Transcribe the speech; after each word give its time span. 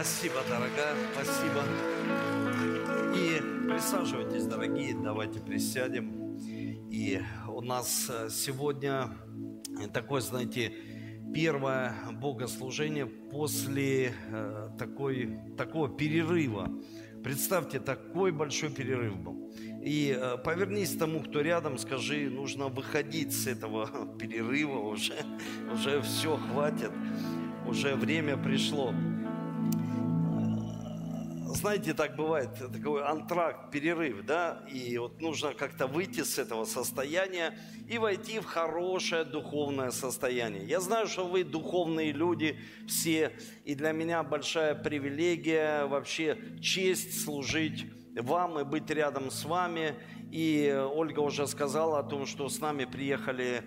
Спасибо, 0.00 0.36
дорогая, 0.48 0.94
спасибо. 1.12 1.64
И 3.16 3.40
присаживайтесь, 3.68 4.44
дорогие, 4.46 4.94
давайте 4.94 5.40
присядем. 5.40 6.38
И 6.88 7.20
у 7.48 7.60
нас 7.62 8.08
э, 8.08 8.28
сегодня 8.30 9.10
такое, 9.92 10.20
знаете, 10.20 10.72
первое 11.34 11.96
богослужение 12.12 13.06
после 13.06 14.14
э, 14.30 14.68
такой, 14.78 15.36
такого 15.56 15.88
перерыва. 15.88 16.70
Представьте, 17.24 17.80
такой 17.80 18.30
большой 18.30 18.70
перерыв 18.70 19.18
был. 19.18 19.52
И 19.82 20.16
э, 20.16 20.36
повернись 20.38 20.94
тому, 20.96 21.24
кто 21.24 21.40
рядом, 21.40 21.76
скажи, 21.76 22.30
нужно 22.30 22.68
выходить 22.68 23.32
с 23.32 23.48
этого 23.48 24.16
перерыва, 24.20 24.78
уже, 24.78 25.16
уже 25.72 26.00
все, 26.02 26.36
хватит, 26.36 26.92
уже 27.66 27.96
время 27.96 28.36
пришло 28.36 28.94
знаете, 31.54 31.94
так 31.94 32.16
бывает, 32.16 32.50
такой 32.72 33.04
антракт, 33.04 33.70
перерыв, 33.70 34.24
да, 34.24 34.64
и 34.72 34.98
вот 34.98 35.20
нужно 35.20 35.54
как-то 35.54 35.86
выйти 35.86 36.22
с 36.22 36.38
этого 36.38 36.64
состояния 36.64 37.58
и 37.88 37.98
войти 37.98 38.38
в 38.40 38.44
хорошее 38.44 39.24
духовное 39.24 39.90
состояние. 39.90 40.64
Я 40.64 40.80
знаю, 40.80 41.06
что 41.06 41.26
вы 41.26 41.44
духовные 41.44 42.12
люди 42.12 42.58
все, 42.86 43.32
и 43.64 43.74
для 43.74 43.92
меня 43.92 44.22
большая 44.22 44.74
привилегия, 44.74 45.86
вообще 45.86 46.38
честь 46.60 47.24
служить 47.24 47.86
вам 48.14 48.58
и 48.60 48.64
быть 48.64 48.90
рядом 48.90 49.30
с 49.30 49.44
вами. 49.44 49.94
И 50.30 50.70
Ольга 50.92 51.20
уже 51.20 51.46
сказала 51.46 52.00
о 52.00 52.02
том, 52.02 52.26
что 52.26 52.48
с 52.48 52.60
нами 52.60 52.84
приехали 52.84 53.62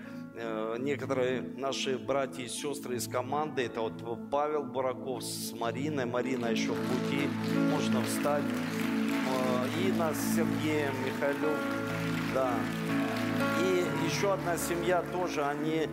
некоторые 0.79 1.41
наши 1.41 1.97
братья 1.97 2.43
и 2.43 2.47
сестры 2.47 2.95
из 2.95 3.07
команды, 3.07 3.63
это 3.63 3.81
вот 3.81 3.93
Павел 4.29 4.63
Бураков 4.63 5.23
с 5.23 5.53
Мариной, 5.53 6.05
Марина 6.05 6.47
еще 6.47 6.71
в 6.71 6.77
пути, 6.77 7.27
можно 7.71 8.01
встать, 8.03 8.43
э, 8.43 9.87
Инна 9.87 10.13
с 10.13 10.35
Сергеем, 10.35 10.93
Михайлов, 11.05 11.57
да. 12.33 12.53
И 13.59 14.05
еще 14.05 14.33
одна 14.33 14.57
семья 14.57 15.03
тоже, 15.11 15.43
они 15.43 15.87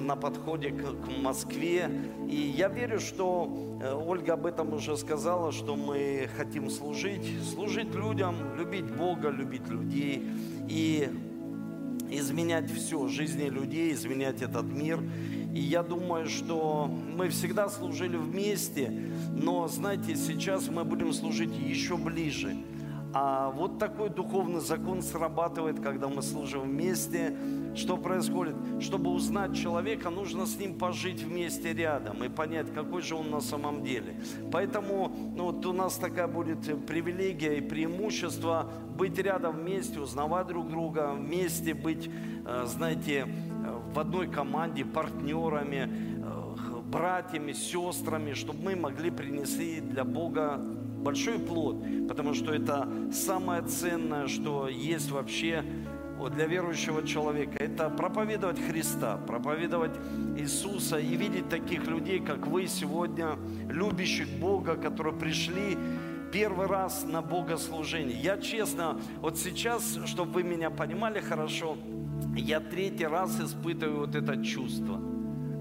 на 0.00 0.16
подходе 0.16 0.70
к, 0.70 0.82
к 0.82 1.22
Москве. 1.22 1.90
И 2.28 2.36
я 2.36 2.68
верю, 2.68 3.00
что 3.00 3.78
э, 3.82 3.92
Ольга 3.94 4.34
об 4.34 4.46
этом 4.46 4.72
уже 4.74 4.96
сказала, 4.96 5.52
что 5.52 5.76
мы 5.76 6.28
хотим 6.36 6.70
служить, 6.70 7.26
служить 7.52 7.94
людям, 7.94 8.56
любить 8.56 8.86
Бога, 8.86 9.28
любить 9.28 9.68
людей. 9.68 10.26
И 10.68 11.08
изменять 12.10 12.70
все, 12.70 13.06
жизни 13.08 13.48
людей, 13.48 13.92
изменять 13.92 14.42
этот 14.42 14.64
мир. 14.64 15.00
И 15.54 15.60
я 15.60 15.82
думаю, 15.82 16.26
что 16.26 16.86
мы 16.86 17.28
всегда 17.28 17.68
служили 17.68 18.16
вместе, 18.16 18.92
но, 19.32 19.66
знаете, 19.68 20.14
сейчас 20.16 20.68
мы 20.68 20.84
будем 20.84 21.12
служить 21.12 21.56
еще 21.56 21.96
ближе. 21.96 22.56
А 23.12 23.50
вот 23.50 23.78
такой 23.78 24.08
духовный 24.08 24.60
закон 24.60 25.02
срабатывает, 25.02 25.80
когда 25.80 26.08
мы 26.08 26.22
служим 26.22 26.62
вместе. 26.62 27.36
Что 27.74 27.96
происходит? 27.96 28.54
Чтобы 28.80 29.10
узнать 29.10 29.56
человека, 29.56 30.10
нужно 30.10 30.46
с 30.46 30.58
ним 30.58 30.78
пожить 30.78 31.22
вместе 31.22 31.72
рядом 31.72 32.22
и 32.22 32.28
понять, 32.28 32.72
какой 32.72 33.02
же 33.02 33.16
он 33.16 33.30
на 33.30 33.40
самом 33.40 33.82
деле. 33.82 34.20
Поэтому 34.52 35.12
ну, 35.36 35.46
вот 35.46 35.66
у 35.66 35.72
нас 35.72 35.96
такая 35.96 36.28
будет 36.28 36.86
привилегия 36.86 37.58
и 37.58 37.60
преимущество 37.60 38.70
быть 38.96 39.18
рядом 39.18 39.56
вместе, 39.56 40.00
узнавать 40.00 40.46
друг 40.46 40.68
друга, 40.68 41.12
вместе 41.12 41.74
быть, 41.74 42.10
э, 42.46 42.64
знаете, 42.66 43.26
в 43.92 43.98
одной 43.98 44.28
команде, 44.28 44.84
партнерами, 44.84 45.88
э, 46.22 46.80
братьями, 46.90 47.52
сестрами, 47.52 48.34
чтобы 48.34 48.62
мы 48.62 48.76
могли 48.76 49.10
принести 49.10 49.80
для 49.80 50.04
Бога 50.04 50.60
большой 51.00 51.38
плод, 51.38 51.82
потому 52.08 52.34
что 52.34 52.52
это 52.52 52.88
самое 53.12 53.62
ценное, 53.62 54.28
что 54.28 54.68
есть 54.68 55.10
вообще 55.10 55.64
для 56.28 56.46
верующего 56.46 57.06
человека. 57.06 57.56
Это 57.58 57.88
проповедовать 57.88 58.60
Христа, 58.60 59.16
проповедовать 59.16 59.92
Иисуса 60.36 60.98
и 60.98 61.16
видеть 61.16 61.48
таких 61.48 61.86
людей, 61.86 62.20
как 62.20 62.46
вы 62.46 62.66
сегодня, 62.66 63.38
любящих 63.68 64.28
Бога, 64.38 64.76
которые 64.76 65.16
пришли 65.16 65.78
первый 66.32 66.66
раз 66.66 67.04
на 67.04 67.22
богослужение. 67.22 68.20
Я 68.20 68.38
честно, 68.38 69.00
вот 69.20 69.38
сейчас, 69.38 69.98
чтобы 70.04 70.32
вы 70.32 70.42
меня 70.42 70.70
понимали 70.70 71.20
хорошо, 71.20 71.78
я 72.36 72.60
третий 72.60 73.06
раз 73.06 73.40
испытываю 73.40 74.00
вот 74.00 74.14
это 74.14 74.44
чувство– 74.44 75.00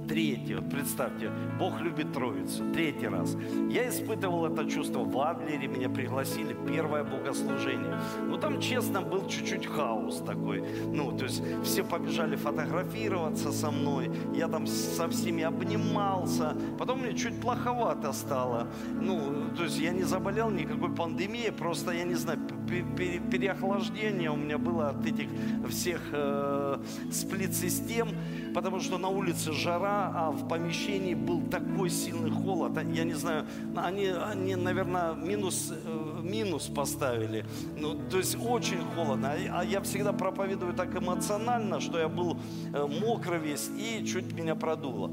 Третий, 0.10 0.56
вот 0.56 0.68
представьте, 0.72 1.32
Бог 1.60 1.82
любит 1.82 2.12
Троицу. 2.12 2.64
Третий 2.74 3.08
раз. 3.08 3.38
Я 3.70 3.88
испытывал 3.88 4.48
это 4.48 4.68
чувство 4.68 5.04
в 5.04 5.20
Адлере, 5.20 5.68
меня 5.68 5.88
пригласили, 5.88 6.58
первое 6.68 7.04
богослужение. 7.04 8.02
Ну, 8.26 8.40
там, 8.40 8.60
честно, 8.60 9.02
был 9.02 9.28
чуть-чуть 9.28 9.68
хаос 9.68 10.24
такой. 10.26 10.64
Ну, 10.88 11.16
то 11.16 11.26
есть 11.26 11.44
все 11.64 11.84
побежали 11.84 12.36
фотографироваться 12.36 13.52
со 13.52 13.70
мной. 13.70 14.10
Я 14.34 14.48
там 14.48 14.66
со 14.66 15.08
всеми 15.10 15.44
обнимался. 15.44 16.58
Потом 16.80 17.02
мне 17.02 17.14
чуть 17.14 17.40
плоховато 17.40 18.12
стало. 18.12 18.68
Ну, 19.00 19.52
то 19.56 19.66
есть 19.66 19.80
я 19.80 19.92
не 19.92 20.06
заболел 20.06 20.50
никакой 20.50 20.90
пандемией, 20.90 21.52
просто, 21.52 21.92
я 21.92 22.04
не 22.04 22.16
знаю, 22.16 22.40
переохлаждение 22.70 24.32
у 24.32 24.36
меня 24.36 24.58
было 24.58 24.90
от 24.90 25.06
этих 25.06 25.28
всех 25.70 26.02
э, 26.12 26.78
сплит-систем, 27.12 28.10
потому 28.54 28.80
что 28.80 28.98
на 28.98 29.10
улице 29.10 29.52
жара, 29.54 30.12
а 30.16 30.32
в 30.32 30.48
помещении 30.48 31.14
был 31.14 31.42
такой 31.42 31.90
сильный 31.90 32.32
холод. 32.32 32.78
Я 32.94 33.04
не 33.04 33.14
знаю, 33.14 33.46
они, 33.76 34.08
они 34.08 34.56
наверное, 34.56 35.14
минус, 35.14 35.72
э, 35.72 36.22
минус 36.24 36.68
поставили. 36.68 37.46
Ну, 37.78 38.00
то 38.10 38.18
есть 38.18 38.38
очень 38.40 38.82
холодно. 38.96 39.34
А, 39.34 39.60
а 39.60 39.64
я 39.64 39.82
всегда 39.82 40.14
проповедую 40.14 40.74
так 40.74 40.96
эмоционально, 40.96 41.80
что 41.80 42.00
я 42.00 42.08
был 42.08 42.38
э, 42.74 42.86
мокрый 42.86 43.40
весь 43.40 43.70
и 43.78 44.06
чуть 44.06 44.34
меня 44.34 44.56
продуло. 44.56 45.12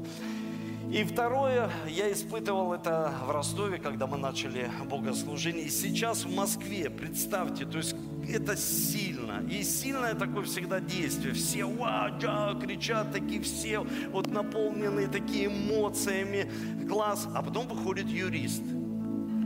И 0.89 1.03
второе, 1.03 1.69
я 1.89 2.11
испытывал 2.13 2.73
это 2.73 3.13
в 3.27 3.31
Ростове, 3.31 3.77
когда 3.77 4.07
мы 4.07 4.17
начали 4.17 4.71
богослужение. 4.89 5.65
И 5.65 5.69
сейчас 5.69 6.23
в 6.23 6.33
Москве, 6.33 6.89
представьте, 6.89 7.65
то 7.65 7.77
есть 7.77 7.93
это 8.29 8.55
сильно. 8.55 9.43
И 9.51 9.63
сильное 9.63 10.13
такое 10.13 10.45
всегда 10.45 10.79
действие. 10.79 11.33
Все 11.33 11.65
ва, 11.65 12.17
да, 12.21 12.57
кричат, 12.61 13.11
такие 13.11 13.41
все 13.41 13.85
вот 14.11 14.27
наполненные 14.27 15.09
такими 15.09 15.47
эмоциями, 15.47 16.49
класс. 16.87 17.27
А 17.35 17.41
потом 17.41 17.67
выходит 17.67 18.07
юрист, 18.07 18.63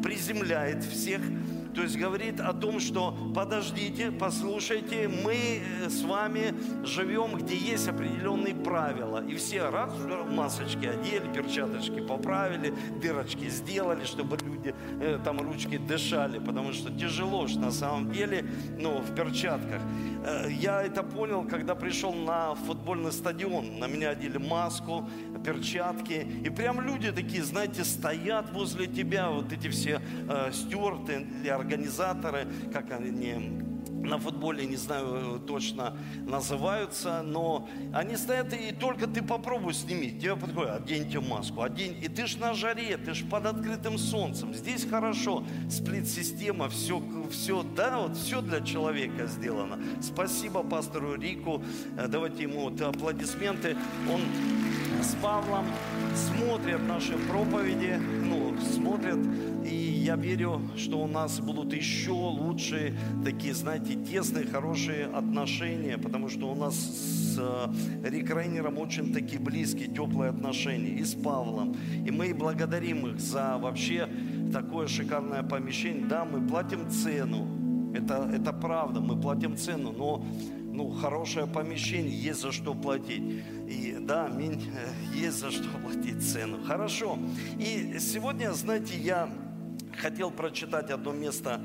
приземляет 0.03 0.83
всех 0.83 1.21
то 1.73 1.83
есть 1.83 1.97
говорит 1.97 2.39
о 2.39 2.53
том, 2.53 2.79
что 2.79 3.15
подождите, 3.35 4.11
послушайте, 4.11 5.07
мы 5.07 5.61
э, 5.83 5.89
с 5.89 6.03
вами 6.03 6.53
живем, 6.83 7.37
где 7.37 7.55
есть 7.55 7.87
определенные 7.87 8.55
правила. 8.55 9.23
И 9.25 9.35
все 9.35 9.69
раз 9.69 9.93
масочки 10.29 10.85
одели, 10.85 11.31
перчаточки 11.33 12.01
поправили, 12.01 12.73
дырочки 13.01 13.49
сделали, 13.49 14.05
чтобы 14.05 14.37
люди 14.37 14.73
э, 14.99 15.19
там 15.23 15.39
ручки 15.39 15.77
дышали, 15.77 16.39
потому 16.39 16.73
что 16.73 16.91
тяжело 16.91 17.47
же 17.47 17.59
на 17.59 17.71
самом 17.71 18.11
деле, 18.11 18.45
ну, 18.77 18.99
в 18.99 19.15
перчатках. 19.15 19.81
Э, 20.25 20.47
я 20.49 20.81
это 20.81 21.03
понял, 21.03 21.43
когда 21.43 21.75
пришел 21.75 22.13
на 22.13 22.55
футбольный 22.55 23.11
стадион. 23.11 23.79
На 23.79 23.87
меня 23.87 24.09
одели 24.09 24.37
маску, 24.37 25.07
перчатки. 25.43 26.27
И 26.45 26.49
прям 26.49 26.81
люди 26.81 27.11
такие, 27.11 27.43
знаете, 27.43 27.83
стоят 27.83 28.51
возле 28.51 28.87
тебя, 28.87 29.29
вот 29.29 29.51
эти 29.51 29.67
все 29.69 30.01
э, 30.29 30.51
стюарты 30.51 31.25
организаторы, 31.61 32.47
как 32.73 32.91
они 32.91 33.61
на 34.03 34.17
футболе, 34.17 34.65
не 34.65 34.75
знаю 34.75 35.39
точно 35.47 35.95
называются, 36.25 37.21
но 37.21 37.69
они 37.93 38.17
стоят, 38.17 38.53
и 38.53 38.71
только 38.71 39.07
ты 39.07 39.21
попробуй 39.21 39.73
сними, 39.73 40.11
тебе 40.11 40.35
подходят, 40.35 40.83
оденьте 40.83 41.19
маску, 41.19 41.61
одень, 41.61 41.97
и 42.01 42.07
ты 42.07 42.25
ж 42.25 42.37
на 42.37 42.53
жаре, 42.53 42.97
ты 42.97 43.13
ж 43.13 43.23
под 43.29 43.45
открытым 43.45 43.97
солнцем, 43.97 44.53
здесь 44.53 44.85
хорошо, 44.85 45.43
сплит-система, 45.69 46.69
все, 46.69 47.01
все, 47.31 47.63
да, 47.75 47.99
вот 47.99 48.17
все 48.17 48.41
для 48.41 48.61
человека 48.61 49.27
сделано. 49.27 49.79
Спасибо 50.01 50.63
пастору 50.63 51.15
Рику, 51.15 51.63
э, 51.97 52.07
давайте 52.07 52.43
ему 52.43 52.69
вот 52.69 52.81
аплодисменты, 52.81 53.77
он 54.11 54.21
с 55.01 55.15
Павлом 55.15 55.65
смотрят 56.15 56.81
наши 56.87 57.17
проповеди, 57.29 57.99
ну, 58.23 58.55
смотрят, 58.61 59.19
и 59.65 59.90
я 60.01 60.15
верю, 60.15 60.61
что 60.77 60.99
у 60.99 61.07
нас 61.07 61.39
будут 61.39 61.73
еще 61.73 62.11
лучшие 62.11 62.95
такие, 63.23 63.53
знаете, 63.53 63.95
тесные, 63.95 64.45
хорошие 64.45 65.05
отношения, 65.05 65.97
потому 65.97 66.29
что 66.29 66.51
у 66.51 66.55
нас 66.55 66.75
с 66.75 67.37
э, 67.39 68.09
Рик 68.09 68.29
Рейнером 68.29 68.77
очень 68.77 69.13
такие 69.13 69.39
близкие, 69.39 69.87
теплые 69.87 70.31
отношения, 70.31 70.89
и 70.89 71.03
с 71.03 71.13
Павлом. 71.13 71.75
И 72.05 72.11
мы 72.11 72.33
благодарим 72.33 73.07
их 73.07 73.19
за 73.19 73.57
вообще 73.57 74.09
такое 74.51 74.87
шикарное 74.87 75.43
помещение. 75.43 76.05
Да, 76.05 76.25
мы 76.25 76.45
платим 76.45 76.89
цену, 76.89 77.93
это, 77.93 78.29
это 78.33 78.53
правда, 78.53 79.01
мы 79.01 79.19
платим 79.19 79.55
цену, 79.55 79.91
но 79.91 80.25
ну, 80.73 80.89
хорошее 80.89 81.47
помещение, 81.47 82.17
есть 82.17 82.41
за 82.41 82.51
что 82.51 82.73
платить. 82.73 83.43
И 83.67 83.97
да, 83.99 84.25
аминь, 84.25 84.71
есть 85.13 85.39
за 85.39 85.51
что 85.51 85.67
платить 85.83 86.23
цену. 86.23 86.57
Хорошо. 86.65 87.19
И 87.59 87.97
сегодня, 87.99 88.51
знаете, 88.53 88.97
я 88.97 89.29
хотел 89.97 90.31
прочитать 90.31 90.89
одно 90.89 91.11
место 91.11 91.61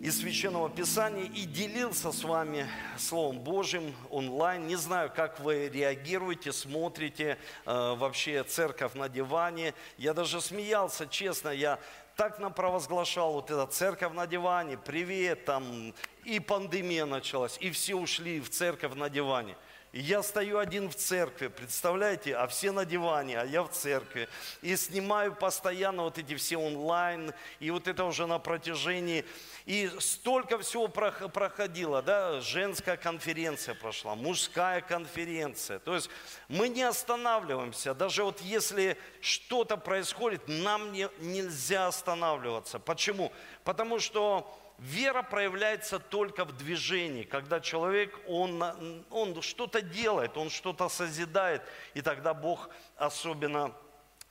из 0.00 0.18
Священного 0.18 0.70
Писания 0.70 1.24
и 1.24 1.44
делился 1.44 2.10
с 2.10 2.24
вами 2.24 2.66
Словом 2.96 3.40
Божьим 3.40 3.94
онлайн. 4.08 4.66
Не 4.66 4.76
знаю, 4.76 5.12
как 5.14 5.40
вы 5.40 5.68
реагируете, 5.68 6.52
смотрите 6.52 7.36
э, 7.66 7.94
вообще 7.96 8.42
церковь 8.44 8.94
на 8.94 9.08
диване. 9.08 9.74
Я 9.98 10.14
даже 10.14 10.40
смеялся, 10.40 11.06
честно, 11.06 11.50
я 11.50 11.78
так 12.16 12.38
нам 12.38 12.52
провозглашал 12.52 13.34
вот 13.34 13.50
эта 13.50 13.66
церковь 13.66 14.12
на 14.14 14.26
диване, 14.26 14.78
привет, 14.78 15.44
там, 15.44 15.94
и 16.24 16.40
пандемия 16.40 17.06
началась, 17.06 17.58
и 17.60 17.70
все 17.70 17.94
ушли 17.94 18.40
в 18.40 18.50
церковь 18.50 18.94
на 18.94 19.10
диване– 19.10 19.56
и 19.92 20.00
я 20.00 20.22
стою 20.22 20.58
один 20.58 20.88
в 20.88 20.94
церкви, 20.94 21.48
представляете, 21.48 22.36
а 22.36 22.46
все 22.46 22.70
на 22.70 22.84
диване, 22.84 23.40
а 23.40 23.44
я 23.44 23.62
в 23.64 23.70
церкви. 23.70 24.28
И 24.62 24.76
снимаю 24.76 25.34
постоянно 25.34 26.04
вот 26.04 26.16
эти 26.16 26.36
все 26.36 26.56
онлайн, 26.58 27.32
и 27.58 27.70
вот 27.72 27.88
это 27.88 28.04
уже 28.04 28.26
на 28.26 28.38
протяжении. 28.38 29.24
И 29.66 29.90
столько 29.98 30.58
всего 30.58 30.86
проходило, 30.86 32.02
да, 32.02 32.40
женская 32.40 32.96
конференция 32.96 33.74
прошла, 33.74 34.14
мужская 34.14 34.80
конференция. 34.80 35.80
То 35.80 35.96
есть 35.96 36.08
мы 36.48 36.68
не 36.68 36.84
останавливаемся, 36.84 37.92
даже 37.92 38.22
вот 38.22 38.40
если 38.42 38.96
что-то 39.20 39.76
происходит, 39.76 40.42
нам 40.46 40.92
не, 40.92 41.08
нельзя 41.18 41.88
останавливаться. 41.88 42.78
Почему? 42.78 43.32
Потому 43.64 43.98
что 43.98 44.56
Вера 44.80 45.22
проявляется 45.22 45.98
только 45.98 46.46
в 46.46 46.56
движении, 46.56 47.24
когда 47.24 47.60
человек, 47.60 48.18
он, 48.26 48.62
он 49.10 49.42
что-то 49.42 49.82
делает, 49.82 50.38
он 50.38 50.48
что-то 50.48 50.88
созидает, 50.88 51.60
и 51.92 52.00
тогда 52.00 52.32
Бог 52.32 52.70
особенно 52.96 53.74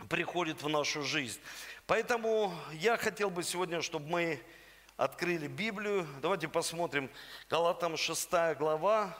приходит 0.10 0.64
в 0.64 0.68
нашу 0.68 1.04
жизнь. 1.04 1.40
Поэтому 1.86 2.52
я 2.74 2.98
хотел 2.98 3.30
бы 3.30 3.44
сегодня, 3.44 3.84
чтобы 3.84 4.08
мы 4.08 4.42
открыли 4.98 5.46
Библию. 5.46 6.08
Давайте 6.20 6.48
посмотрим. 6.48 7.12
Галатам 7.48 7.96
6 7.96 8.32
глава, 8.58 9.16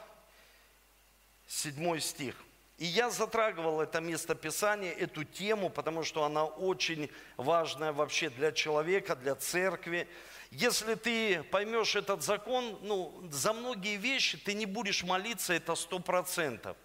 7 1.46 2.00
стих. 2.00 2.34
И 2.76 2.86
я 2.86 3.10
затрагивал 3.10 3.80
это 3.80 4.00
место 4.00 4.34
Писания, 4.34 4.90
эту 4.90 5.22
тему, 5.22 5.70
потому 5.70 6.02
что 6.02 6.24
она 6.24 6.44
очень 6.44 7.08
важная 7.36 7.92
вообще 7.92 8.30
для 8.30 8.50
человека, 8.52 9.14
для 9.14 9.36
церкви. 9.36 10.08
Если 10.50 10.94
ты 10.96 11.44
поймешь 11.44 11.94
этот 11.94 12.22
закон, 12.22 12.78
ну, 12.82 13.28
за 13.30 13.52
многие 13.52 13.96
вещи 13.96 14.36
ты 14.36 14.54
не 14.54 14.66
будешь 14.66 15.04
молиться, 15.04 15.52
это 15.52 15.76
сто 15.76 16.00
процентов. 16.00 16.76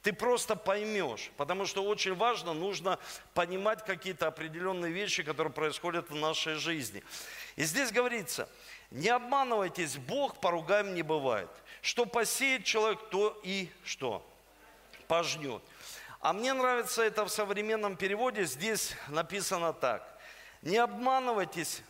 Ты 0.00 0.12
просто 0.12 0.54
поймешь, 0.54 1.30
потому 1.38 1.64
что 1.64 1.82
очень 1.84 2.14
важно, 2.14 2.52
нужно 2.52 2.98
понимать 3.32 3.84
какие-то 3.84 4.26
определенные 4.26 4.92
вещи, 4.92 5.22
которые 5.22 5.52
происходят 5.52 6.10
в 6.10 6.14
нашей 6.14 6.56
жизни. 6.56 7.02
И 7.56 7.64
здесь 7.64 7.90
говорится, 7.90 8.48
не 8.90 9.08
обманывайтесь, 9.08 9.96
Бог 9.96 10.40
поругаем 10.40 10.94
не 10.94 11.02
бывает. 11.02 11.50
Что 11.80 12.04
посеет 12.04 12.64
человек, 12.64 13.00
то 13.10 13.40
и 13.42 13.70
что? 13.82 14.26
Пожнет. 15.08 15.62
А 16.20 16.32
мне 16.32 16.52
нравится 16.52 17.02
это 17.02 17.24
в 17.24 17.30
современном 17.30 17.96
переводе, 17.96 18.44
здесь 18.44 18.94
написано 19.08 19.72
так. 19.72 20.18
Не 20.62 20.78
обманывайтесь, 20.78 21.82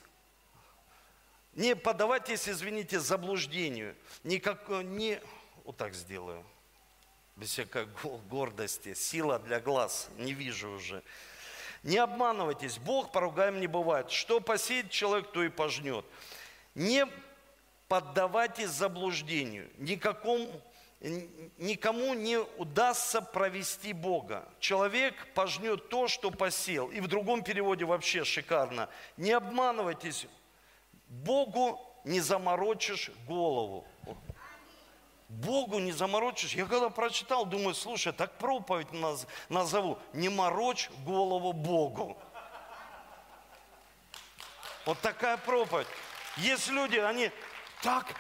не 1.55 1.77
подавайтесь, 1.77 2.49
извините, 2.49 2.99
заблуждению. 2.99 3.95
Никак, 4.25 4.69
не, 4.69 5.21
вот 5.65 5.77
так 5.77 5.95
сделаю. 5.95 6.45
Без 7.37 7.51
всякой 7.51 7.87
гордости. 8.29 8.95
Сила 8.95 9.39
для 9.39 9.61
глаз. 9.61 10.09
Не 10.19 10.33
вижу 10.33 10.71
уже. 10.71 11.03
Не 11.85 11.99
обманывайтесь. 11.99 12.79
Бог 12.79 13.13
поругаем 13.13 13.61
не 13.61 13.67
бывает. 13.67 14.11
Что 14.11 14.41
посеет 14.41 14.91
человек, 14.91 15.31
то 15.33 15.43
и 15.45 15.49
пожнет. 15.49 16.05
Не 16.75 17.07
поддавайтесь 17.89 18.71
заблуждению. 18.71 19.71
Никакому, 19.79 20.49
никому 21.59 22.15
не 22.15 22.39
удастся 22.39 23.21
провести 23.21 23.93
Бога. 23.93 24.49
Человек 24.59 25.15
пожнет 25.35 25.89
то, 25.89 26.09
что 26.09 26.31
посел. 26.33 26.91
И 26.91 27.01
в 27.01 27.07
другом 27.07 27.45
переводе 27.45 27.85
вообще 27.85 28.25
шикарно. 28.25 28.89
Не 29.17 29.33
обманывайтесь 29.33 30.27
Богу 31.23 31.81
не 32.05 32.21
заморочишь 32.21 33.11
голову. 33.27 33.85
Богу 35.29 35.79
не 35.79 35.93
заморочишь. 35.93 36.55
Я 36.55 36.67
когда 36.67 36.91
прочитал, 36.91 37.47
думаю, 37.47 37.75
слушай, 37.75 38.13
так 38.13 38.37
проповедь 38.39 38.93
наз, 38.93 39.27
назову. 39.49 39.99
Не 40.13 40.29
морочь 40.29 40.91
голову 41.05 41.53
Богу. 41.53 42.17
Вот 44.87 44.99
такая 45.01 45.37
проповедь. 45.39 45.87
Есть 46.37 46.69
люди, 46.69 46.99
они 46.99 47.31
так, 47.81 48.15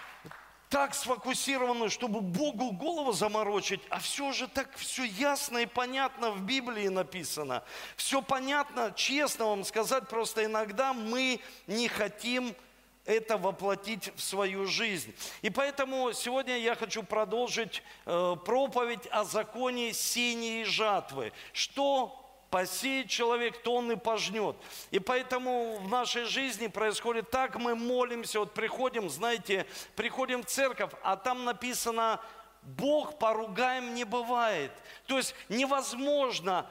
так 0.70 0.94
сфокусированы, 0.94 1.90
чтобы 1.90 2.20
Богу 2.20 2.70
голову 2.70 3.12
заморочить, 3.12 3.82
а 3.90 3.98
все 3.98 4.32
же 4.32 4.48
так 4.48 4.74
все 4.76 5.04
ясно 5.04 5.58
и 5.58 5.66
понятно 5.66 6.30
в 6.30 6.42
Библии 6.42 6.88
написано. 6.88 7.64
Все 7.96 8.22
понятно, 8.22 8.92
честно 8.96 9.46
вам 9.46 9.64
сказать, 9.64 10.08
просто 10.08 10.44
иногда 10.44 10.92
мы 10.92 11.40
не 11.66 11.88
хотим 11.88 12.54
это 13.04 13.36
воплотить 13.36 14.12
в 14.16 14.22
свою 14.22 14.66
жизнь. 14.66 15.14
И 15.42 15.50
поэтому 15.50 16.12
сегодня 16.12 16.58
я 16.58 16.74
хочу 16.74 17.02
продолжить 17.02 17.82
э, 18.06 18.36
проповедь 18.44 19.06
о 19.10 19.24
законе 19.24 19.92
синей 19.92 20.64
жатвы. 20.64 21.32
Что 21.52 22.20
посеет 22.50 23.08
человек, 23.08 23.62
то 23.62 23.74
он 23.74 23.90
и 23.90 23.96
пожнет. 23.96 24.56
И 24.90 25.00
поэтому 25.00 25.76
в 25.80 25.88
нашей 25.88 26.24
жизни 26.24 26.68
происходит 26.68 27.30
так, 27.30 27.56
мы 27.56 27.74
молимся, 27.74 28.38
вот 28.38 28.54
приходим, 28.54 29.10
знаете, 29.10 29.66
приходим 29.96 30.42
в 30.42 30.46
церковь, 30.46 30.92
а 31.02 31.16
там 31.16 31.44
написано, 31.44 32.20
Бог 32.62 33.18
поругаем 33.18 33.94
не 33.94 34.04
бывает. 34.04 34.70
То 35.06 35.16
есть 35.18 35.34
невозможно 35.48 36.66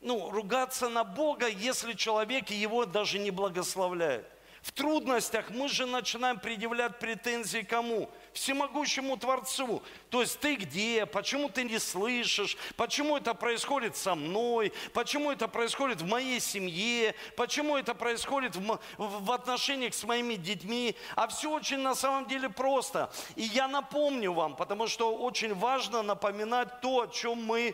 ну, 0.00 0.30
ругаться 0.30 0.88
на 0.88 1.02
Бога, 1.02 1.48
если 1.48 1.92
человек 1.94 2.50
его 2.50 2.86
даже 2.86 3.18
не 3.18 3.32
благословляет. 3.32 4.26
В 4.66 4.72
трудностях 4.72 5.50
мы 5.50 5.68
же 5.68 5.86
начинаем 5.86 6.40
предъявлять 6.40 6.98
претензии 6.98 7.60
кому? 7.60 8.10
Всемогущему 8.32 9.16
Творцу. 9.16 9.80
То 10.10 10.22
есть 10.22 10.40
ты 10.40 10.56
где? 10.56 11.06
Почему 11.06 11.48
ты 11.48 11.62
не 11.62 11.78
слышишь? 11.78 12.56
Почему 12.76 13.16
это 13.16 13.32
происходит 13.32 13.96
со 13.96 14.16
мной? 14.16 14.72
Почему 14.92 15.30
это 15.30 15.46
происходит 15.46 16.00
в 16.00 16.08
моей 16.08 16.40
семье? 16.40 17.14
Почему 17.36 17.76
это 17.76 17.94
происходит 17.94 18.56
в, 18.56 18.80
в 18.98 19.30
отношениях 19.30 19.94
с 19.94 20.02
моими 20.02 20.34
детьми? 20.34 20.96
А 21.14 21.28
все 21.28 21.48
очень 21.52 21.78
на 21.78 21.94
самом 21.94 22.26
деле 22.26 22.50
просто. 22.50 23.12
И 23.36 23.42
я 23.42 23.68
напомню 23.68 24.32
вам, 24.32 24.56
потому 24.56 24.88
что 24.88 25.16
очень 25.16 25.54
важно 25.54 26.02
напоминать 26.02 26.80
то, 26.80 27.02
о 27.02 27.06
чем 27.06 27.40
мы 27.44 27.72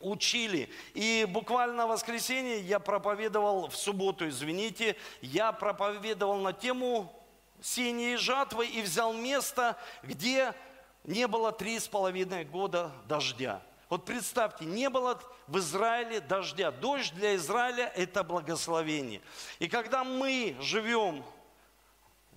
учили. 0.00 0.68
И 0.94 1.26
буквально 1.28 1.86
в 1.86 1.90
воскресенье 1.90 2.60
я 2.60 2.80
проповедовал, 2.80 3.68
в 3.68 3.76
субботу, 3.76 4.28
извините, 4.28 4.96
я 5.20 5.52
проповедовал 5.52 6.38
на 6.38 6.52
тему 6.52 7.12
синей 7.60 8.16
жатвы 8.16 8.66
и 8.66 8.82
взял 8.82 9.12
место, 9.12 9.76
где 10.02 10.54
не 11.04 11.26
было 11.26 11.52
три 11.52 11.78
с 11.78 11.86
половиной 11.86 12.44
года 12.44 12.92
дождя. 13.06 13.62
Вот 13.88 14.04
представьте, 14.04 14.64
не 14.64 14.88
было 14.88 15.20
в 15.48 15.58
Израиле 15.58 16.20
дождя. 16.20 16.70
Дождь 16.70 17.12
для 17.14 17.34
Израиля– 17.34 17.92
это 17.96 18.22
благословение. 18.22 19.20
И 19.58 19.68
когда 19.68 20.04
мы 20.04 20.56
живем 20.60 21.24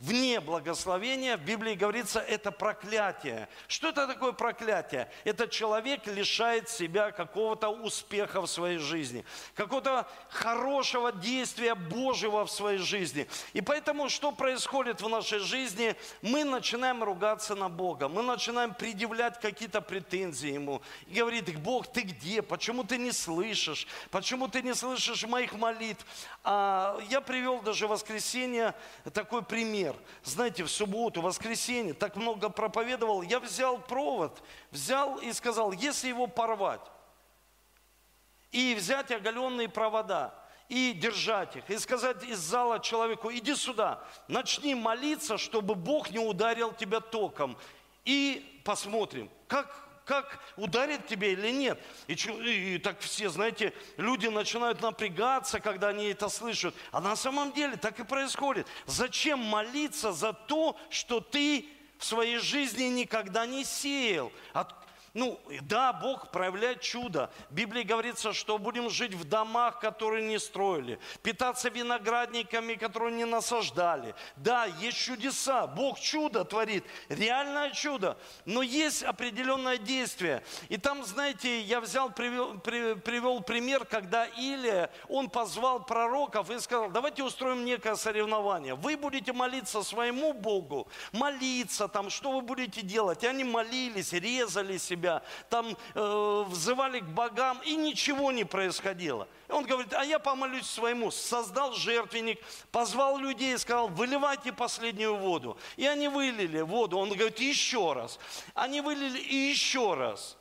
вне 0.04 0.42
благословения, 0.42 1.38
в 1.38 1.42
Библии 1.42 1.76
говорится, 1.76 2.20
это 2.20 2.52
проклятие. 2.52 3.48
Что 3.68 3.90
это 3.90 4.06
такое 4.06 4.34
проклятие? 4.34 5.10
Это 5.24 5.48
человек 5.48 6.06
лишает 6.08 6.68
себя 6.68 7.12
какого-то 7.12 7.70
успеха 7.70 8.42
в 8.42 8.48
своей 8.48 8.80
жизни, 8.80 9.24
какого-то 9.56 10.06
хорошего 10.30 11.14
действия 11.14 11.74
Божьего 11.74 12.46
в 12.46 12.52
своей 12.52 12.80
жизни. 12.80 13.28
И 13.54 13.62
поэтому, 13.62 14.10
что 14.10 14.34
происходит 14.34 15.00
в 15.02 15.08
нашей 15.08 15.40
жизни? 15.40 15.96
Мы 16.22 16.44
начинаем 16.44 17.02
ругаться 17.02 17.56
на 17.56 17.70
Бога, 17.70 18.10
мы 18.10 18.24
начинаем 18.24 18.74
предъявлять 18.74 19.40
какие-то 19.40 19.80
претензии 19.80 20.52
Ему. 20.52 20.82
И 21.08 21.20
говорит, 21.20 21.58
Бог, 21.60 21.88
ты 21.88 22.02
где? 22.02 22.42
Почему 22.42 22.84
ты 22.84 22.98
не 22.98 23.14
слышишь? 23.14 23.88
Почему 24.12 24.50
ты 24.50 24.62
не 24.64 24.74
слышишь 24.74 25.24
моих 25.24 25.54
молитв? 25.54 26.06
А 26.44 27.00
я 27.10 27.22
привел 27.22 27.62
даже 27.62 27.88
в 27.88 27.92
воскресенье 27.92 28.76
такой 29.14 29.44
пример 29.44 29.93
пример. 29.94 30.10
Знаете, 30.24 30.64
в 30.64 30.70
субботу, 30.70 31.22
воскресенье 31.22 31.94
так 31.94 32.16
много 32.16 32.50
проповедовал, 32.50 33.22
я 33.22 33.40
взял 33.40 33.80
провод, 33.80 34.42
взял 34.72 35.18
и 35.18 35.32
сказал, 35.34 35.72
если 35.72 36.08
его 36.08 36.28
порвать, 36.28 36.82
и 38.52 38.76
взять 38.76 39.12
оголенные 39.12 39.70
провода, 39.70 40.34
и 40.70 40.94
держать 40.94 41.56
их, 41.56 41.70
и 41.70 41.78
сказать 41.78 42.24
из 42.24 42.40
зала 42.40 42.80
человеку, 42.80 43.32
иди 43.32 43.56
сюда, 43.56 44.04
начни 44.28 44.76
молиться, 44.76 45.38
чтобы 45.38 45.76
Бог 45.76 46.12
не 46.12 46.20
ударил 46.20 46.72
тебя 46.74 47.00
током. 47.00 47.58
И 48.06 48.62
посмотрим, 48.64 49.30
как 49.48 49.83
как 50.06 50.40
ударит 50.58 51.08
тебя 51.08 51.30
или 51.30 51.50
нет. 51.50 51.80
И, 52.08 52.14
и, 52.14 52.76
и 52.76 52.78
так 52.78 53.00
все, 53.00 53.30
знаете, 53.30 53.74
люди 53.98 54.28
начинают 54.28 54.82
напрягаться, 54.82 55.60
когда 55.60 55.90
они 55.90 56.06
это 56.06 56.30
слышат. 56.30 56.76
А 56.92 57.00
на 57.00 57.16
самом 57.16 57.54
деле 57.54 57.78
так 57.78 58.00
и 58.00 58.04
происходит. 58.04 58.68
Зачем 58.86 59.40
молиться 59.40 60.12
за 60.12 60.34
то, 60.34 60.78
что 60.90 61.20
ты 61.20 61.68
в 61.98 62.06
своей 62.06 62.38
жизни 62.38 62.84
никогда 62.84 63.46
не 63.46 63.64
сеял? 63.64 64.32
От, 64.54 64.74
ну, 65.14 65.40
да, 65.62 65.94
Бог 65.94 66.32
проявляет 66.32 66.82
чудо. 66.82 67.30
В 67.52 67.54
Библии 67.54 67.84
говорится, 67.84 68.34
что 68.34 68.58
будем 68.58 68.90
жить 68.90 69.14
в 69.14 69.26
домах, 69.26 69.80
которые 69.80 70.28
не 70.28 70.40
строили, 70.40 71.00
питаться 71.22 71.70
виноградниками, 71.70 72.74
которые 72.74 73.14
не 73.16 73.26
насаждали. 73.26 74.16
Да, 74.38 74.66
есть 74.66 74.98
чудеса, 74.98 75.68
Бог 75.68 76.00
чудо 76.00 76.44
творит, 76.46 76.84
реальное 77.10 77.72
чудо. 77.74 78.18
Но 78.46 78.64
есть 78.64 79.04
определенное 79.04 79.78
действие. 79.78 80.44
И 80.70 80.78
там, 80.78 81.06
знаете, 81.06 81.62
я 81.62 81.80
взял, 81.80 82.10
привел, 82.12 82.58
привел 82.58 83.42
пример, 83.42 83.86
когда 83.86 84.26
Илия, 84.26 84.90
он 85.10 85.30
позвал 85.30 85.86
пророков 85.86 86.50
и 86.50 86.58
сказал, 86.58 86.90
давайте 86.90 87.22
устроим 87.22 87.66
некое 87.66 87.96
соревнование. 87.98 88.74
Вы 88.74 88.98
будете 88.98 89.32
молиться 89.32 89.84
своему 89.84 90.34
Богу, 90.34 90.88
молиться 91.12 91.88
там, 91.88 92.10
что 92.10 92.32
вы 92.32 92.42
будете 92.42 92.82
делать? 92.82 93.24
И 93.24 93.28
они 93.28 93.44
молились, 93.44 94.12
резали 94.14 94.80
себя 94.80 95.03
себя, 95.04 95.22
там 95.50 95.76
э, 95.94 96.44
взывали 96.48 97.00
к 97.00 97.06
богам, 97.06 97.60
и 97.66 97.76
ничего 97.76 98.32
не 98.32 98.46
происходило. 98.46 99.28
Он 99.50 99.66
говорит, 99.66 99.94
а 99.94 100.04
я 100.04 100.20
помолюсь 100.20 100.66
своему. 100.66 101.12
Создал 101.12 101.74
жертвенник, 101.74 102.40
позвал 102.72 103.18
людей 103.18 103.54
и 103.54 103.58
сказал, 103.58 103.90
выливайте 103.90 104.54
последнюю 104.54 105.16
воду. 105.16 105.58
И 105.76 105.86
они 105.86 106.08
вылили 106.08 106.62
воду. 106.62 106.98
Он 106.98 107.10
говорит, 107.10 107.40
еще 107.40 107.94
раз. 107.94 108.20
Они 108.54 108.82
вылили 108.82 109.20
и 109.20 109.36
еще 109.36 109.94
раз. 109.94 110.38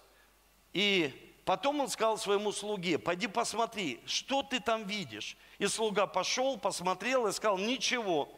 И 0.72 1.12
потом 1.44 1.80
он 1.80 1.88
сказал 1.88 2.16
своему 2.16 2.52
слуге, 2.52 2.98
пойди 2.98 3.26
посмотри, 3.26 4.00
что 4.06 4.42
ты 4.42 4.60
там 4.60 4.84
видишь. 4.86 5.36
И 5.58 5.66
слуга 5.66 6.06
пошел, 6.06 6.56
посмотрел 6.56 7.26
и 7.26 7.32
сказал, 7.32 7.58
ничего. 7.58 8.32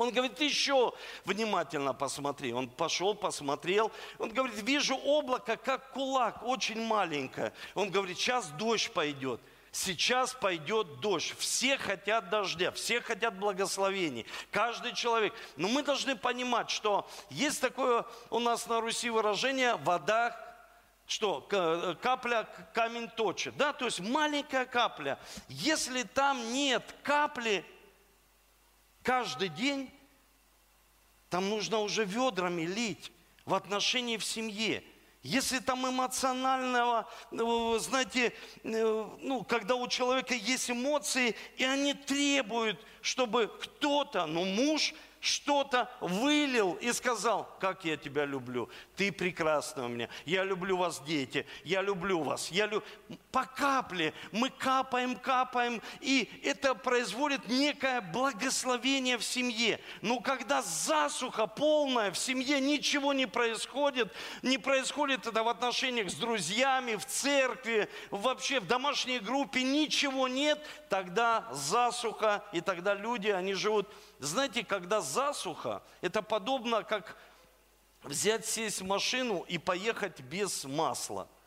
Он 0.00 0.10
говорит, 0.12 0.40
еще 0.40 0.94
внимательно 1.26 1.92
посмотри. 1.92 2.54
Он 2.54 2.70
пошел, 2.70 3.14
посмотрел. 3.14 3.92
Он 4.18 4.30
говорит, 4.30 4.56
вижу 4.62 4.96
облако, 4.96 5.58
как 5.58 5.92
кулак, 5.92 6.42
очень 6.42 6.82
маленькое. 6.82 7.52
Он 7.74 7.90
говорит, 7.90 8.18
сейчас 8.18 8.46
дождь 8.52 8.90
пойдет. 8.92 9.42
Сейчас 9.72 10.32
пойдет 10.32 11.00
дождь. 11.00 11.34
Все 11.38 11.76
хотят 11.76 12.30
дождя, 12.30 12.72
все 12.72 13.02
хотят 13.02 13.38
благословений. 13.38 14.24
Каждый 14.50 14.94
человек. 14.94 15.34
Но 15.56 15.68
мы 15.68 15.82
должны 15.82 16.16
понимать, 16.16 16.70
что 16.70 17.06
есть 17.28 17.60
такое 17.60 18.06
у 18.30 18.38
нас 18.38 18.66
на 18.68 18.80
Руси 18.80 19.10
выражение 19.10 19.76
«вода 19.76 20.34
что 21.06 21.40
капля 22.00 22.46
камень 22.72 23.08
точит. 23.08 23.56
Да, 23.56 23.72
то 23.72 23.84
есть 23.84 23.98
маленькая 23.98 24.64
капля. 24.64 25.18
Если 25.48 26.04
там 26.04 26.52
нет 26.52 26.84
капли, 27.02 27.64
каждый 29.02 29.48
день, 29.48 29.90
там 31.28 31.48
нужно 31.48 31.78
уже 31.78 32.04
ведрами 32.04 32.62
лить 32.62 33.12
в 33.44 33.54
отношении 33.54 34.16
в 34.16 34.24
семье. 34.24 34.82
Если 35.22 35.58
там 35.58 35.86
эмоционального, 35.86 37.06
э, 37.30 37.78
знаете, 37.78 38.32
э, 38.62 39.08
ну, 39.20 39.44
когда 39.44 39.74
у 39.74 39.86
человека 39.86 40.34
есть 40.34 40.70
эмоции, 40.70 41.36
и 41.58 41.64
они 41.64 41.92
требуют, 41.92 42.80
чтобы 43.02 43.50
кто-то, 43.60 44.26
ну, 44.26 44.44
муж 44.44 44.94
что-то 45.20 45.90
вылил 46.00 46.74
и 46.80 46.92
сказал, 46.92 47.56
как 47.60 47.84
я 47.84 47.96
тебя 47.96 48.24
люблю, 48.24 48.70
ты 48.96 49.12
прекрасна 49.12 49.84
у 49.84 49.88
меня, 49.88 50.08
я 50.24 50.44
люблю 50.44 50.78
вас, 50.78 51.02
дети, 51.06 51.46
я 51.62 51.82
люблю 51.82 52.22
вас, 52.22 52.50
я 52.50 52.66
люб... 52.66 52.84
По 53.30 53.44
капле 53.44 54.12
мы 54.32 54.50
капаем, 54.50 55.14
капаем, 55.14 55.80
и 56.00 56.28
это 56.42 56.74
производит 56.74 57.48
некое 57.48 58.00
благословение 58.00 59.18
в 59.18 59.22
семье. 59.22 59.78
Но 60.00 60.20
когда 60.20 60.62
засуха 60.62 61.46
полная 61.46 62.10
в 62.10 62.18
семье, 62.18 62.60
ничего 62.60 63.12
не 63.12 63.26
происходит, 63.26 64.12
не 64.42 64.58
происходит 64.58 65.26
это 65.26 65.42
в 65.42 65.48
отношениях 65.48 66.10
с 66.10 66.14
друзьями, 66.14 66.96
в 66.96 67.04
церкви, 67.04 67.88
вообще 68.10 68.58
в 68.58 68.66
домашней 68.66 69.18
группе, 69.20 69.62
ничего 69.62 70.28
нет, 70.28 70.64
тогда 70.88 71.46
засуха, 71.52 72.42
и 72.52 72.60
тогда 72.60 72.89
люди, 72.94 73.28
они 73.28 73.54
живут 73.54 73.88
знаете, 74.18 74.64
когда 74.64 75.00
засуха, 75.00 75.82
это 76.00 76.22
подобно 76.22 76.82
как 76.82 77.16
взять, 78.02 78.46
сесть 78.46 78.80
в 78.80 78.86
машину 78.86 79.44
и 79.48 79.58
поехать 79.58 80.20
без 80.20 80.64
масла– 80.64 81.28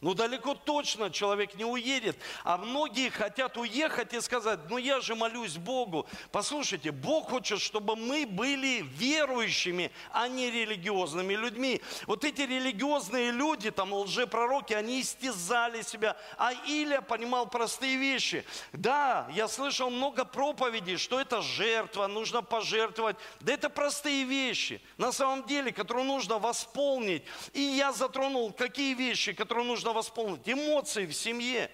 ну 0.00 0.14
далеко 0.14 0.54
точно 0.54 1.10
человек 1.10 1.54
не 1.56 1.64
уедет. 1.64 2.16
А 2.42 2.56
многие 2.56 3.10
хотят 3.10 3.58
уехать 3.58 4.14
и 4.14 4.20
сказать, 4.20 4.60
ну 4.70 4.78
я 4.78 5.00
же 5.00 5.14
молюсь 5.14 5.58
Богу. 5.58 6.06
Послушайте, 6.32 6.90
Бог 6.90 7.30
хочет, 7.30 7.60
чтобы 7.60 7.96
мы 7.96 8.24
были 8.26 8.82
верующими, 8.82 9.92
а 10.10 10.26
не 10.28 10.50
религиозными 10.50 11.34
людьми. 11.34 11.82
Вот 12.06 12.24
эти 12.24 12.42
религиозные 12.42 13.30
люди, 13.30 13.70
там 13.70 13.92
лжепророки, 13.92 14.72
они 14.72 15.02
истязали 15.02 15.82
себя. 15.82 16.16
А 16.38 16.52
Илия 16.52 17.02
понимал 17.02 17.46
простые 17.46 17.96
вещи. 17.96 18.44
Да, 18.72 19.28
я 19.34 19.48
слышал 19.48 19.90
много 19.90 20.24
проповедей, 20.24 20.96
что 20.96 21.20
это 21.20 21.42
жертва, 21.42 22.06
нужно 22.06 22.40
пожертвовать. 22.42 23.16
Да 23.40 23.52
это 23.52 23.68
простые 23.68 24.24
вещи, 24.24 24.80
на 24.96 25.12
самом 25.12 25.46
деле, 25.46 25.72
которые 25.72 26.06
нужно 26.06 26.38
восполнить. 26.38 27.22
И 27.52 27.60
я 27.60 27.92
затронул, 27.92 28.50
какие 28.52 28.94
вещи, 28.94 29.34
которые 29.34 29.66
нужно 29.66 29.89
нужно 29.90 29.92
восполнить. 29.92 30.48
Эмоции 30.48 31.06
в 31.06 31.12
семье, 31.12 31.70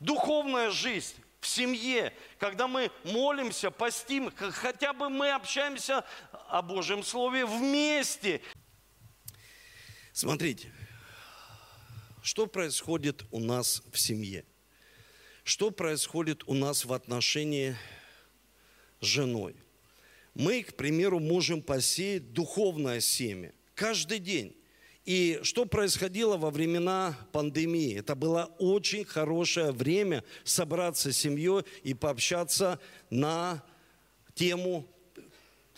духовная 0.00 0.70
жизнь 0.70 1.14
в 1.40 1.46
семье, 1.46 2.12
когда 2.38 2.66
мы 2.66 2.90
молимся, 3.04 3.70
постим, 3.70 4.32
хотя 4.34 4.92
бы 4.92 5.08
мы 5.08 5.30
общаемся 5.30 6.04
о 6.48 6.62
Божьем 6.62 7.02
Слове 7.02 7.44
вместе. 7.46 8.40
Смотрите, 10.12 10.72
что 12.22 12.46
происходит 12.46 13.24
у 13.30 13.40
нас 13.40 13.82
в 13.92 13.98
семье? 13.98 14.44
Что 15.44 15.70
происходит 15.70 16.42
у 16.48 16.54
нас 16.54 16.84
в 16.84 16.92
отношении 16.92 17.76
с 19.00 19.06
женой? 19.06 19.54
Мы, 20.34 20.62
к 20.62 20.74
примеру, 20.74 21.20
можем 21.20 21.62
посеять 21.62 22.32
духовное 22.32 23.00
семя 23.00 23.52
каждый 23.74 24.18
день. 24.18 24.56
И 25.06 25.38
что 25.44 25.66
происходило 25.66 26.36
во 26.36 26.50
времена 26.50 27.16
пандемии? 27.30 27.96
Это 27.96 28.16
было 28.16 28.50
очень 28.58 29.04
хорошее 29.04 29.70
время 29.70 30.24
собраться 30.42 31.12
с 31.12 31.16
семьей 31.16 31.62
и 31.84 31.94
пообщаться 31.94 32.80
на 33.08 33.62
тему 34.34 34.84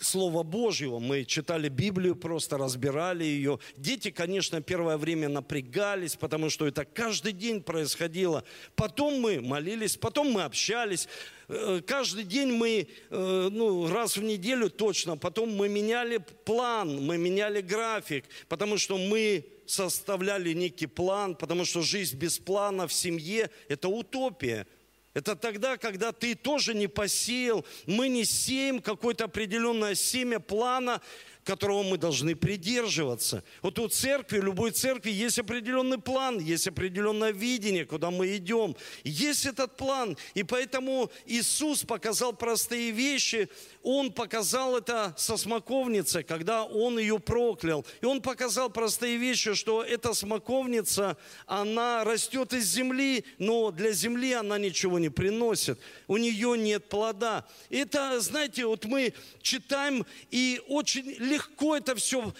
Слова 0.01 0.43
Божьего. 0.43 0.99
Мы 0.99 1.25
читали 1.25 1.67
Библию, 1.69 2.15
просто 2.15 2.57
разбирали 2.57 3.23
ее. 3.23 3.59
Дети, 3.75 4.11
конечно, 4.11 4.61
первое 4.61 4.97
время 4.97 5.29
напрягались, 5.29 6.15
потому 6.15 6.49
что 6.49 6.67
это 6.67 6.85
каждый 6.85 7.33
день 7.33 7.61
происходило. 7.61 8.43
Потом 8.75 9.19
мы 9.19 9.41
молились, 9.41 9.97
потом 9.97 10.31
мы 10.31 10.43
общались. 10.43 11.07
Э, 11.47 11.81
каждый 11.85 12.23
день 12.23 12.53
мы, 12.53 12.87
э, 13.09 13.49
ну, 13.51 13.89
раз 13.89 14.15
в 14.15 14.23
неделю 14.23 14.69
точно, 14.69 15.17
потом 15.17 15.55
мы 15.55 15.67
меняли 15.67 16.17
план, 16.45 17.05
мы 17.05 17.17
меняли 17.17 17.61
график, 17.61 18.25
потому 18.47 18.77
что 18.77 18.97
мы 18.97 19.45
составляли 19.65 20.53
некий 20.53 20.87
план, 20.87 21.35
потому 21.35 21.65
что 21.65 21.81
жизнь 21.81 22.17
без 22.17 22.39
плана 22.39 22.87
в 22.87 22.93
семье– 22.93 23.49
это 23.67 23.89
утопия– 23.89 24.65
это 25.19 25.35
тогда, 25.35 25.77
когда 25.77 26.11
ты 26.11 26.33
тоже 26.33 26.73
не 26.73 26.87
посеял, 26.87 27.65
мы 27.85 28.07
не 28.07 28.23
сеем 28.23 28.81
какое-то 28.81 29.25
определенное 29.25 29.93
семя 29.93 30.39
плана, 30.39 31.01
которого 31.49 31.81
мы 31.81 31.97
должны 31.97 32.35
придерживаться. 32.35 33.43
Вот 33.63 33.79
у 33.79 33.87
церкви, 33.87 34.37
у 34.37 34.43
любой 34.43 34.69
церкви 34.69 35.09
есть 35.09 35.39
определенный 35.39 35.97
план, 35.97 36.37
есть 36.37 36.67
определенное 36.67 37.31
видение, 37.31 37.85
куда 37.85 38.11
мы 38.11 38.35
идем. 38.37 38.75
Есть 39.03 39.47
этот 39.47 39.75
план, 39.75 40.15
и 40.35 40.43
поэтому 40.43 41.09
Иисус 41.25 41.83
показал 41.83 42.33
простые 42.33 42.91
вещи. 42.91 43.49
Он 43.81 44.11
показал 44.11 44.77
это 44.77 45.15
со 45.17 45.37
смоковницей, 45.37 46.23
когда 46.23 46.65
Он 46.65 46.99
ее 46.99 47.17
проклял. 47.17 47.83
И 48.01 48.05
Он 48.05 48.21
показал 48.21 48.69
простые 48.69 49.17
вещи, 49.17 49.55
что 49.55 49.81
эта 49.83 50.13
смоковница, 50.13 51.17
она 51.47 52.03
растет 52.03 52.53
из 52.53 52.65
земли, 52.65 53.25
но 53.39 53.71
для 53.71 53.91
земли 53.91 54.33
она 54.33 54.59
ничего 54.59 54.99
не 54.99 55.09
приносит. 55.09 55.79
У 56.07 56.17
нее 56.17 56.55
нет 56.59 56.89
плода. 56.89 57.47
Это, 57.71 58.19
знаете, 58.19 58.67
вот 58.67 58.85
мы 58.85 59.13
читаем, 59.41 60.05
и 60.29 60.61
очень 60.67 61.15
легко 61.17 61.38
легко 61.39 61.77
это 61.77 61.95
все 61.95 62.33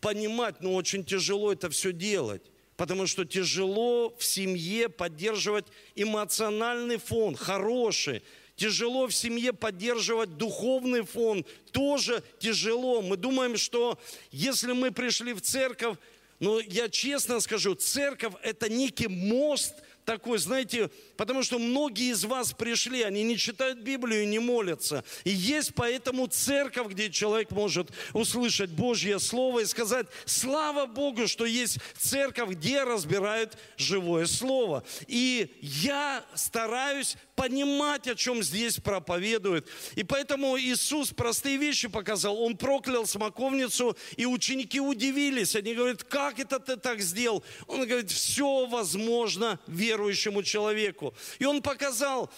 понимать, 0.00 0.60
но 0.60 0.74
очень 0.74 1.04
тяжело 1.04 1.52
это 1.52 1.70
все 1.70 1.92
делать. 1.92 2.42
Потому 2.76 3.06
что 3.06 3.24
тяжело 3.24 4.14
в 4.18 4.24
семье 4.24 4.88
поддерживать 4.88 5.66
эмоциональный 5.94 6.98
фон, 6.98 7.36
хороший. 7.36 8.22
Тяжело 8.56 9.06
в 9.06 9.14
семье 9.14 9.52
поддерживать 9.52 10.36
духовный 10.36 11.02
фон. 11.02 11.44
Тоже 11.72 12.22
тяжело. 12.38 13.00
Мы 13.02 13.16
думаем, 13.16 13.56
что 13.56 13.98
если 14.30 14.72
мы 14.72 14.90
пришли 14.90 15.32
в 15.32 15.40
церковь, 15.40 15.96
ну, 16.40 16.58
я 16.60 16.88
честно 16.88 17.40
скажу, 17.40 17.74
церковь– 17.74 18.34
это 18.42 18.68
некий 18.68 19.08
мост– 19.08 19.74
такой, 20.04 20.38
знаете, 20.38 20.90
потому 21.16 21.42
что 21.42 21.58
многие 21.58 22.10
из 22.10 22.24
вас 22.24 22.52
пришли, 22.52 23.02
они 23.02 23.22
не 23.22 23.36
читают 23.36 23.78
Библию 23.78 24.22
и 24.22 24.26
не 24.26 24.38
молятся. 24.38 25.04
И 25.24 25.30
есть 25.30 25.74
поэтому 25.74 26.26
церковь, 26.26 26.88
где 26.88 27.10
человек 27.10 27.50
может 27.50 27.90
услышать 28.12 28.70
Божье 28.70 29.18
Слово 29.18 29.60
и 29.60 29.66
сказать, 29.66 30.06
слава 30.24 30.86
Богу, 30.86 31.26
что 31.26 31.44
есть 31.44 31.78
церковь, 31.96 32.50
где 32.50 32.84
разбирают 32.84 33.56
живое 33.76 34.26
Слово. 34.26 34.84
И 35.06 35.50
я 35.60 36.24
стараюсь 36.34 37.16
понимать, 37.34 38.08
о 38.08 38.14
чем 38.14 38.42
здесь 38.42 38.78
проповедует. 38.78 39.66
И 39.96 40.04
поэтому 40.04 40.58
Иисус 40.58 41.10
простые 41.10 41.56
вещи 41.56 41.88
показал. 41.88 42.40
Он 42.40 42.56
проклял 42.56 43.06
смоковницу, 43.06 43.96
и 44.16 44.26
ученики 44.26 44.80
удивились. 44.80 45.56
Они 45.56 45.74
говорят, 45.74 46.04
как 46.04 46.38
это 46.38 46.58
ты 46.58 46.76
так 46.76 47.00
сделал? 47.00 47.44
Он 47.66 47.86
говорит, 47.86 48.10
все 48.10 48.66
возможно 48.66 49.58
верующему 49.66 50.42
человеку. 50.42 51.14
И 51.38 51.44
он 51.44 51.62
показал, 51.62 52.30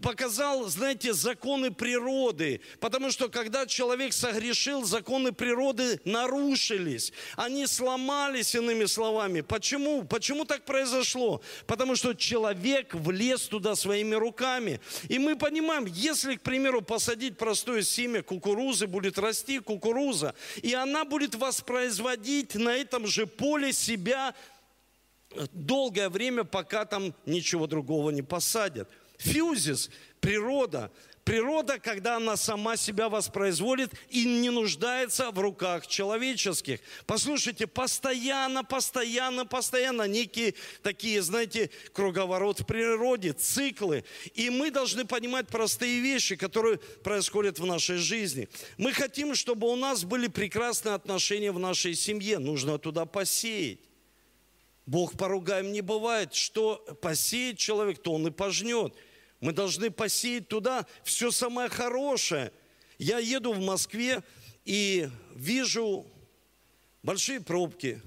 показал, 0.00 0.64
знаете, 0.66 1.12
законы 1.12 1.70
природы. 1.70 2.60
Потому 2.80 3.10
что 3.10 3.28
когда 3.28 3.66
человек 3.66 4.12
согрешил, 4.12 4.84
законы 4.84 5.32
природы 5.32 6.00
нарушились. 6.04 7.12
Они 7.36 7.66
сломались, 7.66 8.54
иными 8.54 8.84
словами. 8.84 9.40
Почему? 9.40 10.04
Почему 10.04 10.44
так 10.44 10.64
произошло? 10.64 11.42
Потому 11.66 11.96
что 11.96 12.14
человек 12.14 12.94
влез 12.94 13.42
туда 13.42 13.74
своими 13.74 14.14
руками. 14.14 14.80
И 15.08 15.18
мы 15.18 15.36
понимаем, 15.36 15.86
если, 15.86 16.36
к 16.36 16.42
примеру, 16.42 16.82
посадить 16.82 17.36
простое 17.36 17.82
семя 17.82 18.22
кукурузы, 18.22 18.86
будет 18.86 19.18
расти 19.18 19.58
кукуруза, 19.58 20.34
и 20.62 20.74
она 20.74 21.04
будет 21.04 21.34
воспроизводить 21.34 22.54
на 22.54 22.74
этом 22.74 23.06
же 23.06 23.26
поле 23.26 23.72
себя 23.72 24.34
долгое 25.52 26.08
время, 26.08 26.44
пока 26.44 26.84
там 26.84 27.14
ничего 27.26 27.66
другого 27.66 28.10
не 28.10 28.22
посадят– 28.22 28.88
Фьюзис, 29.18 29.90
природа. 30.20 30.90
Природа, 31.24 31.78
когда 31.78 32.16
она 32.16 32.36
сама 32.36 32.76
себя 32.76 33.08
воспроизводит 33.08 33.92
и 34.10 34.26
не 34.26 34.50
нуждается 34.50 35.30
в 35.30 35.38
руках 35.38 35.86
человеческих. 35.86 36.80
Послушайте, 37.06 37.66
постоянно, 37.66 38.62
постоянно, 38.62 39.46
постоянно 39.46 40.06
некие 40.06 40.52
такие, 40.82 41.22
знаете, 41.22 41.70
круговорот 41.94 42.60
в 42.60 42.66
природе, 42.66 43.32
циклы. 43.32 44.04
И 44.34 44.50
мы 44.50 44.70
должны 44.70 45.06
понимать 45.06 45.46
простые 45.46 46.00
вещи, 46.00 46.36
которые 46.36 46.76
происходят 46.76 47.58
в 47.58 47.64
нашей 47.64 47.96
жизни. 47.96 48.50
Мы 48.76 48.92
хотим, 48.92 49.34
чтобы 49.34 49.72
у 49.72 49.76
нас 49.76 50.04
были 50.04 50.26
прекрасные 50.26 50.94
отношения 50.94 51.52
в 51.52 51.58
нашей 51.58 51.94
семье. 51.94 52.38
Нужно 52.38 52.78
туда 52.78 53.06
посеять. 53.06 53.78
Бог 54.84 55.16
поругаем 55.16 55.72
не 55.72 55.80
бывает. 55.80 56.34
Что 56.34 56.76
посеет 57.00 57.56
человек, 57.56 58.02
то 58.02 58.12
он 58.12 58.26
и 58.26 58.30
пожнет. 58.30 58.94
Мы 59.44 59.52
должны 59.52 59.90
посеять 59.90 60.48
туда 60.48 60.86
все 61.02 61.30
самое 61.30 61.68
хорошее. 61.68 62.50
Я 62.96 63.18
еду 63.18 63.52
в 63.52 63.60
Москве 63.60 64.22
и 64.64 65.10
вижу 65.34 66.06
большие 67.02 67.42
пробки, 67.42 68.00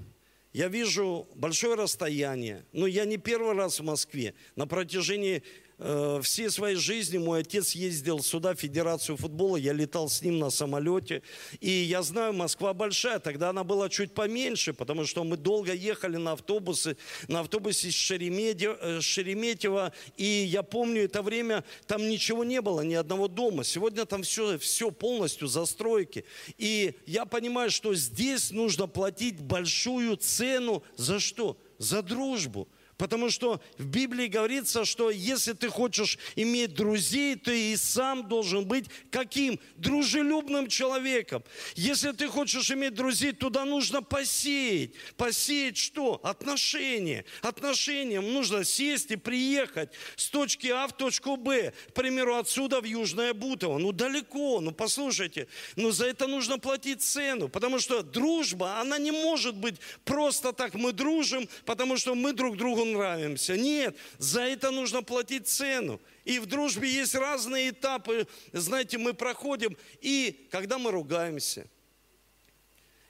я 0.52 0.66
вижу 0.66 1.28
большое 1.36 1.76
расстояние. 1.76 2.66
Но 2.72 2.88
я 2.88 3.04
не 3.04 3.18
первый 3.18 3.54
раз 3.54 3.78
в 3.78 3.84
Москве. 3.84 4.34
На 4.56 4.66
протяжении 4.66 5.44
Э, 5.80 6.20
всей 6.22 6.50
своей 6.50 6.74
жизни 6.74 7.18
мой 7.18 7.40
отец 7.40 7.72
ездил 7.72 8.20
сюда, 8.20 8.54
в 8.54 8.58
Федерацию 8.58 9.16
футбола, 9.16 9.56
я 9.56 9.72
летал 9.72 10.08
с 10.08 10.22
ним 10.22 10.40
на 10.40 10.50
самолете. 10.50 11.22
И 11.60 11.70
я 11.70 12.02
знаю, 12.02 12.32
Москва 12.32 12.74
большая, 12.74 13.20
тогда 13.20 13.50
она 13.50 13.62
была 13.62 13.88
чуть 13.88 14.12
поменьше, 14.12 14.72
потому 14.72 15.04
что 15.04 15.22
мы 15.22 15.36
долго 15.36 15.72
ехали 15.72 16.16
на 16.16 16.32
автобусы, 16.32 16.96
на 17.28 17.40
автобусе 17.40 17.92
с 17.92 18.10
э, 18.10 19.00
Шереметьево 19.00 19.92
и 20.16 20.24
я 20.24 20.62
помню 20.64 21.04
это 21.04 21.22
время, 21.22 21.64
там 21.86 22.08
ничего 22.08 22.42
не 22.42 22.60
было, 22.60 22.80
ни 22.80 22.94
одного 22.94 23.28
дома. 23.28 23.62
Сегодня 23.62 24.04
там 24.04 24.22
все, 24.22 24.58
все 24.58 24.90
полностью 24.90 25.46
застройки. 25.46 26.24
И 26.56 26.94
я 27.06 27.24
понимаю, 27.24 27.70
что 27.70 27.94
здесь 27.94 28.50
нужно 28.50 28.88
платить 28.88 29.40
большую 29.40 30.16
цену 30.16 30.82
за 30.96 31.20
что? 31.20 31.56
За 31.78 32.02
дружбу. 32.02 32.66
Потому 32.98 33.30
что 33.30 33.60
в 33.78 33.86
Библии 33.86 34.26
говорится, 34.26 34.84
что 34.84 35.10
если 35.10 35.52
ты 35.52 35.68
хочешь 35.68 36.18
иметь 36.34 36.74
друзей, 36.74 37.36
ты 37.36 37.72
и 37.72 37.76
сам 37.76 38.28
должен 38.28 38.66
быть 38.66 38.86
каким? 39.12 39.60
Дружелюбным 39.76 40.66
человеком. 40.66 41.44
Если 41.76 42.10
ты 42.10 42.26
хочешь 42.26 42.72
иметь 42.72 42.94
друзей, 42.94 43.30
туда 43.30 43.64
нужно 43.64 44.02
посеять. 44.02 44.90
Посеять 45.16 45.76
что? 45.76 46.20
Отношения. 46.24 47.24
Отношениям 47.40 48.32
нужно 48.32 48.64
сесть 48.64 49.12
и 49.12 49.16
приехать 49.16 49.90
с 50.16 50.28
точки 50.28 50.66
А 50.66 50.88
в 50.88 50.92
точку 50.96 51.36
Б. 51.36 51.72
К 51.90 51.92
примеру, 51.92 52.34
отсюда 52.34 52.80
в 52.80 52.84
Южное 52.84 53.32
Бутово. 53.32 53.78
Ну, 53.78 53.92
далеко. 53.92 54.60
Ну, 54.60 54.72
послушайте. 54.72 55.46
Но 55.76 55.92
за 55.92 56.06
это 56.06 56.26
нужно 56.26 56.58
платить 56.58 57.00
цену. 57.00 57.48
Потому 57.48 57.78
что 57.78 58.02
дружба, 58.02 58.80
она 58.80 58.98
не 58.98 59.12
может 59.12 59.54
быть 59.54 59.76
просто 60.04 60.52
так. 60.52 60.74
Мы 60.74 60.92
дружим, 60.92 61.48
потому 61.64 61.96
что 61.96 62.16
мы 62.16 62.32
друг 62.32 62.56
другу 62.56 62.87
нравимся. 62.92 63.56
Нет, 63.56 63.96
за 64.18 64.42
это 64.42 64.70
нужно 64.70 65.02
платить 65.02 65.48
цену. 65.48 66.00
И 66.24 66.38
в 66.38 66.46
дружбе 66.46 66.88
есть 66.90 67.14
разные 67.14 67.70
этапы, 67.70 68.26
знаете, 68.52 68.98
мы 68.98 69.14
проходим. 69.14 69.76
И 70.00 70.48
когда 70.50 70.78
мы 70.78 70.90
ругаемся, 70.90 71.66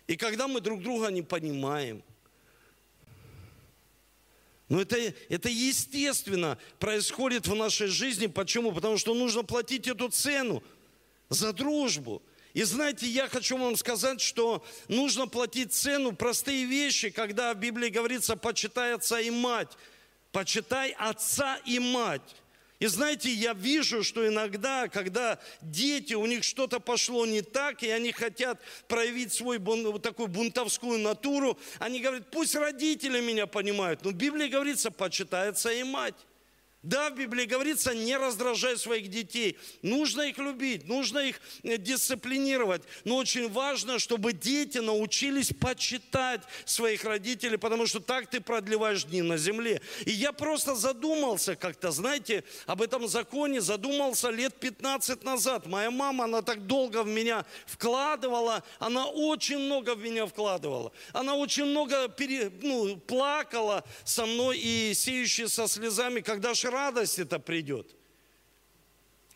и 0.07 0.17
когда 0.17 0.49
мы 0.49 0.61
друг 0.61 0.83
друга 0.83 1.09
не 1.09 1.23
понимаем, 1.23 2.03
но 4.69 4.83
это, 4.83 5.14
это 5.29 5.49
естественно 5.49 6.59
происходит 6.79 7.47
в 7.47 7.55
нашей 7.55 7.87
жизни. 7.87 8.27
Почему? 8.27 8.73
Потому 8.73 8.99
что 8.99 9.14
нужно 9.14 9.43
платить 9.43 9.87
эту 9.87 10.09
цену 10.09 10.62
за 11.31 11.53
дружбу. 11.53 12.23
И 12.55 12.63
знаете, 12.63 13.07
я 13.07 13.29
хочу 13.29 13.57
вам 13.57 13.77
сказать, 13.77 14.21
что 14.21 14.65
нужно 14.89 15.29
платить 15.29 15.73
цену, 15.73 16.13
простые 16.13 16.65
вещи, 16.65 17.11
когда 17.11 17.55
в 17.55 17.59
Библии 17.59 17.89
говорится 17.89 18.37
«почитай 18.37 18.95
отца 18.95 19.21
и 19.21 19.31
мать». 19.31 19.71
Почитай 20.33 20.91
отца 20.99 21.57
и 21.65 21.79
мать. 21.79 22.37
И 22.81 22.87
знаете, 22.87 23.33
я 23.33 23.55
вижу, 23.55 24.05
что 24.05 24.27
иногда, 24.27 24.89
когда 24.89 25.41
дети, 25.61 26.15
у 26.15 26.27
них 26.27 26.45
что-то 26.45 26.79
пошло 26.79 27.27
не 27.27 27.43
так, 27.43 27.83
и 27.83 27.91
они 27.91 28.13
хотят 28.13 28.61
проявить 28.87 29.33
свою 29.33 29.61
вот 29.61 30.03
такую 30.03 30.29
бунтовскую 30.29 30.99
натуру, 31.01 31.59
они 31.81 32.01
говорят, 32.01 32.31
пусть 32.31 32.55
родители 32.55 33.21
меня 33.21 33.47
понимают. 33.49 34.05
Но 34.05 34.11
в 34.11 34.15
Библии 34.15 34.47
говорится, 34.47 34.93
почитай 34.93 35.49
отца 35.49 35.73
и 35.73 35.83
мать. 35.83 36.15
Да, 36.85 37.11
в 37.11 37.17
Библии 37.17 37.45
говорится, 37.45 37.93
не 37.93 38.17
раздражай 38.17 38.77
своих 38.79 39.09
детей. 39.09 39.59
Нужно 39.83 40.23
их 40.23 40.38
любить, 40.38 40.87
нужно 40.87 41.19
их 41.19 41.41
э, 41.64 41.77
дисциплинировать. 41.77 42.83
Но 43.03 43.17
очень 43.17 43.51
важно, 43.51 43.99
чтобы 43.99 44.33
дети 44.33 44.79
научились 44.79 45.53
почитать 45.61 46.43
своих 46.64 47.03
родителей, 47.05 47.59
потому 47.59 47.88
что 47.88 47.99
так 47.99 48.29
ты 48.29 48.41
продлеваешь 48.41 49.03
дни 49.03 49.23
на 49.23 49.38
земле. 49.38 49.83
И 50.07 50.12
я 50.12 50.31
просто 50.31 50.77
задумался 50.77 51.57
как-то, 51.57 51.91
знаете, 51.91 52.45
об 52.67 52.81
этом 52.81 53.09
законе, 53.09 53.61
задумался 53.61 54.31
лет 54.31 54.55
15 54.61 55.25
назад. 55.25 55.67
Моя 55.67 55.91
мама, 55.91 56.25
она 56.25 56.43
так 56.43 56.69
долго 56.69 57.03
в 57.03 57.09
меня 57.09 57.45
вкладывала, 57.67 58.62
она 58.79 59.07
очень 59.07 59.59
много 59.59 59.97
в 59.97 60.01
меня 60.01 60.27
вкладывала. 60.27 60.93
Она 61.12 61.35
очень 61.35 61.64
много 61.64 62.07
пере, 62.07 62.53
ну, 62.62 62.97
плакала 62.99 63.83
со 64.05 64.27
мной 64.27 64.59
и 64.59 64.95
сеющая 64.95 65.49
со 65.49 65.67
слезами, 65.67 66.21
когда 66.21 66.55
же 66.55 66.68
радость 66.69 67.19
это 67.19 67.39
придет. 67.39 67.95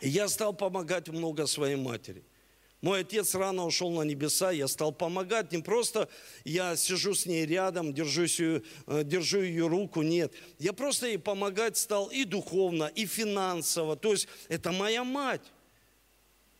И 0.01 0.09
я 0.09 0.29
стал 0.29 0.53
помогать 0.53 1.09
много 1.09 1.47
своей 1.47 1.77
матери. 1.77 2.25
Мой 2.83 3.03
отец 3.03 3.37
рано 3.37 3.65
ушел 3.65 3.93
на 3.93 4.03
небеса, 4.03 4.51
я 4.51 4.67
стал 4.67 4.91
помогать. 4.91 5.53
Не 5.53 5.63
просто 5.63 6.09
я 6.45 6.75
сижу 6.75 7.15
с 7.15 7.27
ней 7.27 7.47
рядом, 7.47 7.95
держусь 7.95 8.41
ее, 8.41 8.63
э, 8.89 9.05
держу 9.05 9.41
ее 9.41 9.69
руку, 9.69 10.03
нет. 10.03 10.33
Я 10.59 10.73
просто 10.73 11.07
ей 11.07 11.19
помогать 11.19 11.77
стал 11.77 12.09
и 12.09 12.25
духовно, 12.25 12.91
и 12.93 13.07
финансово. 13.07 13.95
То 13.95 14.11
есть 14.11 14.27
это 14.49 14.73
моя 14.73 15.05
мать. 15.05 15.43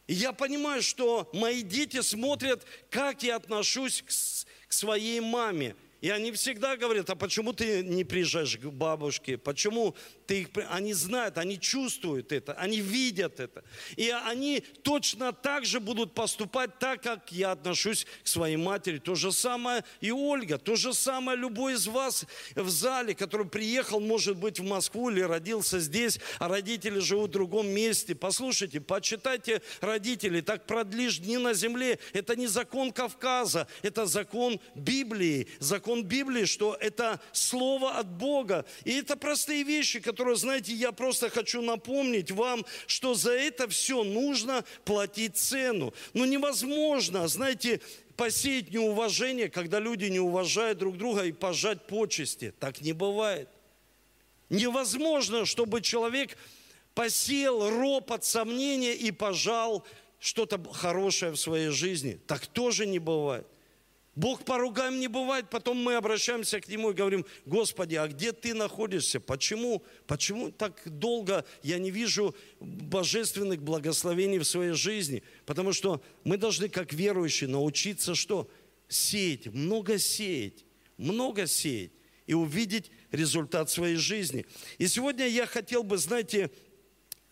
И 0.07 0.15
я 0.15 0.33
понимаю, 0.33 0.81
что 0.81 1.29
мои 1.33 1.63
дети 1.63 2.01
смотрят, 2.03 2.65
как 2.89 3.25
я 3.25 3.35
отношусь 3.35 4.03
к, 4.03 4.69
к 4.69 4.73
своей 4.73 5.19
маме. 5.19 5.75
И 6.01 6.11
они 6.11 6.33
всегда 6.33 6.77
говорят, 6.77 7.11
а 7.11 7.17
почему 7.17 7.53
ты 7.53 7.83
не 7.83 8.03
приезжаешь 8.05 8.59
к 8.59 8.67
бабушке? 8.67 9.39
Почему 9.39 9.95
ты 10.33 10.41
их, 10.41 10.49
они 10.71 10.95
знают, 10.95 11.37
они 11.37 11.61
чувствуют 11.61 12.33
это, 12.33 12.55
они 12.55 12.81
видят 12.81 13.39
это. 13.39 13.63
И 13.97 14.09
они 14.09 14.61
точно 14.83 15.35
так 15.35 15.67
же 15.67 15.79
будут 15.79 16.15
поступать 16.15 16.79
так, 16.79 17.03
как 17.03 17.31
я 17.33 17.51
отношусь 17.51 18.07
к 18.25 18.27
своей 18.27 18.57
матери. 18.57 18.97
То 18.97 19.15
же 19.15 19.31
самое 19.31 19.85
и 20.01 20.11
Ольга, 20.11 20.57
то 20.57 20.75
же 20.75 20.95
самое 20.95 21.37
любой 21.37 21.75
из 21.75 21.87
вас 21.87 22.25
в 22.55 22.71
зале, 22.71 23.15
который 23.15 23.47
приехал, 23.47 24.01
может 24.01 24.39
быть, 24.39 24.59
в 24.59 24.65
Москву 24.65 25.11
или 25.11 25.21
родился 25.21 25.81
здесь, 25.81 26.19
а 26.39 26.49
родители 26.49 26.99
живут 26.99 27.29
в 27.29 27.33
другом 27.35 27.69
месте. 27.69 28.15
Послушайте, 28.15 28.81
почитайте 28.81 29.61
родителей, 29.83 30.41
так 30.41 30.67
продлишь 30.67 31.19
дни 31.19 31.37
на 31.37 31.53
земле. 31.53 31.99
Это 32.15 32.37
не 32.37 32.47
закон 32.47 32.91
Кавказа, 32.91 33.67
это 33.83 34.07
закон 34.07 34.61
Библии. 34.75 35.49
Закон 35.59 36.05
Библии, 36.05 36.47
что 36.47 36.75
это 36.81 37.21
слово 37.33 37.99
от 37.99 38.09
Бога. 38.09 38.65
И 38.85 38.93
это 38.93 39.15
простые 39.19 39.63
вещи, 39.63 40.01
которые, 40.01 40.22
знаете, 40.35 40.73
я 40.73 40.93
просто 40.93 41.31
хочу 41.31 41.63
напомнить 41.63 42.31
вам, 42.31 42.65
что 42.87 43.15
за 43.15 43.33
это 43.33 43.69
все 43.69 44.05
нужно 44.05 44.65
платить 44.85 45.37
цену. 45.37 45.93
Но 46.15 46.25
невозможно, 46.25 47.29
знаете, 47.29 47.81
посеять 48.17 48.73
неуважение, 48.73 49.49
когда 49.49 49.81
люди 49.81 50.07
не 50.07 50.21
уважают 50.21 50.79
друг 50.79 50.97
друга 50.97 51.25
и 51.25 51.33
пожать 51.33 51.87
почести. 51.87 52.55
Так 52.59 52.81
не 52.81 52.93
бывает. 52.93 53.49
Невозможно, 54.49 55.45
чтобы 55.47 55.81
человек 55.81 56.37
посеял 56.95 57.71
ропот, 57.71 58.25
сомнения 58.25 58.95
и 58.95 59.11
пожал 59.11 59.87
что-то 60.19 60.63
хорошее 60.73 61.33
в 61.33 61.37
своей 61.37 61.71
жизни. 61.71 62.21
Так 62.27 62.47
тоже 62.47 62.87
не 62.87 62.99
бывает. 62.99 63.47
Бог 64.15 64.45
поругаем 64.45 65.01
не 65.01 65.09
бывает, 65.09 65.49
потом 65.49 65.79
мы 65.79 65.95
обращаемся 65.95 66.61
к 66.61 66.69
Нему 66.69 66.91
и 66.91 66.95
говорим, 66.95 67.25
Господи, 67.47 67.95
а 67.95 68.07
где 68.09 68.33
Ты 68.33 68.53
находишься? 68.53 69.21
Почему? 69.21 69.83
Почему 70.07 70.51
так 70.51 70.83
долго 70.85 71.47
я 71.63 71.79
не 71.79 71.91
вижу 71.91 72.35
божественных 72.61 73.63
благословений 73.63 74.39
в 74.39 74.45
своей 74.45 74.73
жизни? 74.73 75.23
Потому 75.47 75.73
что 75.73 76.03
мы 76.25 76.37
должны, 76.37 76.69
как 76.69 76.93
верующие, 76.93 77.49
научиться 77.49 78.15
что? 78.15 78.51
Сеять, 78.87 79.47
много 79.47 79.99
сеять, 79.99 80.67
много 80.99 81.47
сеять 81.47 81.93
и 82.27 82.35
увидеть 82.35 82.91
результат 83.13 83.71
своей 83.71 83.97
жизни. 83.97 84.45
И 84.77 84.89
сегодня 84.89 85.27
я 85.27 85.47
хотел 85.47 85.85
бы, 85.85 85.97
знаете, 85.97 86.51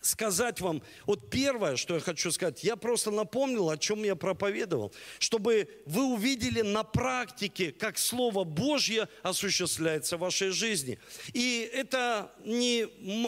сказать 0.01 0.59
вам, 0.59 0.81
вот 1.05 1.29
первое, 1.29 1.75
что 1.75 1.93
я 1.93 1.99
хочу 1.99 2.31
сказать, 2.31 2.63
я 2.63 2.75
просто 2.75 3.11
напомнил, 3.11 3.69
о 3.69 3.77
чем 3.77 4.03
я 4.03 4.15
проповедовал, 4.15 4.93
чтобы 5.19 5.69
вы 5.85 6.03
увидели 6.05 6.61
на 6.61 6.83
практике, 6.83 7.71
как 7.71 7.97
Слово 7.97 8.43
Божье 8.43 9.07
осуществляется 9.21 10.17
в 10.17 10.21
вашей 10.21 10.49
жизни. 10.49 10.99
И 11.33 11.69
это 11.73 12.31
не 12.43 12.87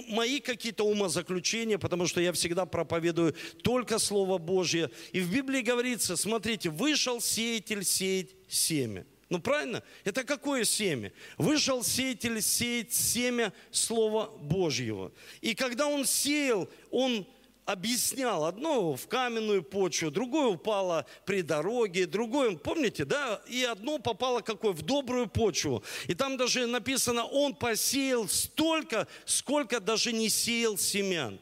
мои 0.09 0.39
какие-то 0.39 0.83
умозаключения, 0.83 1.77
потому 1.77 2.07
что 2.07 2.19
я 2.19 2.33
всегда 2.33 2.65
проповедую 2.65 3.35
только 3.61 3.99
Слово 3.99 4.37
Божье. 4.37 4.89
И 5.11 5.21
в 5.21 5.31
Библии 5.31 5.61
говорится, 5.61 6.17
смотрите, 6.17 6.69
вышел 6.69 7.21
сеятель 7.21 7.85
сеять 7.85 8.31
семя. 8.47 9.05
Ну 9.33 9.39
правильно? 9.39 9.81
Это 10.03 10.23
какое 10.23 10.63
семя? 10.63 11.11
Вышел 11.39 11.83
сеятель 11.83 12.39
сеять 12.39 12.93
семя 12.93 13.51
Слова 13.71 14.27
Божьего. 14.27 15.11
И 15.41 15.55
когда 15.55 15.87
он 15.87 16.05
сеял, 16.05 16.69
он 16.91 17.25
объяснял. 17.65 18.45
Одно 18.45 18.95
в 18.95 19.07
каменную 19.07 19.63
почву, 19.63 20.11
другое 20.11 20.49
упало 20.49 21.07
при 21.25 21.41
дороге, 21.41 22.05
другое, 22.05 22.55
помните, 22.57 23.05
да? 23.05 23.41
И 23.47 23.63
одно 23.63 23.97
попало 23.97 24.41
какое? 24.41 24.71
В 24.71 24.83
добрую 24.83 25.25
почву. 25.25 25.83
И 26.05 26.13
там 26.13 26.37
даже 26.37 26.67
написано, 26.67 27.25
он 27.25 27.55
посеял 27.55 28.27
столько, 28.29 29.07
сколько 29.25 29.79
даже 29.79 30.13
не 30.13 30.29
сеял 30.29 30.77
семян. 30.77 31.39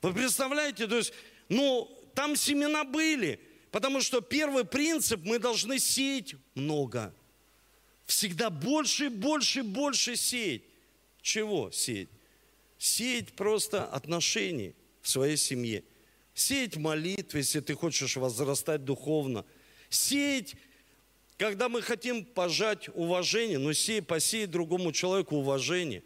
Вы 0.00 0.14
представляете? 0.14 0.86
То 0.86 0.96
есть, 0.96 1.12
ну, 1.50 1.94
там 2.14 2.36
семена 2.36 2.84
были, 2.84 3.38
потому 3.70 4.00
что 4.00 4.20
первый 4.20 4.64
принцип, 4.64 5.20
мы 5.24 5.38
должны 5.38 5.78
сеять 5.78 6.34
много 6.54 7.14
всегда 8.08 8.48
больше 8.50 9.06
и 9.06 9.08
больше 9.08 9.60
и 9.60 9.62
больше 9.62 10.16
сеять. 10.16 10.62
Чего 11.20 11.70
сеять? 11.70 12.08
Сеять 12.78 13.34
просто 13.34 13.84
отношения 13.84 14.74
в 15.02 15.08
своей 15.08 15.36
семье. 15.36 15.84
Сеять 16.34 16.76
молитвы, 16.76 17.40
если 17.40 17.60
ты 17.60 17.74
хочешь 17.74 18.16
возрастать 18.16 18.84
духовно. 18.84 19.44
Сеять, 19.90 20.54
когда 21.36 21.68
мы 21.68 21.82
хотим 21.82 22.24
пожать 22.24 22.88
уважение, 22.94 23.58
но 23.58 23.72
сей, 23.74 24.00
посей 24.00 24.46
другому 24.46 24.92
человеку 24.92 25.36
уважение. 25.36 26.02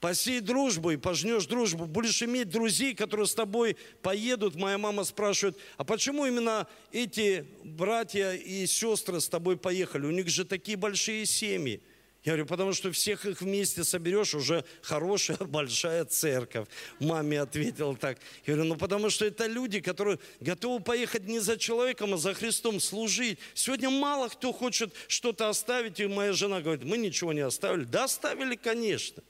Посей 0.00 0.40
дружбу 0.40 0.90
и 0.90 0.96
пожнешь 0.96 1.46
дружбу. 1.46 1.86
Будешь 1.86 2.22
иметь 2.22 2.50
друзей, 2.50 2.94
которые 2.94 3.26
с 3.26 3.34
тобой 3.34 3.76
поедут. 4.02 4.54
Моя 4.54 4.76
мама 4.76 5.04
спрашивает, 5.04 5.56
а 5.78 5.84
почему 5.84 6.26
именно 6.26 6.66
эти 6.92 7.46
братья 7.64 8.32
и 8.32 8.66
сестры 8.66 9.20
с 9.20 9.28
тобой 9.28 9.56
поехали? 9.56 10.04
У 10.04 10.10
них 10.10 10.28
же 10.28 10.44
такие 10.44 10.76
большие 10.76 11.24
семьи. 11.24 11.80
Я 12.24 12.32
говорю, 12.32 12.46
потому 12.46 12.72
что 12.72 12.90
всех 12.90 13.24
их 13.24 13.40
вместе 13.40 13.84
соберешь, 13.84 14.34
уже 14.34 14.64
хорошая 14.82 15.36
большая 15.40 16.04
церковь. 16.04 16.66
Маме 16.98 17.40
ответил 17.40 17.96
так. 17.96 18.18
Я 18.44 18.54
говорю, 18.54 18.70
ну 18.70 18.76
потому 18.76 19.08
что 19.10 19.24
это 19.24 19.46
люди, 19.46 19.80
которые 19.80 20.18
готовы 20.40 20.80
поехать 20.80 21.26
не 21.26 21.38
за 21.38 21.56
человеком, 21.56 22.14
а 22.14 22.16
за 22.18 22.34
Христом 22.34 22.80
служить. 22.80 23.38
Сегодня 23.54 23.88
мало 23.90 24.28
кто 24.28 24.52
хочет 24.52 24.92
что-то 25.08 25.48
оставить, 25.48 26.00
и 26.00 26.06
моя 26.06 26.32
жена 26.32 26.60
говорит, 26.60 26.84
мы 26.84 26.98
ничего 26.98 27.32
не 27.32 27.40
оставили. 27.40 27.84
Да 27.84 28.04
оставили, 28.04 28.56
конечно 28.56 29.22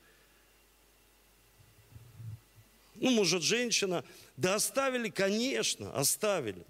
ну, 3.00 3.10
может, 3.10 3.42
женщина, 3.42 4.04
да 4.36 4.54
оставили, 4.54 5.08
конечно, 5.08 5.92
оставили. 5.92 6.64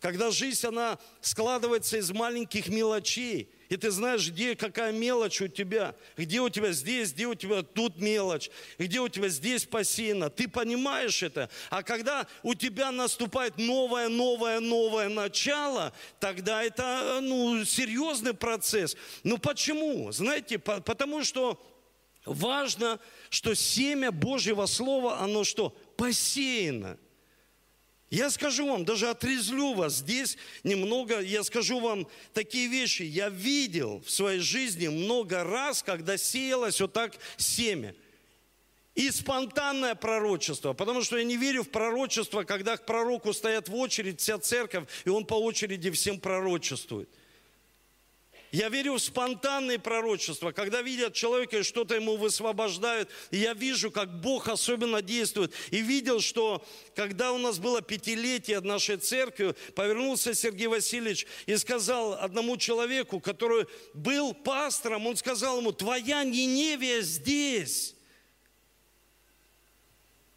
Когда 0.00 0.30
жизнь, 0.30 0.66
она 0.66 0.98
складывается 1.20 1.96
из 1.96 2.10
маленьких 2.10 2.68
мелочей, 2.68 3.50
и 3.68 3.76
ты 3.76 3.90
знаешь, 3.90 4.28
где 4.28 4.54
какая 4.54 4.92
мелочь 4.92 5.40
у 5.40 5.48
тебя, 5.48 5.96
где 6.16 6.40
у 6.40 6.48
тебя 6.48 6.70
здесь, 6.72 7.12
где 7.12 7.26
у 7.26 7.34
тебя 7.34 7.62
тут 7.62 7.96
мелочь, 7.96 8.50
где 8.78 9.00
у 9.00 9.08
тебя 9.08 9.28
здесь 9.28 9.64
посеяно. 9.64 10.30
Ты 10.30 10.48
понимаешь 10.48 11.22
это. 11.22 11.50
А 11.70 11.82
когда 11.82 12.26
у 12.42 12.54
тебя 12.54 12.92
наступает 12.92 13.56
новое, 13.56 14.08
новое, 14.08 14.60
новое 14.60 15.08
начало, 15.08 15.92
тогда 16.20 16.62
это 16.62 17.18
ну, 17.22 17.64
серьезный 17.64 18.34
процесс. 18.34 18.96
Ну 19.24 19.38
почему? 19.38 20.12
Знаете, 20.12 20.58
потому 20.58 21.24
что 21.24 21.60
Важно, 22.26 22.98
что 23.30 23.54
семя 23.54 24.12
Божьего 24.12 24.66
Слова, 24.66 25.20
оно 25.20 25.44
что? 25.44 25.70
Посеяно. 25.96 26.98
Я 28.08 28.30
скажу 28.30 28.66
вам, 28.66 28.84
даже 28.84 29.08
отрезлю 29.08 29.74
вас 29.74 29.96
здесь 29.96 30.36
немного, 30.62 31.20
я 31.20 31.42
скажу 31.42 31.80
вам 31.80 32.06
такие 32.32 32.68
вещи. 32.68 33.02
Я 33.02 33.28
видел 33.28 34.00
в 34.06 34.10
своей 34.10 34.38
жизни 34.38 34.86
много 34.86 35.42
раз, 35.42 35.82
когда 35.82 36.16
сеялось 36.16 36.80
вот 36.80 36.92
так 36.92 37.16
семя. 37.36 37.94
И 38.94 39.10
спонтанное 39.10 39.94
пророчество, 39.94 40.72
потому 40.72 41.02
что 41.02 41.18
я 41.18 41.24
не 41.24 41.36
верю 41.36 41.64
в 41.64 41.70
пророчество, 41.70 42.44
когда 42.44 42.76
к 42.78 42.86
пророку 42.86 43.34
стоят 43.34 43.68
в 43.68 43.74
очередь 43.74 44.20
вся 44.20 44.38
церковь, 44.38 44.88
и 45.04 45.10
он 45.10 45.26
по 45.26 45.34
очереди 45.34 45.90
всем 45.90 46.18
пророчествует– 46.18 47.10
я 48.56 48.70
верю 48.70 48.94
в 48.94 49.00
спонтанные 49.00 49.78
пророчества, 49.78 50.50
когда 50.50 50.80
видят 50.80 51.12
человека 51.12 51.58
и 51.58 51.62
что-то 51.62 51.94
ему 51.94 52.16
высвобождают. 52.16 53.10
И 53.30 53.36
я 53.36 53.52
вижу, 53.52 53.90
как 53.90 54.22
Бог 54.22 54.48
особенно 54.48 55.02
действует. 55.02 55.52
И 55.70 55.82
видел, 55.82 56.22
что 56.22 56.66
когда 56.94 57.32
у 57.32 57.38
нас 57.38 57.58
было 57.58 57.82
пятилетие 57.82 58.62
нашей 58.62 58.96
церкви, 58.96 59.54
повернулся 59.74 60.32
Сергей 60.32 60.68
Васильевич 60.68 61.26
и 61.44 61.54
сказал 61.58 62.14
одному 62.14 62.56
человеку, 62.56 63.20
который 63.20 63.66
был 63.92 64.32
пастором, 64.32 65.06
он 65.06 65.16
сказал 65.16 65.58
ему, 65.58 65.72
твоя 65.72 66.24
Ниневия 66.24 67.02
здесь. 67.02 67.94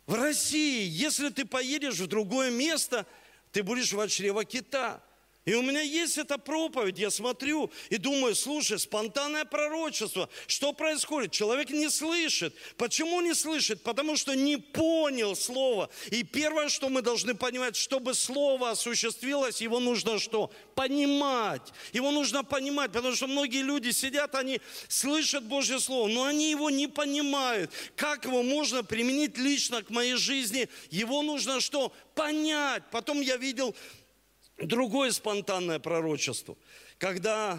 В 0.08 0.16
России, 0.16 0.86
если 0.90 1.30
ты 1.30 1.46
поедешь 1.46 2.00
в 2.00 2.08
другое 2.08 2.52
место, 2.52 3.06
ты 3.54 3.64
будешь 3.64 3.94
в 3.94 4.08
чрева 4.10 4.44
кита. 4.44 5.02
И 5.50 5.56
у 5.56 5.64
меня 5.64 5.82
есть 5.82 6.20
эта 6.20 6.38
проповедь, 6.38 7.00
я 7.00 7.10
смотрю 7.10 7.72
и 7.90 7.98
думаю, 7.98 8.36
слушай, 8.36 8.78
спонтанное 8.78 9.46
пророчество, 9.46 10.30
что 10.46 10.74
происходит? 10.74 11.32
Человек 11.32 11.72
не 11.72 11.90
слышит. 11.90 12.54
Почему 12.78 13.20
не 13.22 13.34
слышит? 13.34 13.82
Потому 13.82 14.16
что 14.16 14.36
не 14.36 14.58
понял 14.58 15.36
слово. 15.36 15.90
И 16.12 16.22
первое, 16.22 16.70
что 16.70 16.88
мы 16.90 17.02
должны 17.02 17.34
понимать, 17.34 17.76
чтобы 17.76 18.14
слово 18.14 18.70
осуществилось, 18.70 19.60
его 19.60 19.80
нужно 19.80 20.20
что? 20.20 20.52
Понимать. 20.76 21.74
Его 21.94 22.12
нужно 22.12 22.44
понимать, 22.44 22.92
потому 22.92 23.16
что 23.16 23.26
многие 23.26 23.64
люди 23.64 23.90
сидят, 23.90 24.36
они 24.36 24.62
слышат 24.88 25.44
Божье 25.46 25.80
Слово, 25.80 26.10
но 26.10 26.26
они 26.26 26.52
его 26.52 26.70
не 26.70 26.88
понимают. 26.88 27.72
Как 27.96 28.26
его 28.26 28.44
можно 28.44 28.84
применить 28.84 29.36
лично 29.40 29.82
к 29.82 29.90
моей 29.90 30.14
жизни? 30.14 30.70
Его 30.92 31.24
нужно 31.24 31.60
что? 31.60 31.92
Понять. 32.14 32.84
Потом 32.92 33.22
я 33.22 33.38
видел 33.38 33.76
Другое 34.62 35.12
спонтанное 35.12 35.80
пророчество, 35.80 36.58
когда 36.98 37.58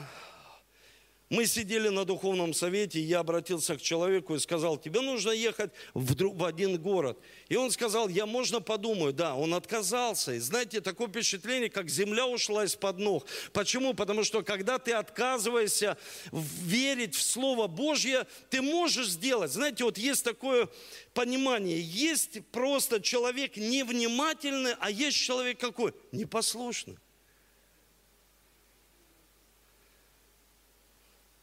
Мы 1.31 1.47
сидели 1.47 1.89
на 1.91 2.05
духовном 2.05 2.53
совете, 2.53 2.99
и 2.99 3.05
я 3.05 3.21
обратился 3.21 3.77
к 3.77 3.81
человеку 3.81 4.35
и 4.35 4.41
сказал, 4.41 4.77
тебе 4.77 5.01
нужно 5.01 5.31
ехать 5.31 5.71
в, 5.95 6.37
в 6.37 6.45
один 6.45 6.77
город. 6.77 7.21
И 7.49 7.55
он 7.55 7.71
сказал, 7.71 8.09
я 8.09 8.27
можно 8.27 8.61
подумаю. 8.61 9.13
Да, 9.13 9.37
он 9.37 9.55
отказался. 9.55 10.35
И 10.35 10.41
знаете, 10.41 10.81
такое 10.81 11.07
впечатление, 11.07 11.71
как 11.71 11.89
земля 11.89 12.27
ушла 12.27 12.65
из-под 12.65 12.99
ног. 12.99 13.27
Почему? 13.53 13.95
Потому 13.95 14.25
что 14.25 14.43
когда 14.43 14.81
ты 14.81 14.91
отказываешься 14.91 15.97
верить 16.33 17.15
в 17.15 17.23
Слово 17.23 17.69
Божье, 17.69 18.27
ты 18.49 18.61
можешь 18.61 19.11
сделать. 19.11 19.53
Знаете, 19.53 19.85
вот 19.85 19.99
есть 19.99 20.25
такое 20.25 20.69
понимание. 21.15 21.81
Есть 21.81 22.45
просто 22.51 23.01
человек 23.01 23.57
невнимательный, 23.57 24.75
а 24.81 24.91
есть 24.91 25.17
человек 25.17 25.61
какой? 25.61 25.95
Непослушный. 26.11 26.99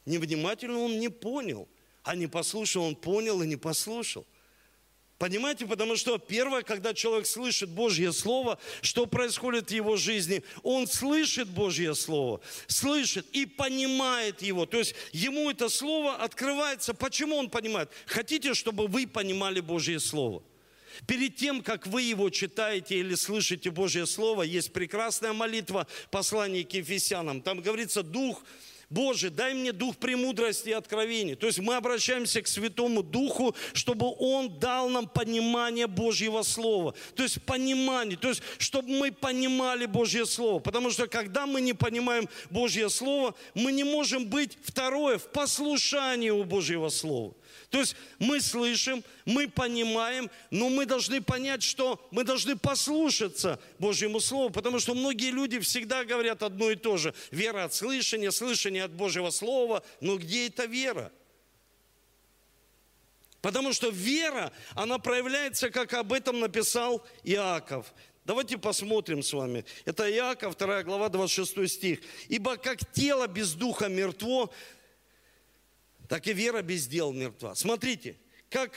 Невнимательно 0.08 0.80
он 0.80 1.00
не 1.00 1.10
понял, 1.10 1.67
а 2.04 2.15
не 2.15 2.28
послушал, 2.28 2.84
он 2.84 2.96
понял 2.96 3.41
и 3.41 3.48
не 3.48 3.58
послушал. 3.58 4.26
Понимаете, 5.17 5.65
потому 5.65 5.96
что 5.96 6.20
первое, 6.20 6.62
когда 6.62 6.93
человек 6.93 7.26
слышит 7.26 7.70
Божье 7.70 8.13
Слово, 8.13 8.60
что 8.82 9.08
происходит 9.08 9.70
в 9.70 9.74
его 9.74 9.98
жизни? 9.98 10.43
Он 10.62 10.86
слышит 10.86 11.50
Божье 11.50 11.96
Слово, 11.96 12.39
слышит 12.67 13.26
и 13.32 13.48
понимает 13.48 14.43
его. 14.43 14.67
То 14.67 14.78
есть 14.78 14.93
ему 15.12 15.50
это 15.50 15.70
Слово 15.70 16.15
открывается. 16.17 16.93
Почему 16.93 17.38
он 17.38 17.50
понимает? 17.50 17.89
Хотите, 18.06 18.54
чтобы 18.54 18.88
вы 18.88 19.08
понимали 19.08 19.60
Божье 19.60 20.00
Слово? 20.00 20.43
Перед 21.08 21.36
тем, 21.36 21.63
как 21.63 21.88
вы 21.88 22.04
его 22.04 22.30
читаете 22.30 23.00
или 23.00 23.15
слышите 23.15 23.72
Божье 23.72 24.06
Слово, 24.06 24.43
есть 24.43 24.72
прекрасная 24.72 25.34
молитва 25.34 25.88
послания 26.12 26.63
к 26.63 26.74
Ефесянам. 26.74 27.41
Там 27.41 27.62
говорится, 27.62 28.04
Дух 28.04 28.43
Боже, 28.89 29.30
дай 29.30 29.54
мне 29.54 29.73
дух 29.73 29.97
премудрости 29.97 30.69
и 30.69 30.71
откровения. 30.71 31.36
То 31.36 31.47
есть 31.47 31.60
мы 31.60 31.76
обращаемся 31.76 32.41
к 32.41 32.47
Святому 32.47 33.04
Духу, 33.04 33.54
чтобы 33.73 34.13
Он 34.17 34.60
дал 34.60 34.88
нам 34.88 35.10
понимание 35.10 35.88
Божьего 35.88 36.41
Слова. 36.41 36.95
То 37.13 37.23
есть 37.23 37.41
понимание, 37.43 38.17
то 38.17 38.30
есть 38.30 38.41
чтобы 38.60 38.89
мы 38.89 39.12
понимали 39.12 39.86
Божье 39.86 40.26
Слово. 40.26 40.60
Потому 40.60 40.89
что 40.91 41.08
когда 41.08 41.45
мы 41.45 41.60
не 41.60 41.73
понимаем 41.73 42.30
Божье 42.50 42.89
Слово, 42.89 43.36
мы 43.54 43.73
не 43.73 43.84
можем 43.84 44.26
быть, 44.26 44.58
второе, 44.63 45.17
в 45.17 45.28
послушании 45.32 46.30
у 46.30 46.45
Божьего 46.45 46.88
Слова. 46.88 47.34
То 47.70 47.80
есть 47.80 47.96
мы 48.20 48.39
слышим, 48.39 49.04
мы 49.26 49.48
понимаем, 49.48 50.30
но 50.52 50.70
мы 50.70 50.86
должны 50.86 51.22
понять, 51.22 51.63
что 51.63 52.06
мы 52.12 52.24
должны 52.24 52.56
послушаться 52.56 53.60
Божьему 53.80 54.20
Слову, 54.20 54.50
потому 54.50 54.80
что 54.80 54.93
многие 54.93 55.32
люди 55.32 55.60
всегда 55.60 56.04
говорят 56.04 56.43
одно 56.43 56.72
и 56.72 56.76
то 56.76 56.98
же. 56.98 57.13
Вера 57.32 57.65
от 57.65 57.74
слышания, 57.74 58.32
слышание 58.32 58.84
от 58.84 58.91
Божьего 58.91 59.30
Слова. 59.30 59.84
Но 60.02 60.17
где 60.17 60.48
эта 60.48 60.65
вера? 60.65 61.12
Потому 63.41 63.72
что 63.74 63.89
вера, 63.89 64.52
она 64.74 64.98
проявляется, 64.98 65.70
как 65.70 65.93
об 65.93 66.12
этом 66.12 66.39
написал 66.39 67.06
Иаков. 67.24 67.93
Давайте 68.28 68.58
посмотрим 68.58 69.24
с 69.24 69.32
вами. 69.32 69.63
Это 69.86 70.12
Иаков, 70.12 70.58
2 70.58 70.84
глава, 70.84 71.08
26 71.08 71.70
стих. 71.70 72.02
«Ибо 72.28 72.58
как 72.58 72.80
тело 72.91 73.26
без 73.26 73.54
духа 73.54 73.88
мертво, 73.88 74.52
так 76.08 76.28
и 76.28 76.34
вера 76.34 76.62
без 76.62 76.88
дел 76.88 77.12
мертва. 77.12 77.56
Смотрите, 77.56 78.17
как 78.50 78.72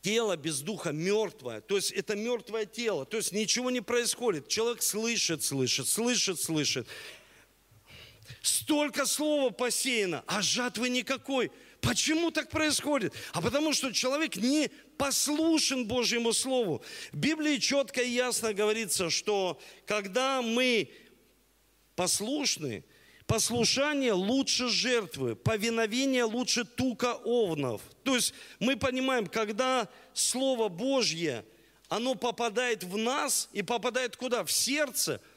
тело 0.00 0.36
без 0.36 0.60
духа 0.60 0.92
мертвое, 0.92 1.60
то 1.60 1.76
есть 1.76 1.90
это 1.92 2.16
мертвое 2.16 2.66
тело, 2.66 3.04
то 3.04 3.16
есть 3.16 3.32
ничего 3.32 3.70
не 3.70 3.80
происходит. 3.80 4.48
Человек 4.48 4.82
слышит, 4.82 5.42
слышит, 5.42 5.88
слышит, 5.88 6.40
слышит. 6.40 6.86
Столько 8.42 9.06
слова 9.06 9.50
посеяно, 9.50 10.22
а 10.26 10.42
жатвы 10.42 10.88
никакой. 10.88 11.50
Почему 11.80 12.30
так 12.30 12.50
происходит? 12.50 13.14
А 13.32 13.40
потому 13.40 13.72
что 13.72 13.92
человек 13.92 14.36
не 14.36 14.70
послушен 14.96 15.86
Божьему 15.86 16.32
Слову. 16.32 16.82
В 17.12 17.16
Библии 17.16 17.58
четко 17.58 18.02
и 18.02 18.10
ясно 18.10 18.52
говорится, 18.52 19.10
что 19.10 19.60
когда 19.86 20.42
мы 20.42 20.90
послушны, 21.94 22.84
Послушание 23.28 24.14
лучше 24.14 24.68
жертвы, 24.68 25.36
повиновение 25.36 26.24
лучше 26.24 26.64
тука 26.64 27.14
овнов. 27.14 27.82
То 28.02 28.16
есть 28.16 28.32
мы 28.58 28.74
понимаем, 28.76 29.26
когда 29.26 29.86
Слово 30.14 30.68
Божье, 30.68 31.44
оно 31.90 32.14
попадает 32.14 32.82
в 32.82 32.96
нас 32.96 33.50
и 33.52 33.62
попадает 33.62 34.16
куда? 34.16 34.44
В 34.44 34.50
сердце– 34.50 35.20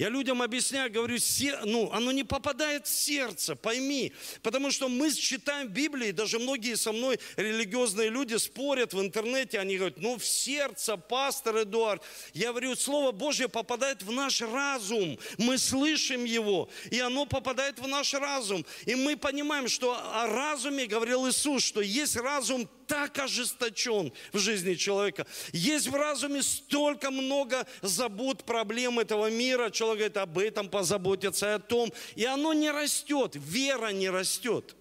я 0.00 0.08
людям 0.08 0.40
объясняю, 0.40 0.90
говорю, 0.90 1.18
ну, 1.66 1.92
оно 1.92 2.10
не 2.10 2.24
попадает 2.24 2.86
в 2.86 2.88
сердце, 2.88 3.54
пойми. 3.54 4.14
Потому 4.42 4.70
что 4.70 4.88
мы 4.88 5.12
читаем 5.12 5.68
Библии, 5.68 6.10
даже 6.10 6.38
многие 6.38 6.76
со 6.76 6.90
мной 6.92 7.20
религиозные 7.36 8.08
люди 8.08 8.36
спорят 8.36 8.94
в 8.94 9.00
интернете, 9.02 9.58
они 9.58 9.76
говорят, 9.76 9.98
ну, 9.98 10.16
в 10.16 10.24
сердце, 10.24 10.96
пастор 10.96 11.64
Эдуард. 11.64 12.02
Я 12.32 12.52
говорю, 12.52 12.76
Слово 12.76 13.12
Божье 13.12 13.46
попадает 13.46 14.02
в 14.02 14.10
наш 14.10 14.40
разум, 14.40 15.18
мы 15.36 15.58
слышим 15.58 16.24
его, 16.24 16.70
и 16.90 16.98
оно 16.98 17.26
попадает 17.26 17.78
в 17.78 17.86
наш 17.86 18.14
разум. 18.14 18.64
И 18.86 18.94
мы 18.94 19.18
понимаем, 19.18 19.68
что 19.68 19.92
о 19.92 20.26
разуме 20.26 20.86
говорил 20.86 21.28
Иисус, 21.28 21.62
что 21.62 21.82
есть 21.82 22.16
разум 22.16 22.70
так 22.90 23.16
ожесточен 23.20 24.12
в 24.32 24.38
жизни 24.38 24.74
человека. 24.74 25.24
Есть 25.52 25.86
в 25.86 25.94
разуме 25.94 26.42
столько 26.42 27.12
много 27.12 27.64
забот, 27.82 28.42
проблем 28.42 28.98
этого 28.98 29.30
мира. 29.30 29.70
Человек 29.90 30.12
говорит, 30.12 30.16
об 30.16 30.38
этом 30.38 30.68
позаботиться 30.68 31.54
о 31.54 31.58
том. 31.58 31.92
И 32.14 32.24
оно 32.24 32.52
не 32.52 32.70
растет, 32.70 33.32
вера 33.34 33.88
не 33.88 34.08
растет. 34.08 34.76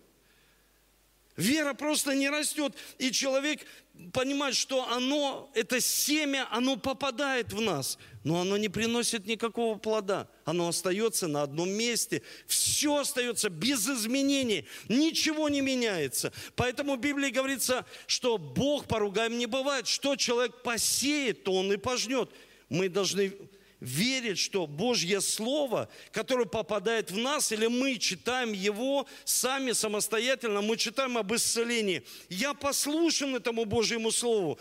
Вера 1.35 1.73
просто 1.73 2.13
не 2.13 2.29
растет. 2.29 2.75
И 2.97 3.11
человек 3.11 3.65
понимать, 4.13 4.55
что 4.55 4.87
оно, 4.91 5.49
это 5.55 5.81
семя, 5.81 6.47
оно 6.51 6.75
попадает 6.77 7.53
в 7.53 7.61
нас, 7.61 7.97
но 8.23 8.41
оно 8.41 8.57
не 8.57 8.69
приносит 8.69 9.25
никакого 9.25 9.77
плода. 9.77 10.27
Оно 10.45 10.67
остается 10.67 11.27
на 11.27 11.43
одном 11.43 11.69
месте. 11.69 12.21
Все 12.45 12.97
остается 12.97 13.49
без 13.49 13.87
изменений. 13.89 14.67
Ничего 14.89 15.49
не 15.49 15.61
меняется. 15.61 16.31
Поэтому 16.55 16.97
в 16.97 16.99
Библии 16.99 17.29
говорится, 17.29 17.85
что 18.05 18.37
Бог 18.37 18.87
поругаем 18.87 19.37
не 19.37 19.47
бывает. 19.47 19.87
Что 19.87 20.15
человек 20.15 20.61
посеет, 20.61 21.45
то 21.45 21.53
он 21.53 21.71
и 21.73 21.77
пожнет. 21.77 22.29
Мы 22.69 22.89
должны 22.89 23.33
верить, 23.79 24.39
что 24.39 24.67
Божье 24.67 25.21
Слово, 25.21 25.89
которое 26.11 26.45
попадает 26.45 27.11
в 27.11 27.17
нас, 27.17 27.51
или 27.51 27.67
мы 27.67 27.97
читаем 27.97 28.51
его 28.51 29.07
сами 29.25 29.71
самостоятельно, 29.71 30.61
мы 30.61 30.77
читаем 30.77 31.17
об 31.17 31.33
исцелении. 31.33 32.03
Я 32.29 32.53
послушен 32.53 33.35
этому 33.35 33.65
Божьему 33.65 34.11
Слову. 34.11 34.59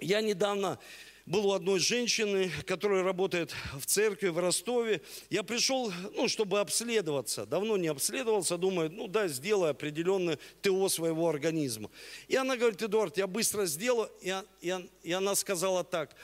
Я 0.00 0.20
недавно 0.20 0.78
был 1.26 1.46
у 1.46 1.52
одной 1.52 1.78
женщины, 1.78 2.50
которая 2.66 3.02
работает 3.02 3.54
в 3.78 3.86
церкви 3.86 4.28
в 4.28 4.38
Ростове. 4.38 5.00
Я 5.30 5.42
пришел, 5.42 5.92
ну, 6.14 6.28
чтобы 6.28 6.60
обследоваться. 6.60 7.46
Давно 7.46 7.76
не 7.76 7.88
обследовался, 7.88 8.58
думаю, 8.58 8.90
ну 8.90 9.08
да, 9.08 9.28
сделаю 9.28 9.70
определенное 9.70 10.38
ТО 10.60 10.88
своего 10.88 11.28
организма. 11.28 11.90
И 12.28 12.36
она 12.36 12.56
говорит, 12.56 12.82
Эдуард, 12.82 13.16
я 13.16 13.26
быстро 13.26 13.64
сделаю. 13.64 14.10
И, 14.20 14.34
и, 14.60 14.74
и 15.02 15.12
она 15.12 15.34
сказала 15.34 15.82
так, 15.82 16.14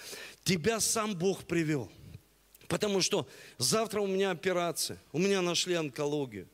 тебя 0.44 0.80
сам 0.80 1.14
Бог 1.14 1.44
привел. 1.44 1.90
Потому 2.70 3.00
что 3.00 3.26
завтра 3.58 4.00
у 4.00 4.06
меня 4.06 4.30
операция, 4.30 5.02
у 5.10 5.18
меня 5.18 5.42
нашли 5.42 5.74
онкологию. 5.74 6.46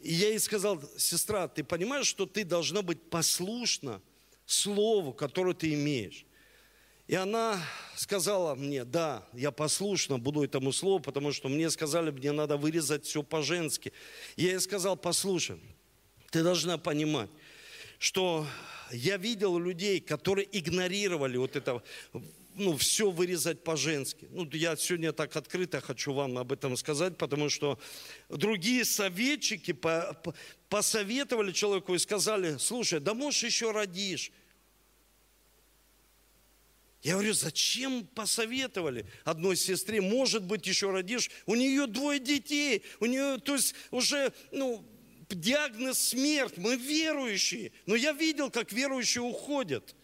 И 0.00 0.12
я 0.12 0.28
ей 0.28 0.38
сказал, 0.38 0.82
сестра, 0.98 1.48
ты 1.48 1.64
понимаешь, 1.64 2.06
что 2.06 2.26
ты 2.26 2.44
должна 2.44 2.82
быть 2.82 3.00
послушна 3.08 4.02
слову, 4.44 5.14
которое 5.14 5.54
ты 5.54 5.72
имеешь. 5.72 6.26
И 7.06 7.14
она 7.14 7.58
сказала 7.96 8.54
мне, 8.54 8.84
да, 8.84 9.26
я 9.32 9.50
послушна 9.50 10.18
буду 10.18 10.44
этому 10.44 10.72
слову, 10.72 11.00
потому 11.00 11.32
что 11.32 11.48
мне 11.48 11.70
сказали, 11.70 12.10
мне 12.10 12.32
надо 12.32 12.58
вырезать 12.58 13.06
все 13.06 13.22
по-женски. 13.22 13.94
Я 14.36 14.50
ей 14.50 14.60
сказал, 14.60 14.98
послушай, 14.98 15.58
ты 16.30 16.42
должна 16.42 16.76
понимать, 16.76 17.30
что 17.98 18.46
я 18.92 19.16
видел 19.16 19.58
людей, 19.58 20.00
которые 20.00 20.46
игнорировали 20.52 21.38
вот 21.38 21.56
это 21.56 21.82
ну, 22.58 22.76
все 22.76 23.10
вырезать 23.10 23.64
по-женски. 23.64 24.28
Ну, 24.30 24.48
я 24.52 24.76
сегодня 24.76 25.12
так 25.12 25.34
открыто 25.36 25.80
хочу 25.80 26.12
вам 26.12 26.38
об 26.38 26.52
этом 26.52 26.76
сказать, 26.76 27.16
потому 27.16 27.48
что 27.48 27.78
другие 28.28 28.84
советчики 28.84 29.72
по, 29.72 30.18
по, 30.24 30.34
посоветовали 30.68 31.52
человеку 31.52 31.94
и 31.94 31.98
сказали, 31.98 32.56
слушай, 32.58 33.00
да 33.00 33.14
можешь 33.14 33.44
еще 33.44 33.70
родишь. 33.70 34.32
Я 37.02 37.12
говорю, 37.14 37.32
зачем 37.32 38.06
посоветовали 38.06 39.06
одной 39.24 39.56
сестре, 39.56 40.00
может 40.00 40.42
быть, 40.42 40.66
еще 40.66 40.90
родишь? 40.90 41.30
У 41.46 41.54
нее 41.54 41.86
двое 41.86 42.18
детей, 42.18 42.82
у 42.98 43.06
нее, 43.06 43.38
то 43.38 43.54
есть 43.54 43.74
уже, 43.92 44.32
ну, 44.50 44.84
диагноз 45.28 45.98
смерть, 45.98 46.56
мы 46.56 46.76
верующие. 46.76 47.72
Но 47.86 47.94
я 47.94 48.12
видел, 48.12 48.50
как 48.50 48.72
верующие 48.72 49.22
уходят. 49.22 49.94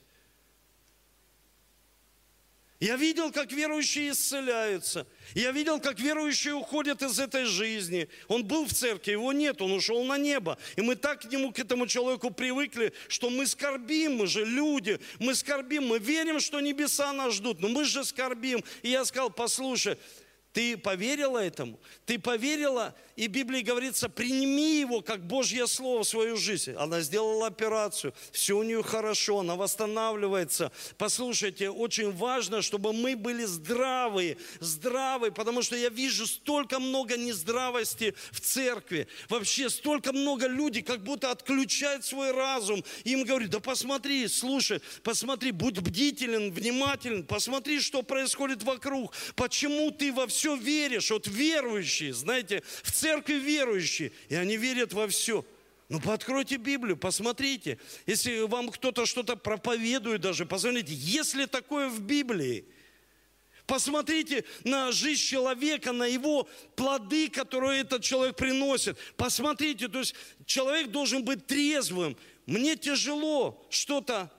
Я 2.84 2.96
видел, 2.96 3.32
как 3.32 3.50
верующие 3.50 4.10
исцеляются. 4.10 5.06
Я 5.34 5.52
видел, 5.52 5.80
как 5.80 5.98
верующие 5.98 6.52
уходят 6.52 7.00
из 7.00 7.18
этой 7.18 7.46
жизни. 7.46 8.10
Он 8.28 8.44
был 8.44 8.66
в 8.66 8.74
церкви, 8.74 9.12
его 9.12 9.32
нет, 9.32 9.62
он 9.62 9.72
ушел 9.72 10.04
на 10.04 10.18
небо. 10.18 10.58
И 10.76 10.82
мы 10.82 10.94
так 10.94 11.22
к 11.22 11.32
нему, 11.32 11.50
к 11.50 11.58
этому 11.58 11.86
человеку 11.86 12.30
привыкли, 12.30 12.92
что 13.08 13.30
мы 13.30 13.46
скорбим, 13.46 14.16
мы 14.16 14.26
же 14.26 14.44
люди, 14.44 15.00
мы 15.18 15.34
скорбим, 15.34 15.86
мы 15.86 15.98
верим, 15.98 16.40
что 16.40 16.60
небеса 16.60 17.10
нас 17.14 17.32
ждут, 17.32 17.58
но 17.60 17.68
мы 17.68 17.86
же 17.86 18.04
скорбим. 18.04 18.62
И 18.82 18.90
я 18.90 19.06
сказал, 19.06 19.30
послушай, 19.30 19.96
ты 20.54 20.76
поверила 20.76 21.38
этому? 21.38 21.80
Ты 22.06 22.16
поверила? 22.16 22.94
И 23.16 23.26
в 23.26 23.32
Библии 23.32 23.60
говорится, 23.60 24.08
прими 24.08 24.78
его 24.78 25.00
как 25.00 25.26
Божье 25.26 25.66
Слово 25.66 26.04
в 26.04 26.08
свою 26.08 26.36
жизнь. 26.36 26.74
Она 26.74 27.00
сделала 27.00 27.48
операцию, 27.48 28.14
все 28.30 28.56
у 28.56 28.62
нее 28.62 28.82
хорошо, 28.82 29.40
она 29.40 29.56
восстанавливается. 29.56 30.70
Послушайте, 30.96 31.70
очень 31.70 32.12
важно, 32.12 32.62
чтобы 32.62 32.92
мы 32.92 33.16
были 33.16 33.44
здравые, 33.44 34.36
здравые, 34.60 35.32
потому 35.32 35.62
что 35.62 35.76
я 35.76 35.88
вижу 35.88 36.24
столько 36.26 36.78
много 36.78 37.16
нездравости 37.16 38.14
в 38.30 38.40
церкви. 38.40 39.08
Вообще 39.28 39.68
столько 39.70 40.12
много 40.12 40.46
людей 40.46 40.82
как 40.82 41.02
будто 41.02 41.32
отключают 41.32 42.04
свой 42.04 42.30
разум. 42.30 42.84
Им 43.02 43.24
говорю, 43.24 43.48
да 43.48 43.58
посмотри, 43.58 44.28
слушай, 44.28 44.80
посмотри, 45.02 45.50
будь 45.50 45.80
бдителен, 45.80 46.52
внимателен, 46.52 47.24
посмотри, 47.24 47.80
что 47.80 48.02
происходит 48.02 48.62
вокруг. 48.62 49.12
Почему 49.34 49.90
ты 49.90 50.12
во 50.12 50.28
все 50.28 50.43
все 50.44 50.56
веришь, 50.56 51.10
вот 51.10 51.26
верующие, 51.26 52.12
знаете, 52.12 52.62
в 52.82 52.92
церкви 52.92 53.34
верующие, 53.34 54.12
и 54.28 54.34
они 54.34 54.58
верят 54.58 54.92
во 54.92 55.08
все. 55.08 55.42
Ну, 55.88 56.00
пооткройте 56.00 56.56
Библию, 56.56 56.98
посмотрите. 56.98 57.78
Если 58.04 58.40
вам 58.40 58.68
кто-то 58.68 59.06
что-то 59.06 59.36
проповедует 59.36 60.20
даже, 60.20 60.44
посмотрите, 60.44 60.92
есть 60.92 61.34
ли 61.34 61.46
такое 61.46 61.88
в 61.88 62.02
Библии? 62.02 62.66
Посмотрите 63.66 64.44
на 64.64 64.92
жизнь 64.92 65.22
человека, 65.22 65.92
на 65.92 66.04
его 66.04 66.46
плоды, 66.76 67.30
которые 67.30 67.80
этот 67.80 68.02
человек 68.02 68.36
приносит. 68.36 68.98
Посмотрите, 69.16 69.88
то 69.88 70.00
есть 70.00 70.14
человек 70.44 70.90
должен 70.90 71.24
быть 71.24 71.46
трезвым. 71.46 72.18
Мне 72.44 72.76
тяжело 72.76 73.66
что-то 73.70 74.30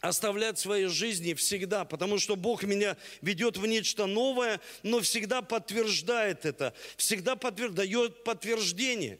оставлять 0.00 0.58
в 0.58 0.60
своей 0.60 0.86
жизни 0.86 1.34
всегда, 1.34 1.84
потому 1.84 2.18
что 2.18 2.36
Бог 2.36 2.62
меня 2.62 2.96
ведет 3.20 3.56
в 3.56 3.66
нечто 3.66 4.06
новое, 4.06 4.60
но 4.82 5.00
всегда 5.00 5.42
подтверждает 5.42 6.44
это, 6.46 6.74
всегда 6.96 7.36
подтверждает, 7.36 7.90
дает 7.90 8.24
подтверждение. 8.24 9.18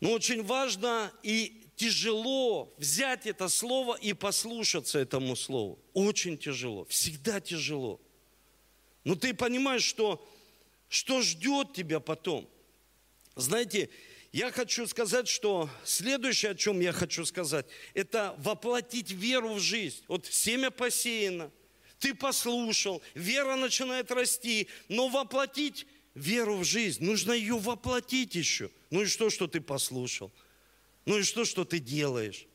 Но 0.00 0.12
очень 0.12 0.42
важно 0.42 1.12
и 1.22 1.64
тяжело 1.76 2.74
взять 2.78 3.26
это 3.26 3.48
слово 3.48 3.96
и 3.96 4.12
послушаться 4.12 4.98
этому 4.98 5.36
слову. 5.36 5.78
Очень 5.92 6.36
тяжело, 6.36 6.84
всегда 6.86 7.40
тяжело. 7.40 8.00
Но 9.04 9.14
ты 9.14 9.34
понимаешь, 9.34 9.84
что, 9.84 10.26
что 10.88 11.22
ждет 11.22 11.72
тебя 11.74 12.00
потом. 12.00 12.48
Знаете, 13.36 13.90
я 14.34 14.50
хочу 14.50 14.84
сказать, 14.88 15.28
что 15.28 15.70
следующее, 15.84 16.50
о 16.50 16.54
чем 16.56 16.80
я 16.80 16.90
хочу 16.90 17.24
сказать, 17.24 17.66
это 17.94 18.34
воплотить 18.38 19.12
веру 19.12 19.54
в 19.54 19.60
жизнь. 19.60 20.02
Вот 20.08 20.26
семя 20.26 20.72
посеяно, 20.72 21.52
ты 22.00 22.16
послушал, 22.16 23.00
вера 23.14 23.54
начинает 23.54 24.10
расти, 24.10 24.66
но 24.88 25.06
воплотить 25.06 25.86
веру 26.16 26.56
в 26.56 26.64
жизнь, 26.64 27.04
нужно 27.04 27.30
ее 27.30 27.56
воплотить 27.56 28.34
еще. 28.34 28.72
Ну 28.90 29.02
и 29.02 29.06
что, 29.06 29.30
что 29.30 29.46
ты 29.46 29.60
послушал? 29.60 30.32
Ну 31.04 31.18
и 31.18 31.22
что, 31.22 31.44
что 31.44 31.64
ты 31.64 31.78
делаешь? 31.78 32.48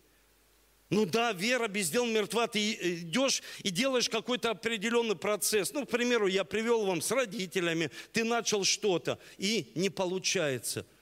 Ну 0.90 1.06
да, 1.06 1.32
вера 1.32 1.70
без 1.70 1.90
дел 1.90 2.06
мертва. 2.06 2.48
Ты 2.48 2.74
идешь 2.74 3.42
и 3.60 3.70
делаешь 3.70 4.10
какой-то 4.10 4.50
определенный 4.50 5.16
процесс. 5.16 5.72
Ну, 5.72 5.86
к 5.86 5.90
примеру, 5.90 6.28
я 6.28 6.44
привел 6.44 6.86
вам 6.86 7.02
с 7.02 7.10
родителями, 7.10 7.90
ты 8.12 8.26
начал 8.26 8.66
что-то, 8.66 9.18
и 9.38 9.72
не 9.76 9.90
получается– 9.90 10.86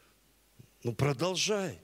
ну 0.87 0.93
продолжай. 0.93 1.81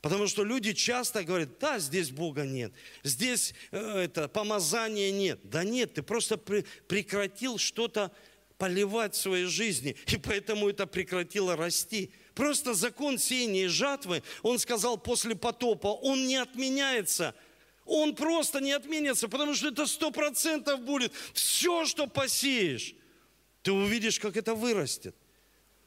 Потому 0.00 0.28
что 0.28 0.44
люди 0.44 0.72
часто 0.72 1.24
говорят, 1.24 1.58
да, 1.58 1.80
здесь 1.80 2.10
Бога 2.10 2.44
нет, 2.44 2.72
здесь 3.02 3.52
э, 3.72 4.04
это 4.04 4.28
помазания 4.28 5.10
нет. 5.10 5.40
Да 5.42 5.64
нет, 5.64 5.94
ты 5.94 6.02
просто 6.02 6.38
при, 6.38 6.64
прекратил 6.86 7.58
что-то 7.58 8.12
поливать 8.58 9.14
в 9.14 9.20
своей 9.20 9.46
жизни, 9.46 9.96
и 10.06 10.18
поэтому 10.18 10.68
это 10.68 10.86
прекратило 10.86 11.56
расти. 11.56 12.12
Просто 12.34 12.74
закон 12.74 13.18
сеяния 13.18 13.64
и 13.64 13.66
жатвы, 13.68 14.22
он 14.42 14.60
сказал 14.60 14.96
после 14.96 15.34
потопа, 15.34 15.88
он 15.88 16.28
не 16.28 16.36
отменяется. 16.36 17.34
Он 17.86 18.14
просто 18.14 18.60
не 18.60 18.70
отменится, 18.70 19.28
потому 19.28 19.56
что 19.56 19.66
это 19.66 19.84
сто 19.86 20.12
процентов 20.12 20.80
будет. 20.82 21.12
Все, 21.34 21.84
что 21.86 22.06
посеешь, 22.06 22.94
ты 23.62 23.72
увидишь, 23.72 24.20
как 24.20 24.36
это 24.36 24.54
вырастет 24.54 25.16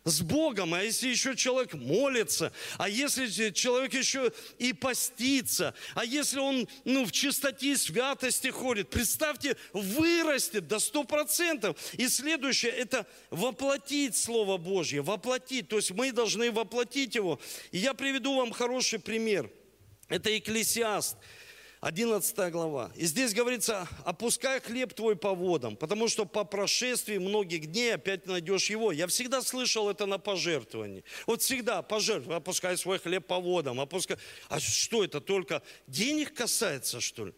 с 0.05 0.21
Богом, 0.21 0.73
а 0.73 0.83
если 0.83 1.07
еще 1.07 1.35
человек 1.35 1.73
молится, 1.73 2.51
а 2.77 2.89
если 2.89 3.51
человек 3.51 3.93
еще 3.93 4.33
и 4.57 4.73
постится, 4.73 5.73
а 5.95 6.03
если 6.03 6.39
он 6.39 6.67
ну, 6.83 7.05
в 7.05 7.11
чистоте 7.11 7.71
и 7.71 7.77
святости 7.77 8.49
ходит, 8.49 8.89
представьте, 8.89 9.55
вырастет 9.71 10.67
до 10.67 10.79
сто 10.79 11.03
процентов. 11.05 11.77
И 11.93 12.07
следующее– 12.09 12.71
это 12.73 13.07
воплотить 13.29 14.17
Слово 14.17 14.57
Божье, 14.57 15.01
воплотить. 15.01 15.69
То 15.69 15.77
есть 15.77 15.91
мы 15.91 16.11
должны 16.11 16.51
воплотить 16.51 17.15
его. 17.15 17.39
И 17.71 17.77
я 17.77 17.93
приведу 17.93 18.35
вам 18.35 18.51
хороший 18.51 18.99
пример. 18.99 19.49
Это 20.09 20.29
Екклесиаст. 20.29 21.17
11 21.83 22.49
глава. 22.49 22.91
И 22.95 23.05
здесь 23.05 23.33
говорится, 23.33 23.89
опускай 24.05 24.61
хлеб 24.61 24.93
твой 24.93 25.17
по 25.17 25.33
водам, 25.33 25.75
потому 25.75 26.07
что 26.07 26.23
по 26.23 26.45
прошествии 26.45 27.17
многих 27.17 27.65
дней 27.65 27.95
опять 27.95 28.25
найдешь 28.25 28.69
его. 28.69 28.93
Я 28.93 29.05
всегда 29.07 29.41
слышал 29.41 29.89
это 29.89 30.05
на 30.05 30.17
пожертвовании. 30.17 31.03
Вот 31.27 31.41
всегда 31.41 31.81
пожертвуй, 31.81 32.37
опускай 32.37 32.77
свой 32.77 32.99
хлеб 32.99 33.27
по 33.27 33.37
водам. 33.37 33.81
Опускай. 33.81 34.17
А 34.47 34.61
что 34.61 35.03
это, 35.03 35.19
только 35.19 35.61
денег 35.85 36.33
касается, 36.33 37.01
что 37.01 37.25
ли? 37.25 37.33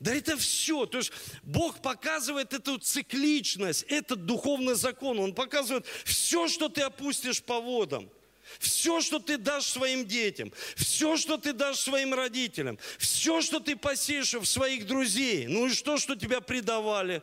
Да 0.00 0.14
это 0.14 0.38
все. 0.38 0.86
То 0.86 0.96
есть 0.96 1.12
Бог 1.42 1.82
показывает 1.82 2.54
эту 2.54 2.78
цикличность, 2.78 3.82
этот 3.90 4.24
духовный 4.24 4.76
закон. 4.76 5.18
Он 5.18 5.34
показывает 5.34 5.84
все, 6.04 6.48
что 6.48 6.70
ты 6.70 6.80
опустишь 6.80 7.42
по 7.42 7.60
водам– 7.60 8.08
все, 8.58 9.00
что 9.00 9.18
ты 9.18 9.38
дашь 9.38 9.66
своим 9.66 10.06
детям, 10.06 10.52
все, 10.76 11.16
что 11.16 11.36
ты 11.36 11.52
дашь 11.52 11.78
своим 11.78 12.14
родителям, 12.14 12.78
все, 12.98 13.40
что 13.40 13.60
ты 13.60 13.76
посеешь 13.76 14.34
в 14.34 14.44
своих 14.44 14.86
друзей, 14.86 15.46
ну 15.46 15.66
и 15.66 15.70
что, 15.70 15.96
что 15.96 16.16
тебя 16.16 16.40
предавали. 16.40 17.22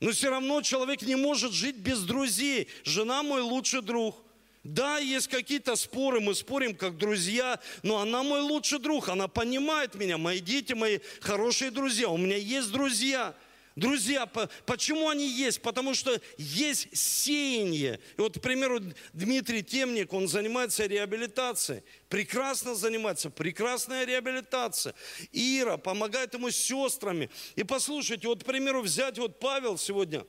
Но 0.00 0.10
все 0.10 0.30
равно 0.30 0.60
человек 0.62 1.02
не 1.02 1.16
может 1.16 1.52
жить 1.52 1.76
без 1.76 2.00
друзей. 2.02 2.68
Жена 2.84 3.22
мой 3.22 3.40
лучший 3.40 3.80
друг. 3.80 4.22
Да, 4.64 4.98
есть 4.98 5.28
какие-то 5.28 5.76
споры, 5.76 6.20
мы 6.20 6.34
спорим 6.34 6.74
как 6.74 6.96
друзья, 6.96 7.60
но 7.82 7.98
она 7.98 8.22
мой 8.22 8.40
лучший 8.40 8.78
друг, 8.78 9.10
она 9.10 9.28
понимает 9.28 9.94
меня, 9.94 10.16
мои 10.16 10.40
дети, 10.40 10.72
мои 10.72 11.00
хорошие 11.20 11.70
друзья. 11.70 12.08
У 12.08 12.16
меня 12.16 12.36
есть 12.36 12.70
друзья. 12.70 13.34
Друзья, 13.76 14.26
почему 14.66 15.08
они 15.08 15.28
есть? 15.28 15.60
Потому 15.60 15.94
что 15.94 16.20
есть 16.38 16.96
сеяние. 16.96 17.98
И 18.16 18.20
вот, 18.20 18.38
к 18.38 18.40
примеру, 18.40 18.80
Дмитрий 19.12 19.64
Темник, 19.64 20.12
он 20.12 20.28
занимается 20.28 20.86
реабилитацией. 20.86 21.82
Прекрасно 22.08 22.76
занимается, 22.76 23.30
прекрасная 23.30 24.04
реабилитация. 24.04 24.94
Ира 25.32 25.76
помогает 25.76 26.34
ему 26.34 26.50
с 26.50 26.56
сестрами. 26.56 27.30
И 27.56 27.64
послушайте, 27.64 28.28
вот, 28.28 28.44
к 28.44 28.46
примеру, 28.46 28.80
взять 28.80 29.18
вот 29.18 29.40
Павел 29.40 29.76
сегодня. 29.76 30.24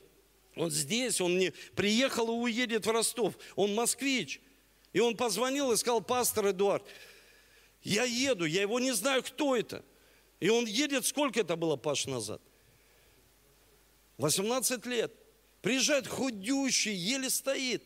Он 0.55 0.71
здесь, 0.71 1.21
он 1.21 1.37
не 1.37 1.51
приехал 1.75 2.27
и 2.29 2.31
уедет 2.31 2.87
в 2.87 2.91
Ростов. 2.91 3.37
Он 3.55 3.75
москвич. 3.75 4.41
И 4.91 4.99
он 4.99 5.15
позвонил 5.15 5.71
и 5.71 5.77
сказал, 5.77 6.01
пастор 6.01 6.49
Эдуард, 6.49 6.83
я 7.83 8.05
еду, 8.05 8.45
я 8.45 8.61
его 8.61 8.79
не 8.79 8.93
знаю, 8.93 9.21
кто 9.21 9.55
это. 9.55 9.85
И 10.39 10.49
он 10.49 10.65
едет, 10.65 11.05
сколько 11.05 11.41
это 11.41 11.55
было, 11.55 11.75
Паш, 11.75 12.07
назад? 12.07 12.41
18 14.17 14.85
лет. 14.85 15.13
Приезжает 15.61 16.07
худющий, 16.07 16.93
еле 16.93 17.29
стоит. 17.29 17.83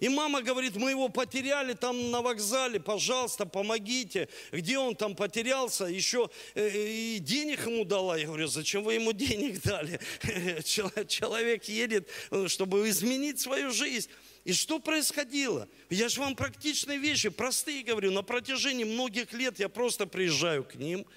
И 0.00 0.08
мама 0.08 0.42
говорит, 0.42 0.76
мы 0.76 0.90
его 0.90 1.08
потеряли 1.08 1.74
там 1.74 2.12
на 2.12 2.22
вокзале, 2.22 2.78
пожалуйста, 2.78 3.46
помогите. 3.46 4.28
Где 4.52 4.78
он 4.78 4.94
там 4.94 5.16
потерялся? 5.16 5.86
Еще 5.86 6.30
э, 6.54 6.68
и 6.68 7.18
денег 7.18 7.66
ему 7.66 7.84
дала. 7.84 8.16
Я 8.16 8.26
говорю, 8.26 8.46
зачем 8.46 8.84
вы 8.84 8.94
ему 8.94 9.12
денег 9.12 9.60
дали? 9.62 9.98
Человек 10.62 11.64
едет, 11.64 12.08
э, 12.30 12.46
чтобы 12.46 12.88
изменить 12.88 13.40
свою 13.40 13.72
жизнь. 13.72 14.08
И 14.44 14.52
что 14.52 14.78
происходило? 14.78 15.68
Я 15.90 16.08
же 16.08 16.20
вам 16.20 16.36
практичные 16.36 16.98
вещи, 16.98 17.28
простые 17.28 17.82
говорю. 17.82 18.12
На 18.12 18.22
протяжении 18.22 18.84
многих 18.84 19.32
лет 19.32 19.58
я 19.58 19.68
просто 19.68 20.06
приезжаю 20.06 20.62
к 20.62 20.76
ним– 20.76 21.04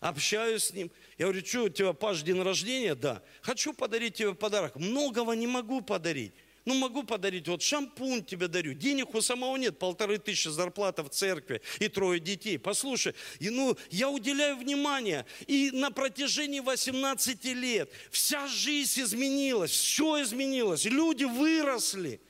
общаюсь 0.00 0.64
с 0.64 0.72
ним. 0.72 0.90
Я 1.18 1.26
говорю, 1.26 1.46
что 1.46 1.64
у 1.64 1.68
тебя, 1.68 1.92
Паш, 1.92 2.22
день 2.22 2.42
рождения? 2.42 2.94
Да. 2.94 3.22
Хочу 3.42 3.72
подарить 3.72 4.14
тебе 4.14 4.34
подарок. 4.34 4.76
Многого 4.76 5.32
не 5.32 5.46
могу 5.46 5.82
подарить. 5.82 6.32
Ну, 6.66 6.74
могу 6.74 7.04
подарить, 7.04 7.48
вот 7.48 7.62
шампунь 7.62 8.22
тебе 8.22 8.46
дарю. 8.46 8.74
Денег 8.74 9.14
у 9.14 9.22
самого 9.22 9.56
нет, 9.56 9.78
полторы 9.78 10.18
тысячи 10.18 10.48
зарплата 10.48 11.02
в 11.02 11.08
церкви 11.08 11.62
и 11.78 11.88
трое 11.88 12.20
детей. 12.20 12.58
Послушай, 12.58 13.14
и, 13.38 13.48
ну, 13.48 13.76
я 13.90 14.10
уделяю 14.10 14.56
внимание. 14.58 15.24
И 15.46 15.70
на 15.70 15.90
протяжении 15.90 16.60
18 16.60 17.44
лет 17.46 17.90
вся 18.10 18.46
жизнь 18.46 19.00
изменилась, 19.00 19.70
все 19.70 20.22
изменилось. 20.22 20.84
Люди 20.84 21.24
выросли. 21.24 22.20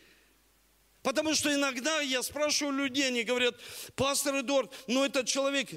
Потому 1.02 1.34
что 1.34 1.52
иногда 1.52 2.00
я 2.00 2.22
спрашиваю 2.22 2.76
людей, 2.76 3.08
они 3.08 3.22
говорят, 3.22 3.56
пастор 3.96 4.40
Эдуард, 4.40 4.70
ну 4.86 5.02
этот 5.02 5.26
человек, 5.26 5.70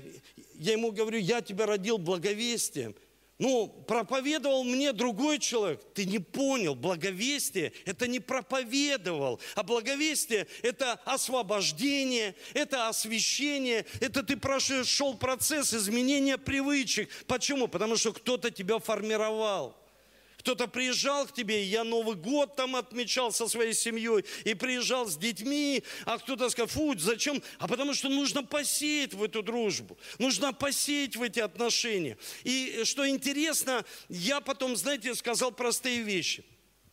я 0.64 0.74
ему 0.74 0.91
говорю, 0.91 1.20
я 1.20 1.41
тебя 1.41 1.66
родил 1.66 1.97
благовестием. 1.97 2.95
Ну, 3.38 3.68
проповедовал 3.68 4.64
мне 4.64 4.93
другой 4.93 5.39
человек. 5.39 5.82
Ты 5.93 6.05
не 6.05 6.20
понял, 6.20 6.76
благовестие– 6.76 7.74
это 7.86 8.07
не 8.07 8.22
проповедовал, 8.22 9.41
а 9.55 9.64
благовестие– 9.64 10.47
это 10.61 10.93
освобождение, 11.03 12.36
это 12.53 12.88
освящение, 12.88 13.86
это 13.99 14.24
ты 14.24 14.38
прошел 14.38 15.16
процесс 15.16 15.74
изменения 15.74 16.38
привычек. 16.38 17.09
Почему? 17.28 17.68
Потому 17.68 17.97
что 17.97 18.14
кто-то 18.14 18.49
тебя 18.49 18.80
формировал. 18.80 19.76
Кто-то 20.43 20.67
приезжал 20.67 21.25
к 21.25 21.31
тебе, 21.31 21.63
я 21.63 21.85
Новый 21.85 22.17
год 22.17 22.57
там 22.57 22.75
отмечал 22.75 23.31
со 23.31 23.47
своей 23.47 23.73
семьей, 23.73 24.25
и 24.43 24.53
приезжал 24.53 25.07
с 25.07 25.15
детьми, 25.15 25.85
а 26.03 26.17
кто-то 26.17 26.49
сказал, 26.49 26.67
фу, 26.67 26.99
зачем? 26.99 27.41
А 27.59 27.67
потому 27.69 27.93
что 27.93 28.09
нужно 28.09 28.43
посеять 28.43 29.13
в 29.13 29.23
эту 29.23 29.41
дружбу, 29.41 29.97
нужно 30.19 30.51
посеять 30.51 31.15
в 31.15 31.21
эти 31.21 31.39
отношения. 31.39 32.17
И 32.43 32.81
что 32.83 33.07
интересно, 33.07 33.85
я 34.09 34.41
потом, 34.41 34.75
знаете, 34.75 35.15
сказал 35.15 35.53
простые 35.53 36.01
вещи. 36.01 36.43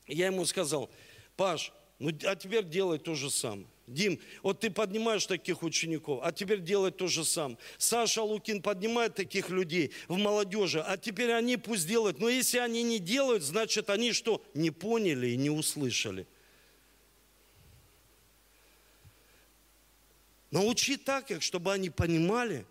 Я 0.06 0.26
ему 0.26 0.46
сказал, 0.46 0.88
Паш, 1.36 1.72
ну 1.98 2.12
а 2.26 2.36
теперь 2.36 2.62
делай 2.62 3.00
то 3.00 3.16
же 3.16 3.30
самое. 3.30 3.66
Дим, 3.90 4.20
вот 4.42 4.60
ты 4.60 4.70
поднимаешь 4.70 5.26
таких 5.26 5.62
учеников, 5.62 6.20
а 6.22 6.32
теперь 6.32 6.60
делай 6.60 6.90
то 6.90 7.08
же 7.08 7.24
самое. 7.24 7.58
Саша 7.76 8.22
Лукин 8.22 8.62
поднимает 8.62 9.14
таких 9.14 9.50
людей 9.50 9.92
в 10.08 10.16
молодежи, 10.16 10.80
а 10.80 10.96
теперь 10.96 11.32
они 11.32 11.56
пусть 11.56 11.86
делают. 11.86 12.20
Но 12.20 12.28
если 12.28 12.58
они 12.58 12.82
не 12.82 12.98
делают, 12.98 13.42
значит 13.42 13.90
они 13.90 14.12
что? 14.12 14.42
Не 14.54 14.70
поняли 14.70 15.28
и 15.28 15.36
не 15.36 15.50
услышали. 15.50 16.26
Научи 20.50 20.96
так 20.96 21.30
их, 21.30 21.42
чтобы 21.42 21.72
они 21.72 21.90
понимали, 21.90 22.66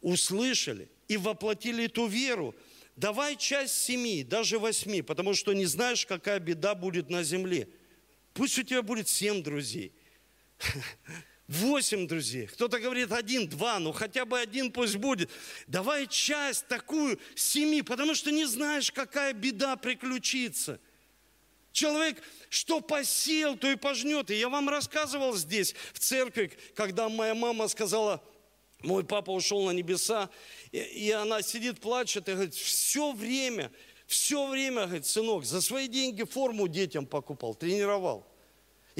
услышали 0.00 0.88
и 1.08 1.16
воплотили 1.16 1.84
эту 1.84 2.06
веру. 2.06 2.54
Давай 2.96 3.36
часть 3.36 3.76
семи, 3.76 4.22
даже 4.22 4.58
восьми, 4.58 5.00
потому 5.00 5.34
что 5.34 5.52
не 5.52 5.64
знаешь, 5.66 6.04
какая 6.04 6.38
беда 6.40 6.74
будет 6.74 7.08
на 7.08 7.22
земле. 7.22 7.68
Пусть 8.34 8.58
у 8.58 8.62
тебя 8.62 8.82
будет 8.82 9.08
семь 9.08 9.42
друзей– 9.42 9.92
Восемь 11.48 12.06
друзей. 12.06 12.46
Кто-то 12.46 12.78
говорит 12.78 13.10
один, 13.10 13.48
два, 13.48 13.80
ну 13.80 13.90
хотя 13.90 14.24
бы 14.24 14.38
один 14.38 14.70
пусть 14.70 14.94
будет. 14.94 15.30
Давай 15.66 16.06
часть 16.06 16.68
такую 16.68 17.18
семи, 17.34 17.82
потому 17.82 18.14
что 18.14 18.30
не 18.30 18.44
знаешь, 18.44 18.92
какая 18.92 19.32
беда 19.32 19.74
приключится. 19.74 20.78
Человек, 21.72 22.22
что 22.50 22.80
посел, 22.80 23.56
то 23.56 23.68
и 23.68 23.74
пожнет. 23.74 24.30
И 24.30 24.36
я 24.36 24.48
вам 24.48 24.68
рассказывал 24.68 25.36
здесь, 25.36 25.74
в 25.92 25.98
церкви, 25.98 26.52
когда 26.76 27.08
моя 27.08 27.34
мама 27.34 27.66
сказала, 27.66 28.22
мой 28.82 29.04
папа 29.04 29.32
ушел 29.32 29.66
на 29.66 29.72
небеса, 29.72 30.30
и, 30.70 30.78
и 30.78 31.10
она 31.10 31.42
сидит, 31.42 31.80
плачет, 31.80 32.28
и 32.28 32.32
говорит, 32.32 32.54
все 32.54 33.12
время, 33.12 33.72
все 34.06 34.46
время, 34.46 34.86
говорит, 34.86 35.06
сынок, 35.06 35.44
за 35.44 35.60
свои 35.60 35.88
деньги 35.88 36.22
форму 36.22 36.68
детям 36.68 37.06
покупал, 37.06 37.56
тренировал. 37.56 38.29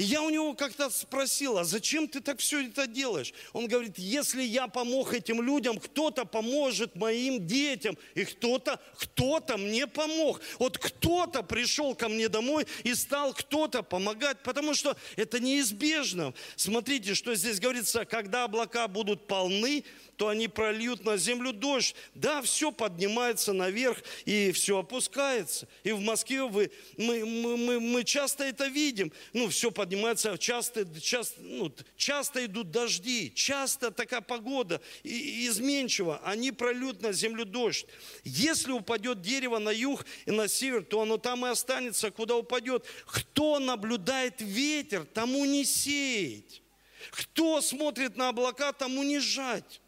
И 0.01 0.03
я 0.03 0.23
у 0.23 0.31
него 0.31 0.55
как-то 0.55 0.89
спросил, 0.89 1.59
а 1.59 1.63
зачем 1.63 2.07
ты 2.07 2.21
так 2.21 2.39
все 2.39 2.65
это 2.65 2.87
делаешь? 2.87 3.35
Он 3.53 3.67
говорит, 3.67 3.99
если 3.99 4.41
я 4.41 4.65
помог 4.65 5.13
этим 5.13 5.43
людям, 5.43 5.77
кто-то 5.77 6.25
поможет 6.25 6.95
моим 6.95 7.45
детям, 7.45 7.95
и 8.15 8.25
кто-то, 8.25 8.79
кто-то 8.97 9.57
мне 9.57 9.85
помог. 9.85 10.41
Вот 10.57 10.79
кто-то 10.79 11.43
пришел 11.43 11.93
ко 11.93 12.09
мне 12.09 12.29
домой 12.29 12.65
и 12.83 12.95
стал 12.95 13.35
кто-то 13.35 13.83
помогать, 13.83 14.41
потому 14.41 14.73
что 14.73 14.97
это 15.17 15.39
неизбежно. 15.39 16.33
Смотрите, 16.55 17.13
что 17.13 17.35
здесь 17.35 17.59
говорится, 17.59 18.03
когда 18.03 18.45
облака 18.45 18.87
будут 18.87 19.27
полны, 19.27 19.83
то 20.21 20.27
они 20.27 20.47
прольют 20.47 21.03
на 21.03 21.17
землю 21.17 21.51
дождь. 21.51 21.95
Да, 22.13 22.43
все 22.43 22.71
поднимается 22.71 23.53
наверх 23.53 24.03
и 24.25 24.51
все 24.51 24.77
опускается. 24.77 25.67
И 25.83 25.93
в 25.93 25.99
Москве 25.99 26.43
вы, 26.43 26.69
мы, 26.95 27.25
мы, 27.25 27.57
мы, 27.57 27.79
мы 27.79 28.03
часто 28.03 28.43
это 28.43 28.67
видим. 28.67 29.11
Ну, 29.33 29.49
все 29.49 29.71
поднимается, 29.71 30.37
часто, 30.37 30.85
часто, 31.01 31.41
ну, 31.41 31.73
часто 31.97 32.45
идут 32.45 32.69
дожди, 32.69 33.33
часто 33.33 33.89
такая 33.89 34.21
погода 34.21 34.79
и, 35.01 35.47
изменчива. 35.47 36.21
Они 36.23 36.51
прольют 36.51 37.01
на 37.01 37.13
землю 37.13 37.43
дождь. 37.43 37.87
Если 38.23 38.71
упадет 38.71 39.23
дерево 39.23 39.57
на 39.57 39.71
юг 39.71 40.05
и 40.27 40.29
на 40.31 40.47
север, 40.47 40.85
то 40.85 41.01
оно 41.01 41.17
там 41.17 41.47
и 41.47 41.49
останется, 41.49 42.11
куда 42.11 42.35
упадет. 42.35 42.85
Кто 43.07 43.57
наблюдает 43.57 44.35
ветер, 44.39 45.03
тому 45.15 45.45
не 45.45 45.65
сеять. 45.65 46.61
Кто 47.09 47.59
смотрит 47.59 48.17
на 48.17 48.29
облака, 48.29 48.71
тому 48.71 49.01
не 49.01 49.17
жать. 49.17 49.81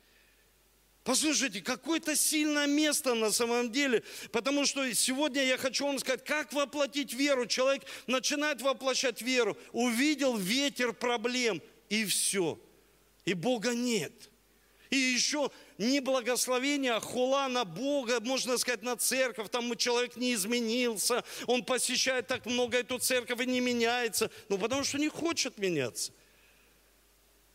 Послушайте, 1.04 1.62
какое-то 1.62 2.16
сильное 2.16 2.66
место 2.66 3.14
на 3.14 3.32
самом 3.32 3.72
деле, 3.72 4.04
потому 4.32 4.66
что 4.66 4.92
сегодня 4.94 5.44
я 5.44 5.58
хочу 5.58 5.86
вам 5.86 6.00
сказать, 6.00 6.24
как 6.24 6.54
воплотить 6.54 7.14
веру. 7.14 7.46
Человек 7.46 7.84
начинает 8.08 8.62
воплощать 8.62 9.22
веру, 9.22 9.58
увидел 9.74 10.38
ветер 10.38 10.94
проблем, 10.94 11.62
и 11.90 12.06
все. 12.06 12.58
И 13.26 13.34
Бога 13.34 13.74
нет. 13.74 14.14
И 14.92 14.96
еще 14.96 15.52
не 15.78 16.00
благословение, 16.00 16.94
а 16.94 17.00
хула 17.02 17.50
на 17.50 17.66
Бога, 17.66 18.20
можно 18.22 18.58
сказать, 18.58 18.84
на 18.84 18.96
церковь. 18.96 19.50
Там 19.50 19.76
человек 19.76 20.16
не 20.16 20.34
изменился, 20.36 21.24
он 21.48 21.66
посещает 21.66 22.28
так 22.28 22.46
много 22.46 22.78
эту 22.78 22.98
церковь 22.98 23.42
и 23.42 23.46
не 23.46 23.60
меняется. 23.60 24.32
Ну, 24.48 24.58
потому 24.58 24.86
что 24.86 25.00
не 25.00 25.10
хочет 25.10 25.58
меняться. 25.58 26.14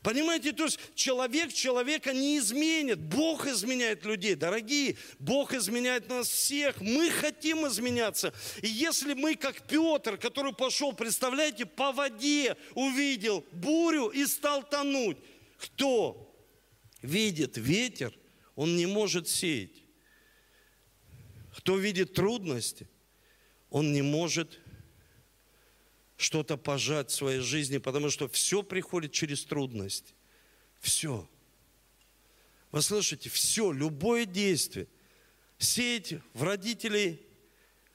Понимаете, 0.09 0.55
то 0.55 0.65
есть 0.65 0.81
человек 0.95 1.53
человека 1.53 2.15
не 2.15 2.39
изменит. 2.39 2.99
Бог 2.99 3.47
изменяет 3.47 4.07
людей, 4.07 4.37
дорогие. 4.37 4.97
Бог 5.19 5.53
изменяет 5.53 6.09
нас 6.09 6.31
всех. 6.31 6.81
Мы 6.81 7.11
хотим 7.11 7.67
изменяться. 7.67 8.33
И 8.63 8.69
если 8.69 9.13
мы, 9.13 9.35
как 9.35 9.67
Петр, 9.67 10.17
который 10.17 10.55
пошел, 10.55 10.95
представляете, 10.95 11.67
по 11.67 11.93
воде 11.93 12.57
увидел 12.75 13.45
бурю 13.53 14.09
и 14.09 14.25
стал 14.25 14.63
тонуть. 14.67 15.19
Кто 15.59 16.35
видит 17.03 17.59
ветер, 17.59 18.19
он 18.57 18.79
не 18.79 18.87
может 18.87 19.29
сеять. 19.29 19.85
Кто 21.55 21.77
видит 21.77 22.15
трудности, 22.15 22.89
он 23.69 23.93
не 23.93 24.01
может 24.01 24.59
что-то 26.19 26.57
пожать 26.57 27.11
в 27.11 27.15
своей 27.15 27.39
жизни, 27.39 27.79
потому 27.79 28.11
что 28.11 28.29
все 28.29 28.65
приходит 28.65 29.13
через 29.13 29.45
трудность. 29.45 30.15
Все. 30.81 31.27
Вы 32.73 32.83
слышите, 32.83 33.31
все, 33.31 33.71
любое 33.71 34.27
действие. 34.27 34.89
Сеять 35.59 36.15
в 36.35 36.43
родителей 36.43 37.23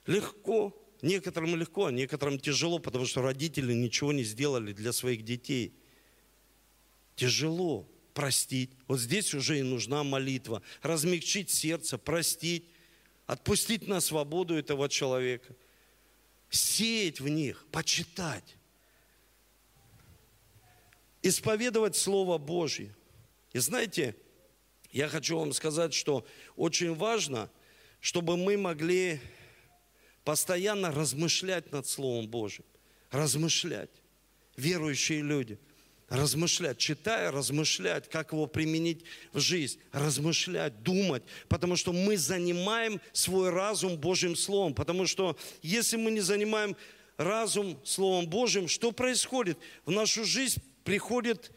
легко, 0.07 0.73
некоторым 1.01 1.57
легко, 1.57 1.87
а 1.87 1.91
некоторым 1.91 2.39
тяжело, 2.39 2.79
потому 2.79 3.05
что 3.05 3.21
родители 3.21 3.73
ничего 3.73 4.13
не 4.13 4.23
сделали 4.23 4.71
для 4.71 4.93
своих 4.93 5.23
детей. 5.23 5.73
Тяжело 7.17 7.85
простить. 8.13 8.71
Вот 8.87 9.01
здесь 9.01 9.33
уже 9.33 9.59
и 9.59 9.63
нужна 9.63 10.05
молитва. 10.05 10.61
Размягчить 10.81 11.51
сердце, 11.51 11.97
простить, 11.97 12.63
отпустить 13.25 13.85
на 13.85 13.99
свободу 13.99 14.55
этого 14.55 14.87
человека 14.87 15.53
сеять 16.55 17.19
в 17.19 17.27
них, 17.27 17.65
почитать, 17.71 18.55
исповедовать 21.21 21.95
Слово 21.95 22.37
Божье. 22.37 22.95
И 23.53 23.59
знаете, 23.59 24.15
я 24.91 25.07
хочу 25.07 25.37
вам 25.37 25.53
сказать, 25.53 25.93
что 25.93 26.25
очень 26.55 26.93
важно, 26.93 27.49
чтобы 27.99 28.37
мы 28.37 28.57
могли 28.57 29.19
постоянно 30.23 30.91
размышлять 30.91 31.71
над 31.71 31.87
Словом 31.87 32.27
Божьим. 32.27 32.65
Размышлять. 33.11 33.91
Верующие 34.55 35.21
люди– 35.21 35.59
размышлять, 36.09 36.77
читая, 36.77 37.31
размышлять, 37.31 38.09
как 38.09 38.33
его 38.33 38.47
применить 38.47 39.03
в 39.31 39.39
жизнь, 39.39 39.79
размышлять, 39.91 40.83
думать, 40.83 41.23
потому 41.47 41.75
что 41.75 41.93
мы 41.93 42.17
занимаем 42.17 43.01
свой 43.13 43.49
разум 43.49 43.97
Божьим 43.97 44.35
Словом, 44.35 44.73
потому 44.73 45.07
что 45.07 45.37
если 45.61 45.97
мы 45.97 46.11
не 46.11 46.21
занимаем 46.21 46.75
разум 47.17 47.79
Словом 47.83 48.27
Божьим, 48.27 48.67
что 48.67 48.91
происходит? 48.91 49.57
В 49.85 49.91
нашу 49.91 50.25
жизнь 50.25 50.61
приходят 50.83 51.51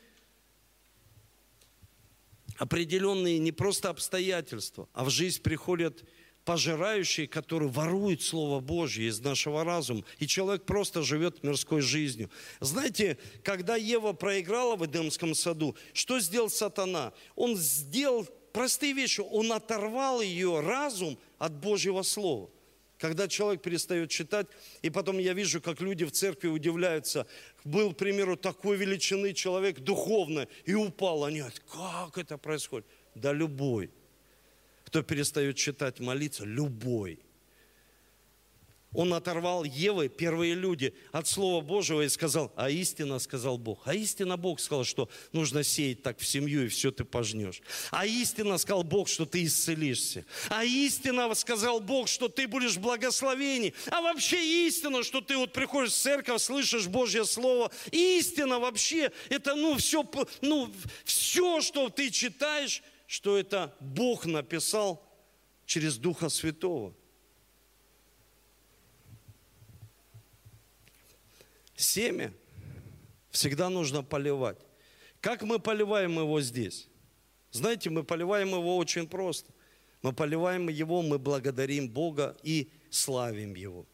определенные 2.57 3.38
не 3.38 3.53
просто 3.53 3.90
обстоятельства, 3.90 4.88
а 4.92 5.05
в 5.05 5.11
жизнь 5.11 5.42
приходят 5.42 6.05
пожирающие, 6.47 7.26
которые 7.26 7.68
воруют 7.68 8.22
Слово 8.22 8.61
Божье 8.61 9.09
из 9.09 9.20
нашего 9.20 9.64
разума. 9.64 10.05
И 10.18 10.28
человек 10.28 10.64
просто 10.64 11.03
живет 11.03 11.42
мирской 11.42 11.80
жизнью. 11.82 12.30
Знаете, 12.61 13.18
когда 13.42 13.74
Ева 13.74 14.12
проиграла 14.12 14.76
в 14.76 14.86
Эдемском 14.86 15.34
саду, 15.34 15.76
что 15.92 16.20
сделал 16.20 16.49
сатана? 16.49 17.12
Он 17.34 17.57
сделал 17.57 18.24
простые 18.53 18.92
вещи. 18.92 19.20
Он 19.20 19.53
оторвал 19.53 20.22
ее 20.22 20.61
разум 20.61 21.18
от 21.38 21.53
Божьего 21.53 22.03
Слова. 22.03 22.49
Когда 22.97 23.26
человек 23.26 23.61
перестает 23.61 24.09
читать, 24.09 24.47
и 24.82 24.88
потом 24.88 25.18
я 25.18 25.34
вижу, 25.34 25.61
как 25.61 25.80
люди 25.80 26.05
в 26.05 26.12
церкви 26.12 26.47
удивляются. 26.47 27.26
Был, 27.64 27.92
к 27.92 27.97
примеру, 27.97 28.36
такой 28.36 28.76
величины 28.76 29.34
человек 29.34 29.80
духовно, 29.80 30.47
и 30.64 30.74
упал. 30.74 31.24
Они 31.24 31.40
говорят, 31.40 31.61
как 31.68 32.16
это 32.18 32.38
происходит? 32.38 32.86
Да 33.16 33.32
любой, 33.32 33.90
кто 34.87 35.03
перестает 35.03 35.57
читать, 35.57 36.01
молиться, 36.01 36.45
любой– 36.45 37.20
он 38.97 39.12
оторвал 39.12 39.64
Евы, 39.64 40.09
первые 40.09 40.55
люди, 40.55 40.95
от 41.12 41.28
Слова 41.28 41.61
Божьего 41.61 42.01
и 42.01 42.09
сказал, 42.09 42.51
а 42.57 42.70
истина, 42.70 43.18
сказал 43.18 43.59
Бог. 43.59 43.82
А 43.84 43.95
истина 43.95 44.39
Бог 44.39 44.59
сказал, 44.59 44.84
что 44.84 45.11
нужно 45.32 45.62
сеять 45.64 46.03
так 46.03 46.18
в 46.18 46.26
семью, 46.26 46.64
и 46.64 46.68
все 46.68 46.91
ты 46.91 47.05
пожнешь. 47.05 47.61
А 47.91 48.07
истина 48.07 48.57
сказал 48.57 48.84
Бог, 48.84 49.09
что 49.09 49.26
ты 49.26 49.45
исцелишься. 49.45 50.24
А 50.49 50.64
истина 50.64 51.32
сказал 51.34 51.80
Бог, 51.80 52.09
что 52.09 52.28
ты 52.28 52.49
будешь 52.49 52.78
благословений. 52.78 53.74
А 53.91 54.01
вообще 54.01 54.66
истина, 54.66 55.03
что 55.03 55.20
ты 55.20 55.37
вот 55.37 55.53
приходишь 55.53 55.93
в 55.93 55.97
церковь, 55.97 56.41
слышишь 56.41 56.87
Божье 56.87 57.26
Слово. 57.26 57.70
Истина 57.93 58.59
вообще, 58.59 59.12
это 59.28 59.55
ну 59.57 59.76
все, 59.76 60.09
ну, 60.41 60.72
все, 61.05 61.61
что 61.61 61.91
ты 61.91 62.11
читаешь, 62.11 62.82
что 63.07 63.38
это 63.38 63.74
Бог 63.80 64.26
написал 64.26 65.07
через 65.64 65.96
Духа 65.96 66.28
Святого. 66.28 66.94
Семя 71.74 72.32
всегда 73.30 73.68
нужно 73.68 74.02
поливать. 74.02 74.59
Как 75.20 75.42
мы 75.42 75.59
поливаем 75.59 76.18
его 76.18 76.40
здесь? 76.40 76.88
Знаете, 77.50 77.90
мы 77.90 78.02
поливаем 78.02 78.48
его 78.48 78.76
очень 78.76 79.07
просто. 79.07 79.52
Мы 80.02 80.12
поливаем 80.12 80.68
его, 80.68 81.02
мы 81.02 81.18
благодарим 81.18 81.88
Бога 81.88 82.36
и 82.42 82.70
славим 82.90 83.54
Его. 83.54 83.86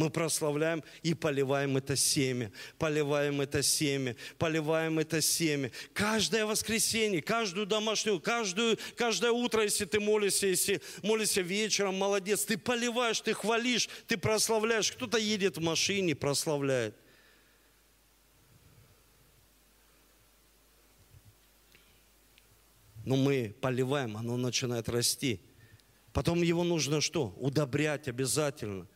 Мы 0.00 0.08
прославляем 0.08 0.82
и 1.02 1.12
поливаем 1.12 1.76
это 1.76 1.94
семя, 1.94 2.50
поливаем 2.78 3.42
это 3.42 3.62
семя, 3.62 4.16
поливаем 4.38 4.98
это 4.98 5.20
семя. 5.20 5.70
Каждое 5.92 6.46
воскресенье, 6.46 7.20
каждую 7.20 7.66
домашнюю, 7.66 8.18
каждую, 8.18 8.78
каждое 8.96 9.30
утро, 9.30 9.62
если 9.62 9.84
ты 9.84 10.00
молишься, 10.00 10.46
если 10.46 10.80
молишься 11.02 11.42
вечером, 11.42 11.98
молодец, 11.98 12.46
ты 12.46 12.56
поливаешь, 12.56 13.20
ты 13.20 13.34
хвалишь, 13.34 13.90
ты 14.06 14.16
прославляешь. 14.16 14.90
Кто-то 14.90 15.18
едет 15.18 15.58
в 15.58 15.60
машине, 15.60 16.14
прославляет. 16.14 16.94
но 23.04 23.16
мы 23.16 23.54
поливаем, 23.60 24.16
оно 24.16 24.38
начинает 24.38 24.88
расти. 24.88 25.40
Потом 26.14 26.40
его 26.42 26.64
нужно 26.64 27.00
что? 27.00 27.34
Удобрять 27.38 28.08
обязательно, 28.08 28.86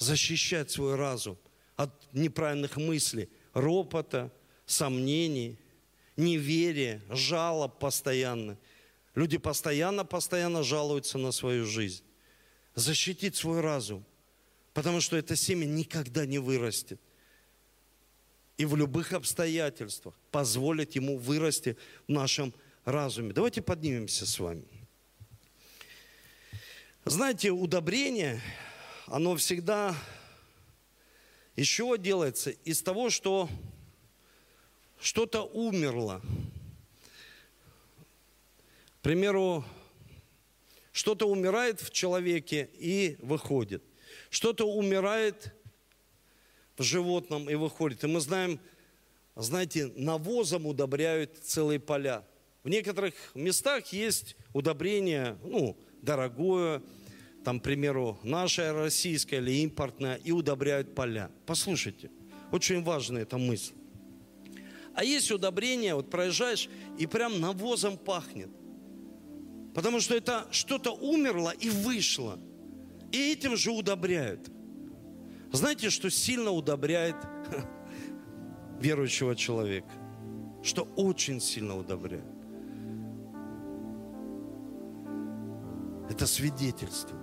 защищать 0.00 0.70
свой 0.70 0.96
разум 0.96 1.38
от 1.76 1.90
неправильных 2.12 2.76
мыслей, 2.76 3.28
ропота, 3.52 4.32
сомнений, 4.66 5.58
неверия, 6.16 7.00
жалоб 7.10 7.78
постоянно. 7.78 8.58
Люди 9.14 9.38
постоянно-постоянно 9.38 10.62
жалуются 10.62 11.18
на 11.18 11.32
свою 11.32 11.66
жизнь. 11.66 12.02
Защитить 12.74 13.36
свой 13.36 13.60
разум, 13.60 14.04
потому 14.72 15.00
что 15.00 15.16
это 15.16 15.36
семя 15.36 15.66
никогда 15.66 16.24
не 16.24 16.38
вырастет. 16.38 17.00
И 18.56 18.64
в 18.64 18.76
любых 18.76 19.12
обстоятельствах 19.12 20.14
позволить 20.30 20.96
ему 20.96 21.18
вырасти 21.18 21.76
в 22.08 22.12
нашем 22.12 22.54
разуме. 22.84 23.32
Давайте 23.32 23.60
поднимемся 23.60 24.26
с 24.26 24.38
вами. 24.38 24.64
Знаете, 27.04 27.50
удобрение, 27.50 28.40
оно 29.10 29.34
всегда 29.34 29.96
еще 31.56 31.98
делается 31.98 32.50
из 32.50 32.80
того, 32.80 33.10
что 33.10 33.48
что-то 35.00 35.42
умерло. 35.42 36.22
К 39.00 39.02
примеру, 39.02 39.64
что-то 40.92 41.28
умирает 41.28 41.80
в 41.80 41.90
человеке 41.90 42.70
и 42.78 43.16
выходит. 43.20 43.82
Что-то 44.30 44.64
умирает 44.70 45.52
в 46.76 46.84
животном 46.84 47.50
и 47.50 47.56
выходит. 47.56 48.04
И 48.04 48.06
мы 48.06 48.20
знаем, 48.20 48.60
знаете, 49.34 49.86
навозом 49.96 50.66
удобряют 50.66 51.36
целые 51.42 51.80
поля. 51.80 52.24
В 52.62 52.68
некоторых 52.68 53.14
местах 53.34 53.88
есть 53.88 54.36
удобрение, 54.52 55.36
ну, 55.42 55.76
дорогое, 56.00 56.80
там, 57.44 57.60
к 57.60 57.62
примеру, 57.62 58.18
наше 58.22 58.72
российское 58.72 59.38
или 59.38 59.62
импортное, 59.62 60.16
и 60.16 60.32
удобряют 60.32 60.94
поля. 60.94 61.30
Послушайте, 61.46 62.10
очень 62.52 62.82
важная 62.82 63.22
эта 63.22 63.38
мысль. 63.38 63.72
А 64.94 65.04
есть 65.04 65.30
удобрение, 65.30 65.94
вот 65.94 66.10
проезжаешь, 66.10 66.68
и 66.98 67.06
прям 67.06 67.40
навозом 67.40 67.96
пахнет. 67.96 68.50
Потому 69.74 70.00
что 70.00 70.14
это 70.14 70.46
что-то 70.50 70.90
умерло 70.90 71.50
и 71.50 71.70
вышло. 71.70 72.38
И 73.12 73.32
этим 73.32 73.56
же 73.56 73.70
удобряют. 73.70 74.50
Знаете, 75.52 75.90
что 75.90 76.10
сильно 76.10 76.50
удобряет 76.50 77.16
верующего 78.80 79.34
человека? 79.34 79.90
Что 80.62 80.82
очень 80.96 81.40
сильно 81.40 81.76
удобряет. 81.76 82.24
Это 86.10 86.26
свидетельство. 86.26 87.19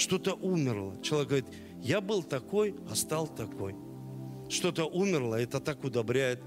Что-то 0.00 0.34
умерло. 0.34 1.00
Человек 1.02 1.28
говорит, 1.28 1.46
я 1.82 2.00
был 2.00 2.22
такой, 2.22 2.74
а 2.90 2.94
стал 2.94 3.28
такой. 3.28 3.74
Что-то 4.48 4.84
умерло, 4.86 5.34
это 5.34 5.60
так 5.60 5.84
удобряет 5.84 6.42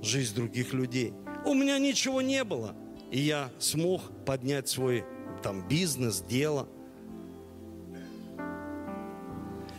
жизнь 0.00 0.34
других 0.34 0.72
людей. 0.72 1.12
У 1.44 1.54
меня 1.54 1.78
ничего 1.78 2.20
не 2.22 2.44
было. 2.44 2.76
И 3.10 3.18
я 3.18 3.50
смог 3.58 4.02
поднять 4.24 4.68
свой 4.68 5.04
там 5.42 5.66
бизнес, 5.66 6.20
дело. 6.20 6.68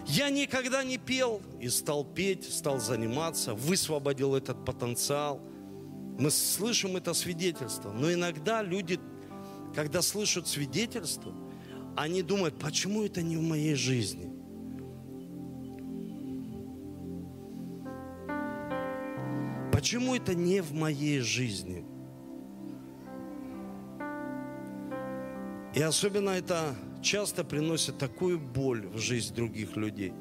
Я 0.05 0.29
никогда 0.29 0.83
не 0.83 0.97
пел 0.97 1.41
и 1.61 1.69
стал 1.69 2.03
петь, 2.03 2.53
стал 2.53 2.79
заниматься, 2.79 3.53
высвободил 3.53 4.35
этот 4.35 4.65
потенциал– 4.65 5.41
мы 6.17 6.29
слышим 6.29 6.95
это 6.95 7.13
свидетельство. 7.13 7.91
Но 7.91 8.11
иногда 8.11 8.61
люди, 8.61 8.99
когда 9.73 10.01
слышат 10.01 10.47
свидетельство, 10.47 11.33
они 11.95 12.21
думают, 12.21 12.57
почему 12.59 13.03
это 13.03 13.21
не 13.21 13.37
в 13.37 13.41
моей 13.41 13.75
жизни? 13.75 14.31
Почему 19.71 20.15
это 20.15 20.33
не 20.33 20.61
в 20.61 20.73
моей 20.73 21.19
жизни? 21.19 21.85
И 25.75 25.81
особенно 25.81 26.29
это 26.29 26.75
часто 27.01 27.43
приносит 27.43 27.97
такую 27.97 28.39
боль 28.39 28.87
в 28.87 28.97
жизнь 28.97 29.33
других 29.33 29.75
людей. 29.75 30.13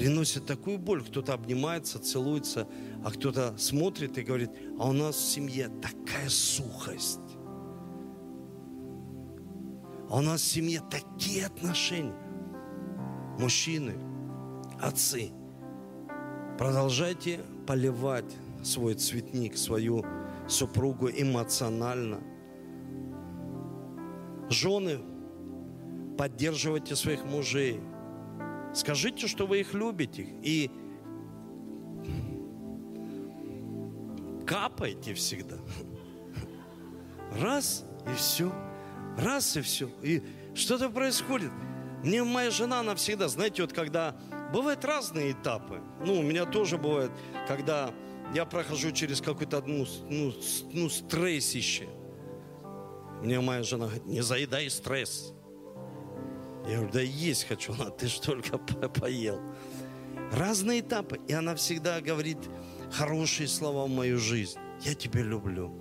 приносит 0.00 0.46
такую 0.46 0.78
боль. 0.78 1.02
Кто-то 1.04 1.34
обнимается, 1.34 1.98
целуется, 1.98 2.66
а 3.04 3.10
кто-то 3.10 3.54
смотрит 3.58 4.16
и 4.16 4.22
говорит, 4.22 4.50
а 4.78 4.88
у 4.88 4.92
нас 4.92 5.16
в 5.16 5.30
семье 5.30 5.68
такая 5.82 6.28
сухость. 6.30 7.29
А 10.10 10.18
у 10.18 10.20
нас 10.20 10.40
в 10.40 10.44
семье 10.44 10.82
такие 10.90 11.46
отношения. 11.46 12.14
Мужчины, 13.38 13.94
отцы, 14.80 15.30
продолжайте 16.58 17.40
поливать 17.66 18.36
свой 18.62 18.94
цветник, 18.94 19.56
свою 19.56 20.04
супругу 20.48 21.08
эмоционально. 21.08 22.20
Жены, 24.50 24.98
поддерживайте 26.18 26.96
своих 26.96 27.24
мужей– 27.24 27.80
Скажите, 28.72 29.26
что 29.26 29.46
вы 29.46 29.60
их 29.60 29.74
любите. 29.74 30.26
И 30.42 30.70
капайте 34.46 35.14
всегда. 35.14 35.56
Раз 37.40 37.84
и 38.06 38.14
все. 38.14 38.52
Раз 39.22 39.56
и 39.56 39.60
все. 39.60 39.88
И 40.02 40.22
что-то 40.54 40.88
происходит. 40.90 41.50
Мне 42.02 42.24
моя 42.24 42.50
жена, 42.50 42.80
она 42.80 42.94
всегда, 42.94 43.28
знаете, 43.28 43.62
вот 43.62 43.72
когда... 43.72 44.16
Бывают 44.52 44.84
разные 44.84 45.30
этапы. 45.30 45.80
Ну, 46.04 46.18
у 46.18 46.22
меня 46.22 46.44
тоже 46.44 46.76
бывает, 46.76 47.12
когда 47.46 47.94
я 48.34 48.44
прохожу 48.44 48.90
через 48.90 49.20
какое-то 49.20 49.58
одну, 49.58 49.86
ну, 50.08 50.32
ну, 50.72 50.88
стрессище. 50.88 51.88
Мне 53.22 53.40
моя 53.40 53.62
жена 53.62 53.84
говорит, 53.84 54.06
не 54.06 54.22
заедай 54.22 54.68
стресс. 54.68 55.32
Я 56.66 56.76
говорю, 56.76 56.92
да 56.92 57.00
есть 57.00 57.46
хочу, 57.46 57.74
она, 57.74 57.90
ты 57.90 58.08
ж 58.08 58.18
только 58.18 58.58
поел. 59.00 59.40
Разные 60.32 60.80
этапы. 60.80 61.20
И 61.28 61.32
она 61.32 61.54
всегда 61.54 62.00
говорит 62.00 62.38
хорошие 62.90 63.46
слова 63.46 63.86
в 63.86 63.90
мою 63.90 64.18
жизнь. 64.18 64.58
Я 64.80 64.94
тебя 64.94 65.22
люблю. 65.22 65.72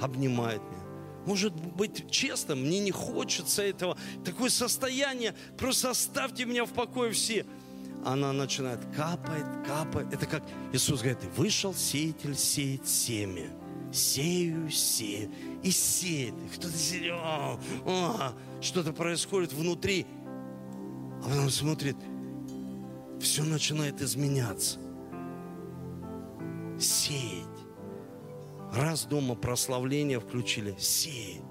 Обнимает 0.00 0.60
меня. 0.62 0.81
Может 1.26 1.54
быть, 1.54 2.10
честно, 2.10 2.54
мне 2.54 2.80
не 2.80 2.90
хочется 2.90 3.62
этого. 3.62 3.96
Такое 4.24 4.50
состояние. 4.50 5.34
Просто 5.56 5.90
оставьте 5.90 6.44
меня 6.44 6.64
в 6.64 6.70
покое 6.72 7.12
все. 7.12 7.46
Она 8.04 8.32
начинает 8.32 8.80
капает, 8.96 9.46
капает. 9.66 10.12
Это 10.12 10.26
как 10.26 10.42
Иисус 10.72 11.00
говорит, 11.02 11.22
вышел 11.36 11.72
сеятель 11.74 12.36
сеять 12.36 12.88
семя. 12.88 13.48
Сею, 13.92 14.70
сею. 14.70 15.30
И 15.62 15.70
сеет. 15.70 16.34
Кто-то 16.56 16.76
сидит, 16.76 17.12
что-то 18.60 18.92
происходит 18.92 19.52
внутри. 19.52 20.06
А 21.24 21.28
потом 21.28 21.50
смотрит, 21.50 21.96
все 23.20 23.44
начинает 23.44 24.00
изменяться. 24.02 24.78
Сеять. 26.80 27.46
Раз 28.72 29.04
дома 29.04 29.34
прославление 29.34 30.18
включили, 30.18 30.74
сеять. 30.78 31.42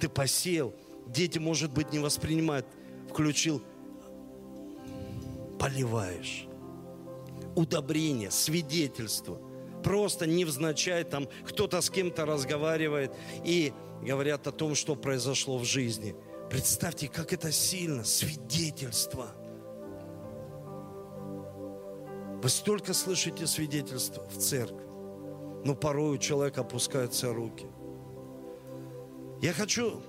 Ты 0.00 0.08
посеял, 0.08 0.74
дети, 1.06 1.38
может 1.38 1.72
быть, 1.72 1.92
не 1.92 1.98
воспринимают, 1.98 2.66
включил, 3.08 3.62
поливаешь. 5.58 6.46
Удобрение, 7.54 8.30
свидетельство. 8.30 9.40
Просто 9.84 10.26
невзначай 10.26 11.04
там 11.04 11.28
кто-то 11.44 11.80
с 11.80 11.90
кем-то 11.90 12.26
разговаривает 12.26 13.12
и 13.44 13.72
говорят 14.02 14.46
о 14.46 14.52
том, 14.52 14.74
что 14.74 14.96
произошло 14.96 15.58
в 15.58 15.64
жизни. 15.64 16.16
Представьте, 16.50 17.08
как 17.08 17.32
это 17.32 17.52
сильно, 17.52 18.04
свидетельство– 18.04 19.28
вы 22.42 22.48
столько 22.48 22.94
слышите 22.94 23.46
свидетельств 23.46 24.18
в 24.30 24.38
церкви, 24.38 24.86
но 25.64 25.74
порой 25.74 26.16
у 26.16 26.18
человека 26.18 26.62
опускаются 26.62 27.32
руки. 27.32 27.66
Я 29.40 29.52
хочу 29.52 30.02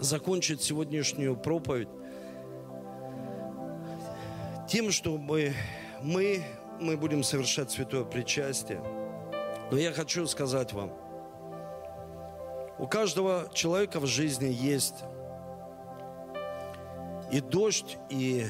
закончить 0.00 0.62
сегодняшнюю 0.62 1.36
проповедь 1.36 1.88
тем, 4.68 4.90
чтобы 4.90 5.54
мы, 6.02 6.44
мы 6.80 6.96
будем 6.96 7.22
совершать 7.22 7.70
святое 7.70 8.04
причастие. 8.04 8.82
Но 9.70 9.76
я 9.76 9.92
хочу 9.92 10.26
сказать 10.26 10.72
вам, 10.72 10.92
у 12.78 12.86
каждого 12.86 13.48
человека 13.52 14.00
в 14.00 14.06
жизни 14.06 14.46
есть 14.46 15.04
и 17.32 17.40
дождь, 17.40 17.98
и 18.10 18.46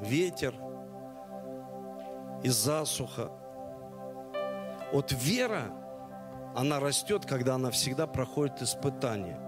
ветер– 0.00 0.54
и 2.42 2.48
засуха. 2.48 3.30
Вот 4.92 5.10
вера, 5.10 5.70
она 6.54 6.78
растет, 6.78 7.24
когда 7.24 7.54
она 7.54 7.70
всегда 7.70 8.06
проходит 8.06 8.60
испытания. 8.60 9.38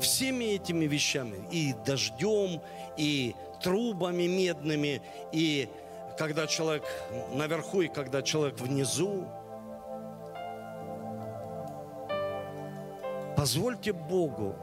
Всеми 0.00 0.56
этими 0.56 0.86
вещами, 0.86 1.46
и 1.52 1.74
дождем, 1.86 2.60
и 2.96 3.36
трубами 3.62 4.26
медными, 4.26 5.00
и 5.30 5.68
когда 6.18 6.48
человек 6.48 6.82
наверху, 7.32 7.82
и 7.82 7.88
когда 7.88 8.20
человек 8.20 8.58
внизу. 8.58 9.28
Позвольте 13.36 13.92
Богу, 13.92 14.56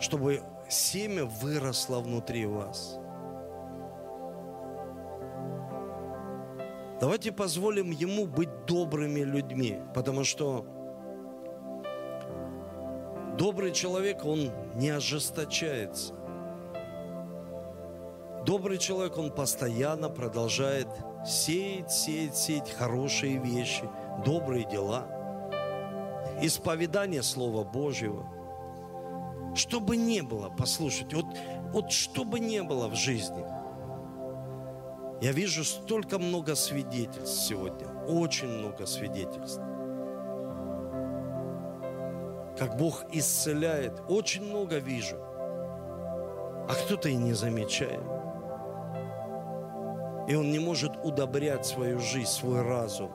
чтобы 0.00 0.42
семя 0.68 1.24
выросло 1.24 2.00
внутри 2.00 2.44
вас– 2.44 2.98
Давайте 7.00 7.30
позволим 7.30 7.92
Ему 7.92 8.26
быть 8.26 8.66
добрыми 8.66 9.20
людьми, 9.20 9.78
потому 9.94 10.24
что 10.24 10.66
добрый 13.38 13.70
человек, 13.70 14.24
он 14.24 14.50
не 14.74 14.90
ожесточается. 14.90 16.14
Добрый 18.44 18.78
человек, 18.78 19.16
он 19.16 19.30
постоянно 19.30 20.08
продолжает 20.08 20.88
сеять, 21.24 21.92
сеять, 21.92 22.36
сеять 22.36 22.70
хорошие 22.70 23.38
вещи, 23.38 23.88
добрые 24.24 24.64
дела, 24.64 25.06
исповедание 26.42 27.22
Слова 27.22 27.62
Божьего. 27.62 28.26
Что 29.54 29.78
бы 29.78 29.96
ни 29.96 30.20
было, 30.20 30.52
послушайте, 30.56 31.14
вот, 31.14 31.26
вот 31.72 31.92
что 31.92 32.24
бы 32.24 32.40
ни 32.40 32.58
было 32.60 32.88
в 32.88 32.96
жизни– 32.96 33.44
я 35.20 35.32
вижу 35.32 35.64
столько 35.64 36.18
много 36.18 36.54
свидетельств 36.54 37.46
сегодня, 37.46 37.88
очень 38.06 38.48
много 38.48 38.86
свидетельств. 38.86 39.60
Как 42.56 42.76
Бог 42.76 43.04
исцеляет, 43.12 44.00
очень 44.08 44.44
много 44.44 44.78
вижу. 44.78 45.16
А 46.68 46.74
кто-то 46.74 47.08
и 47.08 47.16
не 47.16 47.32
замечает. 47.32 48.02
И 50.28 50.34
он 50.34 50.50
не 50.50 50.58
может 50.58 50.92
удобрять 51.02 51.64
свою 51.64 51.98
жизнь, 51.98 52.30
свой 52.30 52.62
разум. 52.62 53.10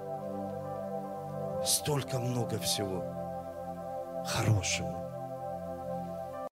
Столько 1.63 2.19
много 2.19 2.57
всего 2.59 3.03
хорошего. 4.25 5.02